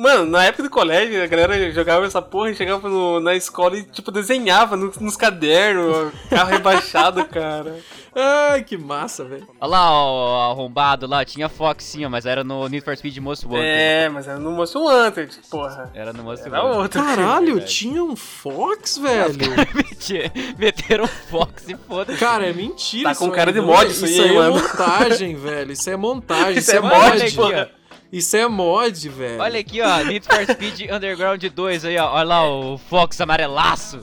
[0.00, 3.76] Mano, na época do colégio, a galera jogava essa porra e chegava no- na escola
[3.78, 7.76] e, tipo, desenhava no- nos cadernos, carro rebaixado, cara.
[8.16, 9.46] Ai, que massa, velho.
[9.60, 12.96] Olha lá, ó, o arrombado lá, tinha Fox sim, ó, mas era no Need for
[12.96, 13.64] Speed Most Wanted.
[13.66, 15.90] É, mas era no Most Wanted, porra.
[15.94, 16.78] Era no Most Era Wanted.
[16.78, 17.02] outro.
[17.02, 17.72] Caralho, verdade.
[17.74, 19.34] tinha um Fox, velho.
[20.58, 22.18] Meteram Fox e foda-se.
[22.18, 23.10] Cara, é mentira.
[23.10, 24.54] Tá com cara de mod é- isso Isso aí, é mano.
[24.60, 25.72] montagem, velho.
[25.72, 26.58] Isso é montagem.
[26.58, 27.70] Isso Isso é é mod, porra.
[28.12, 29.40] Isso é mod, velho.
[29.40, 32.12] Olha aqui, ó, Need for Speed Underground 2 aí, ó.
[32.12, 34.00] Olha lá o Fox amarelaço.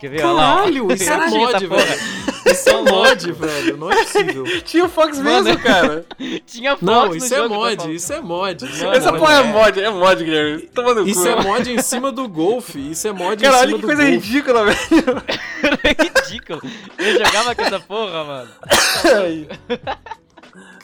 [0.00, 0.24] Quer ver?
[0.24, 0.56] Olha lá, ó.
[0.60, 2.00] Caralho, isso é Tinha mod, velho.
[2.46, 3.76] Isso é mod, velho.
[3.76, 4.44] Não é possível.
[4.64, 5.44] Tinha o Fox Mano.
[5.44, 6.04] mesmo, cara.
[6.46, 8.64] Tinha Fox Não, isso é mod, isso é mod.
[8.64, 9.20] Isso é Mano, Essa mod.
[9.20, 9.42] porra é é.
[9.42, 10.62] mod, é mod, Guilherme.
[10.68, 11.28] Toma no Isso cu.
[11.28, 12.74] é mod em cima do Golf.
[12.76, 14.14] Isso é mod em Caralho, cima que do coisa Golf.
[14.24, 15.22] ridícula, velho.
[15.62, 15.78] Era
[16.24, 16.62] ridículo.
[16.98, 18.50] Eu jogava com essa porra, mano.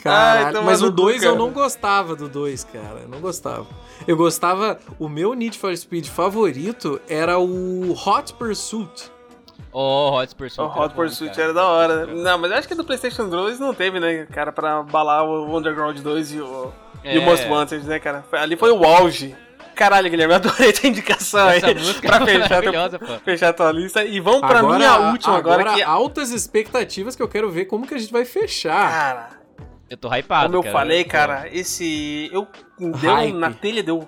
[0.03, 2.99] Caralho, Ai, mas o cu, 2 eu não gostava do 2, cara.
[3.01, 3.67] Eu não gostava.
[4.07, 4.79] Eu gostava.
[4.99, 9.11] O meu Need for Speed favorito era o Hot Pursuit.
[9.79, 10.59] Oh, Hot Pursuit.
[10.61, 11.43] O era Hot Pursuit cara.
[11.43, 12.05] era da hora.
[12.07, 15.99] Não, mas acho que do PlayStation 2 não teve, né, cara, pra balar o Underground
[15.99, 16.71] 2 e o,
[17.03, 17.25] e o É.
[17.25, 18.25] Most Wanted, né, cara?
[18.31, 19.35] Ali foi o auge.
[19.75, 21.75] Caralho, Guilherme, eu adorei tua indicação Essa aí.
[21.75, 23.05] música pra é fechar, tua, pô.
[23.23, 24.03] fechar tua lista.
[24.03, 27.85] E vamos pra minha última agora, que é- altas expectativas que eu quero ver como
[27.85, 28.91] que a gente vai fechar.
[28.91, 29.29] Cara,
[29.89, 30.73] Eu tô hypado, como eu cara.
[30.73, 32.29] falei, cara, esse.
[32.33, 32.47] Eu
[32.79, 33.33] deu Hype.
[33.33, 34.07] na telha de eu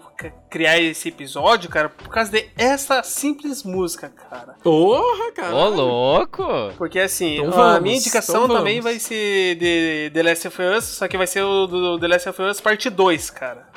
[0.49, 4.55] criar esse episódio, cara, por causa de essa simples música, cara.
[4.61, 5.55] Porra, cara.
[5.55, 6.43] Ô, louco!
[6.77, 8.91] Porque assim, Então a vamos, minha indicação então também vamos.
[8.91, 12.29] vai ser de The Last of Us, só que vai ser o do The Last
[12.29, 13.67] of Us parte 2, cara.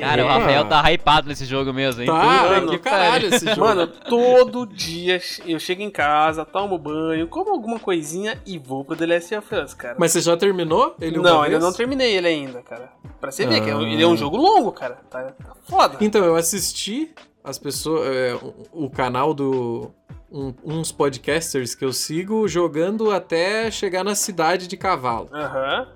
[0.00, 0.28] Cara, o.
[0.28, 2.06] Rafael tá hypado nesse jogo mesmo, hein?
[2.06, 3.60] Tá, Mano, que caralho esse jogo.
[3.60, 8.96] Mano, todo dia eu chego em casa, tomo banho, como alguma coisinha e vou pro
[8.96, 9.96] The Last of Us, cara.
[9.98, 12.90] Mas você já terminou ele não, ainda não terminei ele ainda, cara.
[13.20, 13.88] Pra você ver que é um- Ah.
[13.88, 14.98] ele é um jogo longo, cara.
[15.10, 15.96] Tá, tá foda.
[16.00, 19.90] Então, eu assisti as pessoas, é, o, o canal do
[20.30, 25.28] um- uns podcasters que eu sigo jogando até chegar na cidade de cavalo.
[25.32, 25.88] Aham.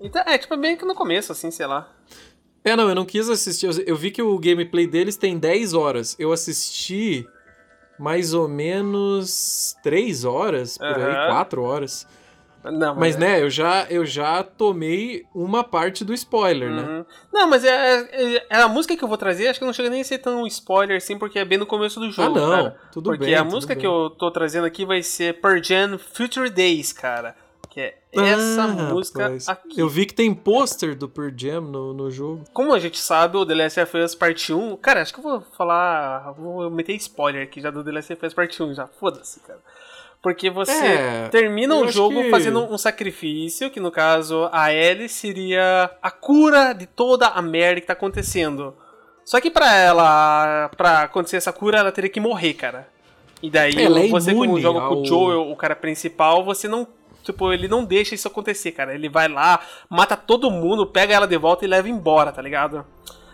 [0.00, 1.88] Então, é, tipo, bem que no começo, assim, sei lá.
[2.64, 3.66] É, não, eu não quis assistir.
[3.86, 6.16] Eu, vi que o gameplay deles tem 10 horas.
[6.18, 7.26] Eu assisti
[7.98, 11.26] mais ou menos 3 horas, por aí, Aham.
[11.28, 12.06] 4 horas.
[12.64, 16.82] Não, Mas, é- né, eu já, eu já tomei uma parte do spoiler, né?
[16.82, 17.04] Uhum.
[17.30, 18.00] Não, mas é,
[18.36, 20.16] é- é a música que eu vou trazer, acho que não chega nem a ser
[20.16, 22.34] tão spoiler assim, porque é bem no começo do Ah, jogo.
[22.40, 22.50] não.
[22.50, 22.76] cara.
[22.90, 23.34] Tudo porque bem.
[23.34, 23.82] a música bem.
[23.82, 27.36] que eu tô trazendo aqui vai ser Per Jam Future Days, cara.
[28.16, 29.48] É essa Ah, música rapaz.
[29.48, 29.78] aqui.
[29.80, 32.44] Eu vi que tem pôster do Pearl Jam no, no jogo.
[32.52, 34.76] Como a gente sabe, o The Last of Us Parte 1.
[34.76, 36.32] Cara, acho que eu vou falar.
[36.32, 38.86] Vou meter spoiler aqui já do The Last of Us Parte 1, já.
[38.86, 39.58] Foda-se, cara.
[40.22, 45.08] Porque você É, termina o jogo que- fazendo um sacrifício, que no caso a Ellie
[45.08, 48.74] seria a cura de toda a merda que tá acontecendo.
[49.22, 52.88] Só que pra ela, pra acontecer essa cura, ela teria que morrer, cara.
[53.42, 56.42] E daí Ela é você como imune joga com ao- o Joel, o cara principal,
[56.42, 56.86] você não
[57.24, 58.94] Tipo, ele não deixa isso acontecer, cara.
[58.94, 62.84] Ele vai lá, mata todo mundo, pega ela de volta e leva embora, tá ligado?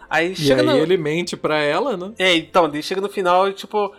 [0.08, 0.76] Aí E chega aí no...
[0.76, 2.12] ele mente pra ela, né?
[2.18, 3.92] É, então, daí chega no final e, tipo,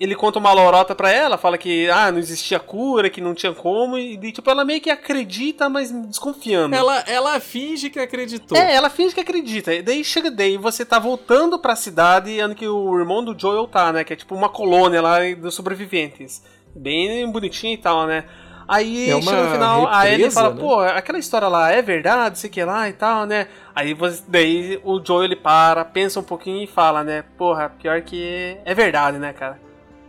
[0.00, 3.52] ele conta uma lorota pra ela, fala que ah, não existia cura, que não tinha
[3.52, 6.74] como, e e, tipo, ela meio que acredita, mas desconfiando.
[6.74, 8.56] Ela, ela finge que acreditou.
[8.56, 9.74] É, ela finge que acredita.
[9.74, 13.66] E daí chega daí, você tá voltando pra cidade onde que o irmão do Joel
[13.66, 14.04] tá, né?
[14.04, 16.42] Que é tipo uma colônia lá dos sobreviventes.
[16.74, 18.24] Bem bonitinho e tal, né?
[18.68, 20.60] Aí É chega no final, a Ellie represa, fala, né?
[20.60, 23.48] pô, aquela história lá é verdade, sei que lá e tal, né?
[23.74, 27.24] Aí você, daí o Joel ele para, pensa um pouquinho e fala, né?
[27.38, 29.58] Porra, pior que é verdade, né, cara?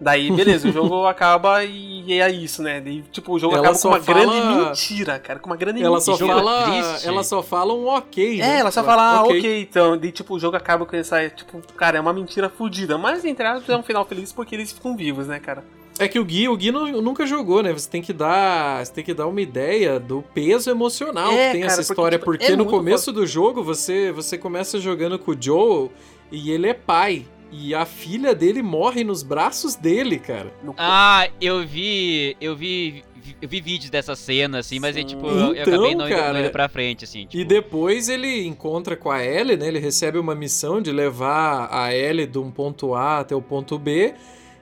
[0.02, 2.80] Daí, beleza, o jogo acaba e é isso, né?
[2.80, 5.40] Daí, tipo, o jogo Ela acaba com uma fala- grande mentira, cara.
[5.40, 6.18] Com uma grande Ela mentira.
[6.18, 6.64] só fala.
[6.64, 7.08] triste.
[7.08, 8.40] Ela só fala um ok.
[8.42, 8.60] É, né?
[8.60, 9.98] ela só fala, ah, ok, então.
[9.98, 11.30] Daí, tipo, o jogo acaba com essa.
[11.30, 12.98] Tipo, cara, é uma mentira fodida.
[12.98, 15.66] Mas, entre aspas, é um final feliz porque eles ficam vivos, né, cara?
[16.00, 17.72] É que o Gui, o Gui nu- nunca jogou, né?
[17.74, 21.52] Você tem que dar, você tem que dar uma ideia do peso emocional É, que
[21.54, 24.80] tem cara, essa porque, história, tipo, porque, é no começo do jogo você você começa
[24.80, 25.92] jogando com o Joel
[26.32, 30.54] e ele é pai e a filha dele morre nos braços dele, cara.
[30.78, 32.38] Ah, eu vi.
[32.40, 33.04] Eu vi.
[33.42, 36.16] Eu vi vídeos dessa cena, assim, mas é tipo, eu- eu Então, acabei não indo,
[36.16, 37.26] cara, não indo pra frente, assim.
[37.28, 39.68] Tipo, E depois ele encontra com a Ellie, né?
[39.68, 43.78] Ele recebe uma missão de levar a Ellie de um ponto A até o ponto
[43.78, 44.14] B.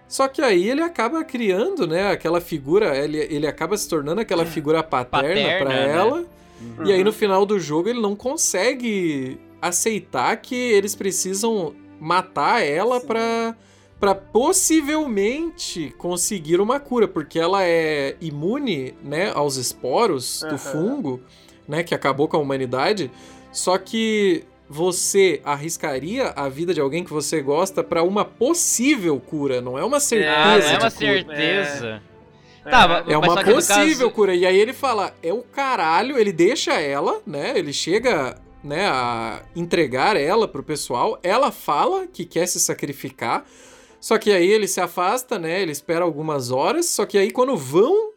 [0.08, 4.46] Só que aí ele acaba criando, né, aquela figura, ele, ele acaba se tornando aquela
[4.46, 5.92] figura paterna, pra né?
[5.92, 6.26] ela.
[6.86, 7.06] E aí Uhum.
[7.06, 13.56] no final do jogo ele não consegue aceitar que eles precisam matar ela pra,
[14.00, 20.58] pra possivelmente conseguir uma cura, porque ela é imune, né, aos esporos do Aham.
[20.58, 21.22] fungo,
[21.68, 23.12] né, que acabou com a humanidade.
[23.52, 29.62] Só que você arriscaria a vida de alguém que você gosta pra uma possível cura,
[29.62, 30.92] não é uma certeza ah, não é de uma cura.
[30.92, 32.02] certeza.
[32.66, 32.70] É.
[32.70, 34.36] Tá, mas- É uma possível caso- cura.
[34.36, 37.54] E aí ele fala, é o caralho, ele deixa ela, né?
[37.58, 41.18] Ele chega, né, a entregar ela pro pessoal.
[41.24, 43.46] Ela fala que quer se sacrificar.
[44.02, 45.62] Só que aí ele se afasta, né?
[45.62, 46.88] Ele espera algumas horas.
[46.88, 48.12] Só que aí quando vão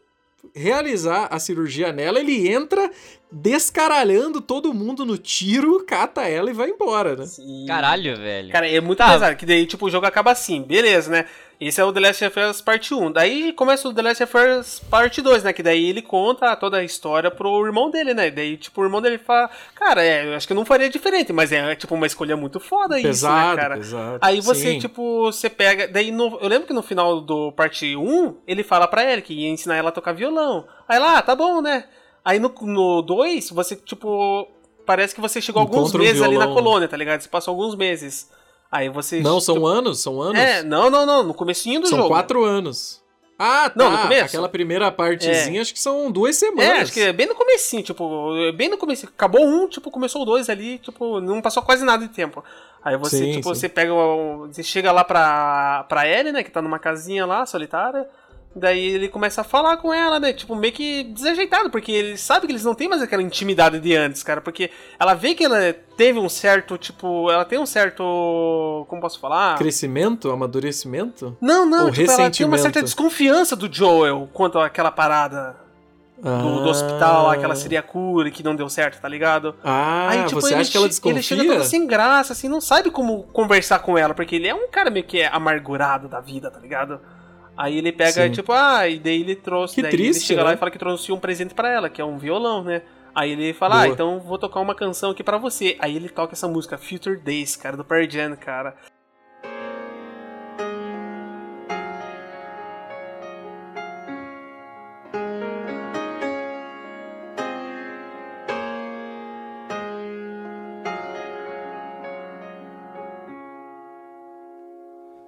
[0.55, 2.89] realizar a cirurgia nela, ele entra
[3.31, 7.25] descaralhando todo mundo no tiro, cata ela e vai embora, né?
[7.25, 7.65] Sim.
[7.67, 8.51] Caralho, velho.
[8.51, 9.11] Cara, é muito Tá.
[9.13, 9.35] pesado.
[9.35, 11.25] Que daí, tipo, o jogo acaba assim, beleza, né?
[11.61, 13.11] Esse é o The Last of Us Parte 1.
[13.11, 15.53] Daí começa o The Last of Us Parte 2, né?
[15.53, 18.31] Que daí ele conta toda a história pro irmão dele, né?
[18.31, 21.31] Daí, tipo, o irmão dele fala, cara, é, eu acho que eu não faria diferente,
[21.31, 23.77] mas é, tipo, uma escolha muito foda isso, Pesado, né, cara?
[23.77, 24.17] pesado.
[24.21, 24.79] Aí você, Sim.
[24.79, 25.87] tipo, você pega.
[25.87, 29.31] Daí no- eu lembro que no final do parte 1, ele fala pra ela que
[29.31, 30.65] ia ensinar ela a tocar violão.
[30.89, 31.85] Aí lá, ah, tá bom, né?
[32.25, 34.47] Aí no, no 2, você, tipo.
[34.83, 37.21] Parece que você chegou alguns Encontra um meses ali na colônia, tá ligado?
[37.21, 38.27] Você passou alguns meses.
[38.71, 39.19] Aí você.
[39.19, 40.39] Não, são anos, são anos.
[40.39, 41.23] É, não, não, não.
[41.23, 42.09] No comecinho do são jogo.
[42.09, 43.01] quatro anos.
[43.37, 43.73] Ah, tá.
[43.75, 44.25] Não, no começo.
[44.25, 46.63] Aquela primeira partezinha, acho que são duas semanas.
[46.63, 49.07] É, acho que é bem no comecinho, tipo, bem no começo.
[49.07, 52.43] Acabou um, tipo, começou dois ali, tipo, não passou quase nada de tempo.
[52.83, 53.61] Aí você, Sim, tipo, sim.
[53.61, 53.91] você pega
[54.47, 58.07] Você chega lá pra, pra Ellie, né, que tá numa casinha lá, solitária.
[58.53, 60.33] Daí ele começa a falar com ela, né?
[60.33, 63.95] Tipo, meio que desajeitado, porque ele sabe que eles não têm mais aquela intimidade de
[63.95, 64.41] antes, cara.
[64.41, 64.69] Porque
[64.99, 68.85] ela vê que ela teve um certo, tipo, ela tem um certo.
[68.89, 69.57] Como posso falar?
[69.57, 71.37] Crescimento, amadurecimento?
[71.39, 75.55] Não, não, Ou tipo, ela tem uma certa desconfiança do Joel quanto àquela parada
[76.21, 79.55] do, do hospital lá, que ela seria cura e que não deu certo, tá ligado?
[79.63, 81.13] Ah, Aí, tipo, você ele, acha que ela desconfia?
[81.17, 84.53] ele chega todo sem graça, assim, não sabe como conversar com ela, porque ele é
[84.53, 86.99] um cara meio que é amargurado da vida, tá ligado?
[87.61, 88.31] Aí ele pega, Sim.
[88.31, 90.55] tipo, ah, e daí ele trouxe, Que daí triste, ele chega lá né?
[90.55, 92.81] e fala que trouxe um presente pra ela, que é um violão, né?
[93.13, 93.93] Aí ele fala, ah, Boa.
[93.93, 95.77] então vou tocar uma canção aqui pra você.
[95.79, 98.75] Aí ele toca essa música, Future Days, cara, do Pearl Jam, cara.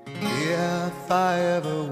[0.08, 1.83] If I ever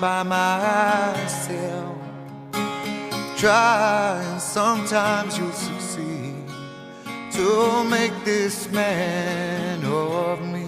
[0.00, 1.96] by myself.
[3.36, 6.48] Try and sometimes you'll succeed
[7.32, 10.66] to make this man of me.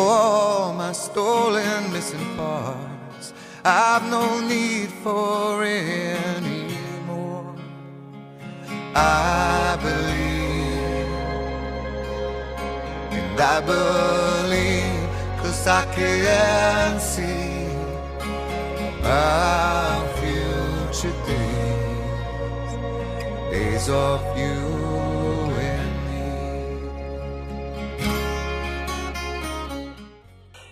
[0.00, 3.32] All my stolen missing parts
[3.64, 7.56] I've no need for anymore
[8.94, 11.08] I believe
[13.10, 15.08] And I believe
[15.42, 17.47] Cause I can see
[19.10, 22.72] Our future days.
[23.50, 24.67] Days of you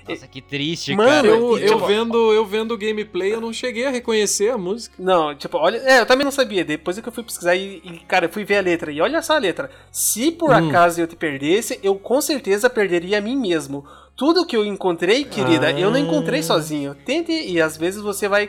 [0.08, 1.26] Nossa, que triste, Mano, cara.
[1.28, 4.94] Eu, eu tipo- vendo eu vendo o gameplay, eu não cheguei a reconhecer a música.
[4.98, 5.78] Não, tipo, olha.
[5.78, 6.64] É, eu também não sabia.
[6.64, 8.92] Depois é que eu fui pesquisar e, e, cara, eu fui ver a letra.
[8.92, 9.70] E olha só a letra.
[9.90, 10.68] Se por Hum.
[10.68, 13.84] acaso eu te perdesse, eu com certeza perderia a mim mesmo.
[14.16, 16.42] Tudo que eu encontrei, querida, eu não encontrei Ah.
[16.42, 16.94] sozinho.
[17.04, 18.48] Tente e às vezes você vai,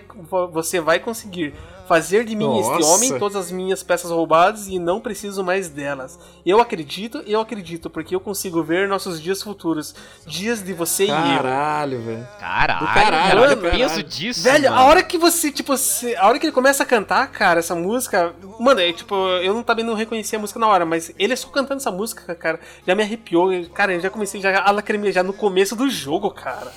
[0.53, 1.53] você vai conseguir
[1.88, 2.85] fazer de mim este Nossa.
[2.88, 6.19] homem todas as minhas peças roubadas e não preciso mais delas.
[6.45, 9.95] Eu acredito, eu acredito, porque eu consigo ver nossos dias futuros.
[10.26, 11.15] Dias de você e eu.
[11.15, 12.27] Caralho, velho.
[12.39, 14.03] Caralho, caralho, cara, olha o peso caralho.
[14.03, 14.43] disso.
[14.43, 14.81] Velho, mano.
[14.81, 17.76] a hora que você, tipo, se- a hora que ele começa a cantar, cara, essa
[17.76, 18.34] música.
[18.59, 21.47] Mano, é tipo, eu não também não reconheci a música na hora, mas ele só
[21.49, 23.49] cantando essa música, cara, já me arrepiou.
[23.73, 26.72] Cara, eu já comecei já a lacrimejar no começo do jogo, cara.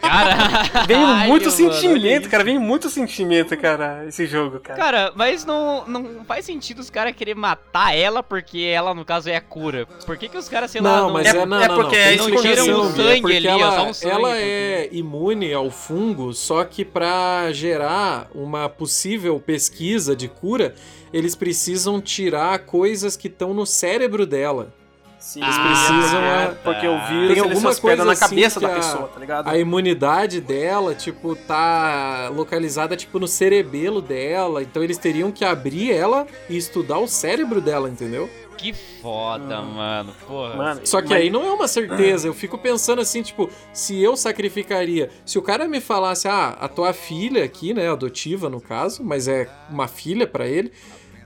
[0.00, 2.44] Caralho, Veio muito mano, sentimento, olha cara.
[2.44, 4.78] Veio muito sentimento, cara, esse jogo, cara.
[4.78, 9.28] Cara, mas não, não faz sentido os caras querer matar ela porque ela, no caso,
[9.28, 9.86] é a cura.
[10.06, 11.12] Por que, que os caras, sei lá, Não, não.
[11.14, 12.04] mas é- é, não, é não, porque não.
[12.04, 16.32] Tem não tiram o sangue ali, ela, um sangue, ela porque- é imune ao fungo,
[16.32, 20.74] só que pra gerar uma possível pesquisa de cura,
[21.12, 24.72] eles precisam tirar coisas que estão no cérebro dela.
[25.20, 28.20] Sim, Eles Ah, precisam, é, é, porque o tem vírus ele alguma coisa na assim
[28.20, 29.48] cabeça que da a- pessoa, tá ligado?
[29.48, 34.62] A imunidade dela, tipo, tá localizada, tipo, no cerebelo dela.
[34.62, 38.30] Então eles teriam que abrir ela e estudar o cérebro dela, entendeu?
[38.56, 40.12] Que foda, mano.
[40.26, 40.54] Porra.
[40.56, 42.26] Mano, Só que mas- aí não é uma certeza.
[42.26, 45.10] Eu fico pensando assim, tipo, se eu sacrificaria.
[45.24, 49.28] Se o cara me falasse, ah, a tua filha aqui, né, adotiva no caso, mas
[49.28, 50.72] é uma filha pra ele.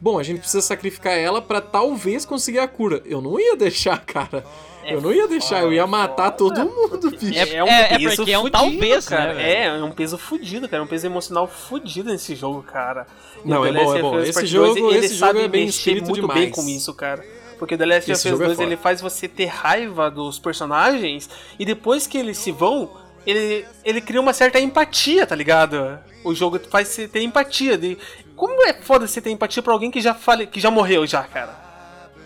[0.00, 3.00] Bom, a gente precisa sacrificar ela pra talvez conseguir a cura.
[3.04, 4.44] Eu não ia deixar, cara.
[4.86, 7.38] eu não ia deixar, eu ia matar todo mundo, bicho.
[7.38, 9.34] É- É um é peso porque é um fudido, talvez, né, cara.
[9.34, 9.46] velho?
[9.48, 10.82] é, é um peso fudido, cara.
[10.82, 13.06] É um peso emocional fudido nesse jogo, cara.
[13.44, 14.20] E Não, é bom, Last é bom.
[14.20, 16.38] Esse jogo- 2, ele esse sabe jogo é bem espírito muito demais.
[16.40, 17.24] bem com isso, cara.
[17.58, 18.68] Porque o The Last of Us jogo é 2 foda.
[18.68, 22.90] ele faz você ter raiva dos personagens e depois que eles se vão,
[23.26, 25.98] ele, ele cria uma certa empatia, tá ligado?
[26.24, 27.78] O jogo faz você ter empatia.
[27.78, 27.96] De...
[28.36, 30.46] Como é foda você ter empatia pra alguém que já, fale...
[30.46, 31.56] que já morreu já, cara?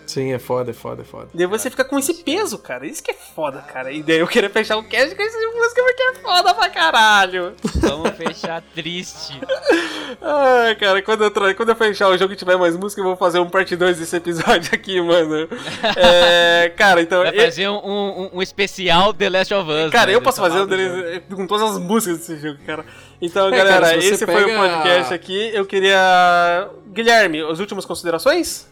[0.09, 1.27] Sim, é foda, é foda, é foda.
[1.33, 2.87] Daí você fica com esse peso, cara.
[2.87, 3.91] Isso que é foda, cara.
[3.91, 7.53] E daí eu queria fechar o cast com essa música porque é foda pra caralho.
[7.75, 9.39] Vamos fechar triste.
[10.19, 11.53] Ai, cara, quando eu, tra...
[11.53, 13.99] quando eu fechar o jogo e tiver mais música, eu vou fazer um parte 2
[13.99, 15.47] desse episódio aqui, mano.
[15.95, 17.21] É, cara, então.
[17.23, 19.91] Vai fazer um, um, um especial The Last of Us.
[19.91, 21.01] Cara, né, eu posso fazer um do jogo.
[21.03, 22.83] deles com todas as músicas desse jogo, cara.
[23.21, 25.51] Então, É, galera, cara, esse foi o pega- podcast aqui.
[25.53, 26.67] Eu queria.
[26.87, 28.67] Guilherme, as últimas considerações?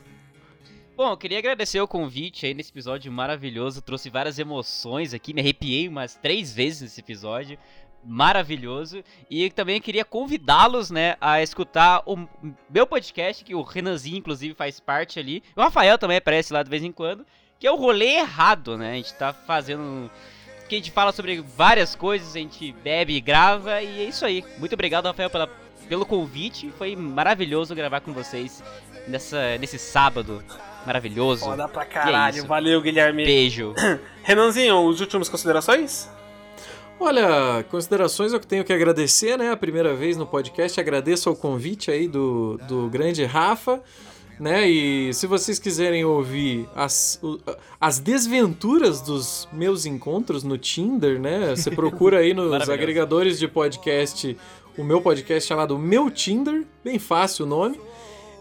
[0.98, 3.84] Bom, eu queria agradecer o convite aí nesse episódio maravilhoso.
[3.84, 7.56] Trouxe várias emoções aqui, me arrepiei umas três vezes nesse episódio.
[8.04, 9.04] Maravilhoso.
[9.30, 12.28] E também queria convidá-los, né, a escutar o
[12.68, 15.44] meu podcast, que o Renanzinho, inclusive, faz parte ali.
[15.56, 17.24] O Rafael também aparece lá de vez em quando.
[17.60, 18.94] Que é o Rolê Errado, né?
[18.94, 20.10] A gente tá fazendo.
[20.68, 23.84] Que a gente fala sobre várias coisas, a gente bebe e grava.
[23.84, 24.44] E é isso aí.
[24.58, 25.46] Muito obrigado, Rafael, pela,
[25.88, 26.72] pelo convite.
[26.72, 28.64] Foi maravilhoso gravar com vocês
[29.08, 30.44] nessa, nesse sábado
[30.88, 31.44] maravilhoso.
[31.44, 32.38] Foda pra caralho.
[32.38, 32.48] isso.
[32.48, 33.26] Valeu, Guilherme.
[33.26, 33.74] Beijo.
[34.24, 36.10] Renanzinho, as últimas considerações?
[37.00, 39.52] Olha, considerações eu tenho que agradecer, né?
[39.52, 43.84] A primeira vez no podcast, agradeço ao convite aí do, do grande Rafa,
[44.40, 44.68] né?
[44.68, 47.22] E se vocês quiserem ouvir as,
[47.80, 51.56] as desventuras dos meus encontros no Tinder, né?
[51.56, 54.36] Você procura aí nos agregadores de podcast
[54.78, 57.80] o meu podcast chamado Meu Tinder, bem fácil o nome.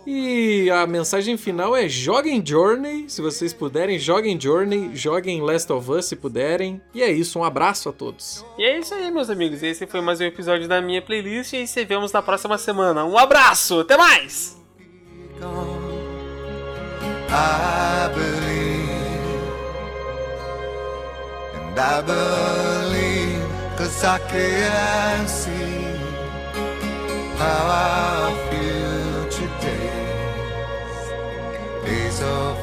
[0.07, 5.91] E a mensagem final é joguem Journey, se vocês puderem, joguem Journey, joguem Last of
[5.91, 6.81] Us se puderem.
[6.95, 8.45] E é isso, um abraço a todos.
[8.57, 9.65] E é isso aí, meus amigos.
[9.65, 13.05] Esse foi mais um episódio da minha playlist e se vemos na próxima semana.
[13.05, 14.57] Um abraço, até mais!
[17.29, 18.87] I believe,
[21.67, 23.43] and I believe,
[23.77, 25.97] cause I can see
[27.37, 28.56] how I
[32.17, 32.56] so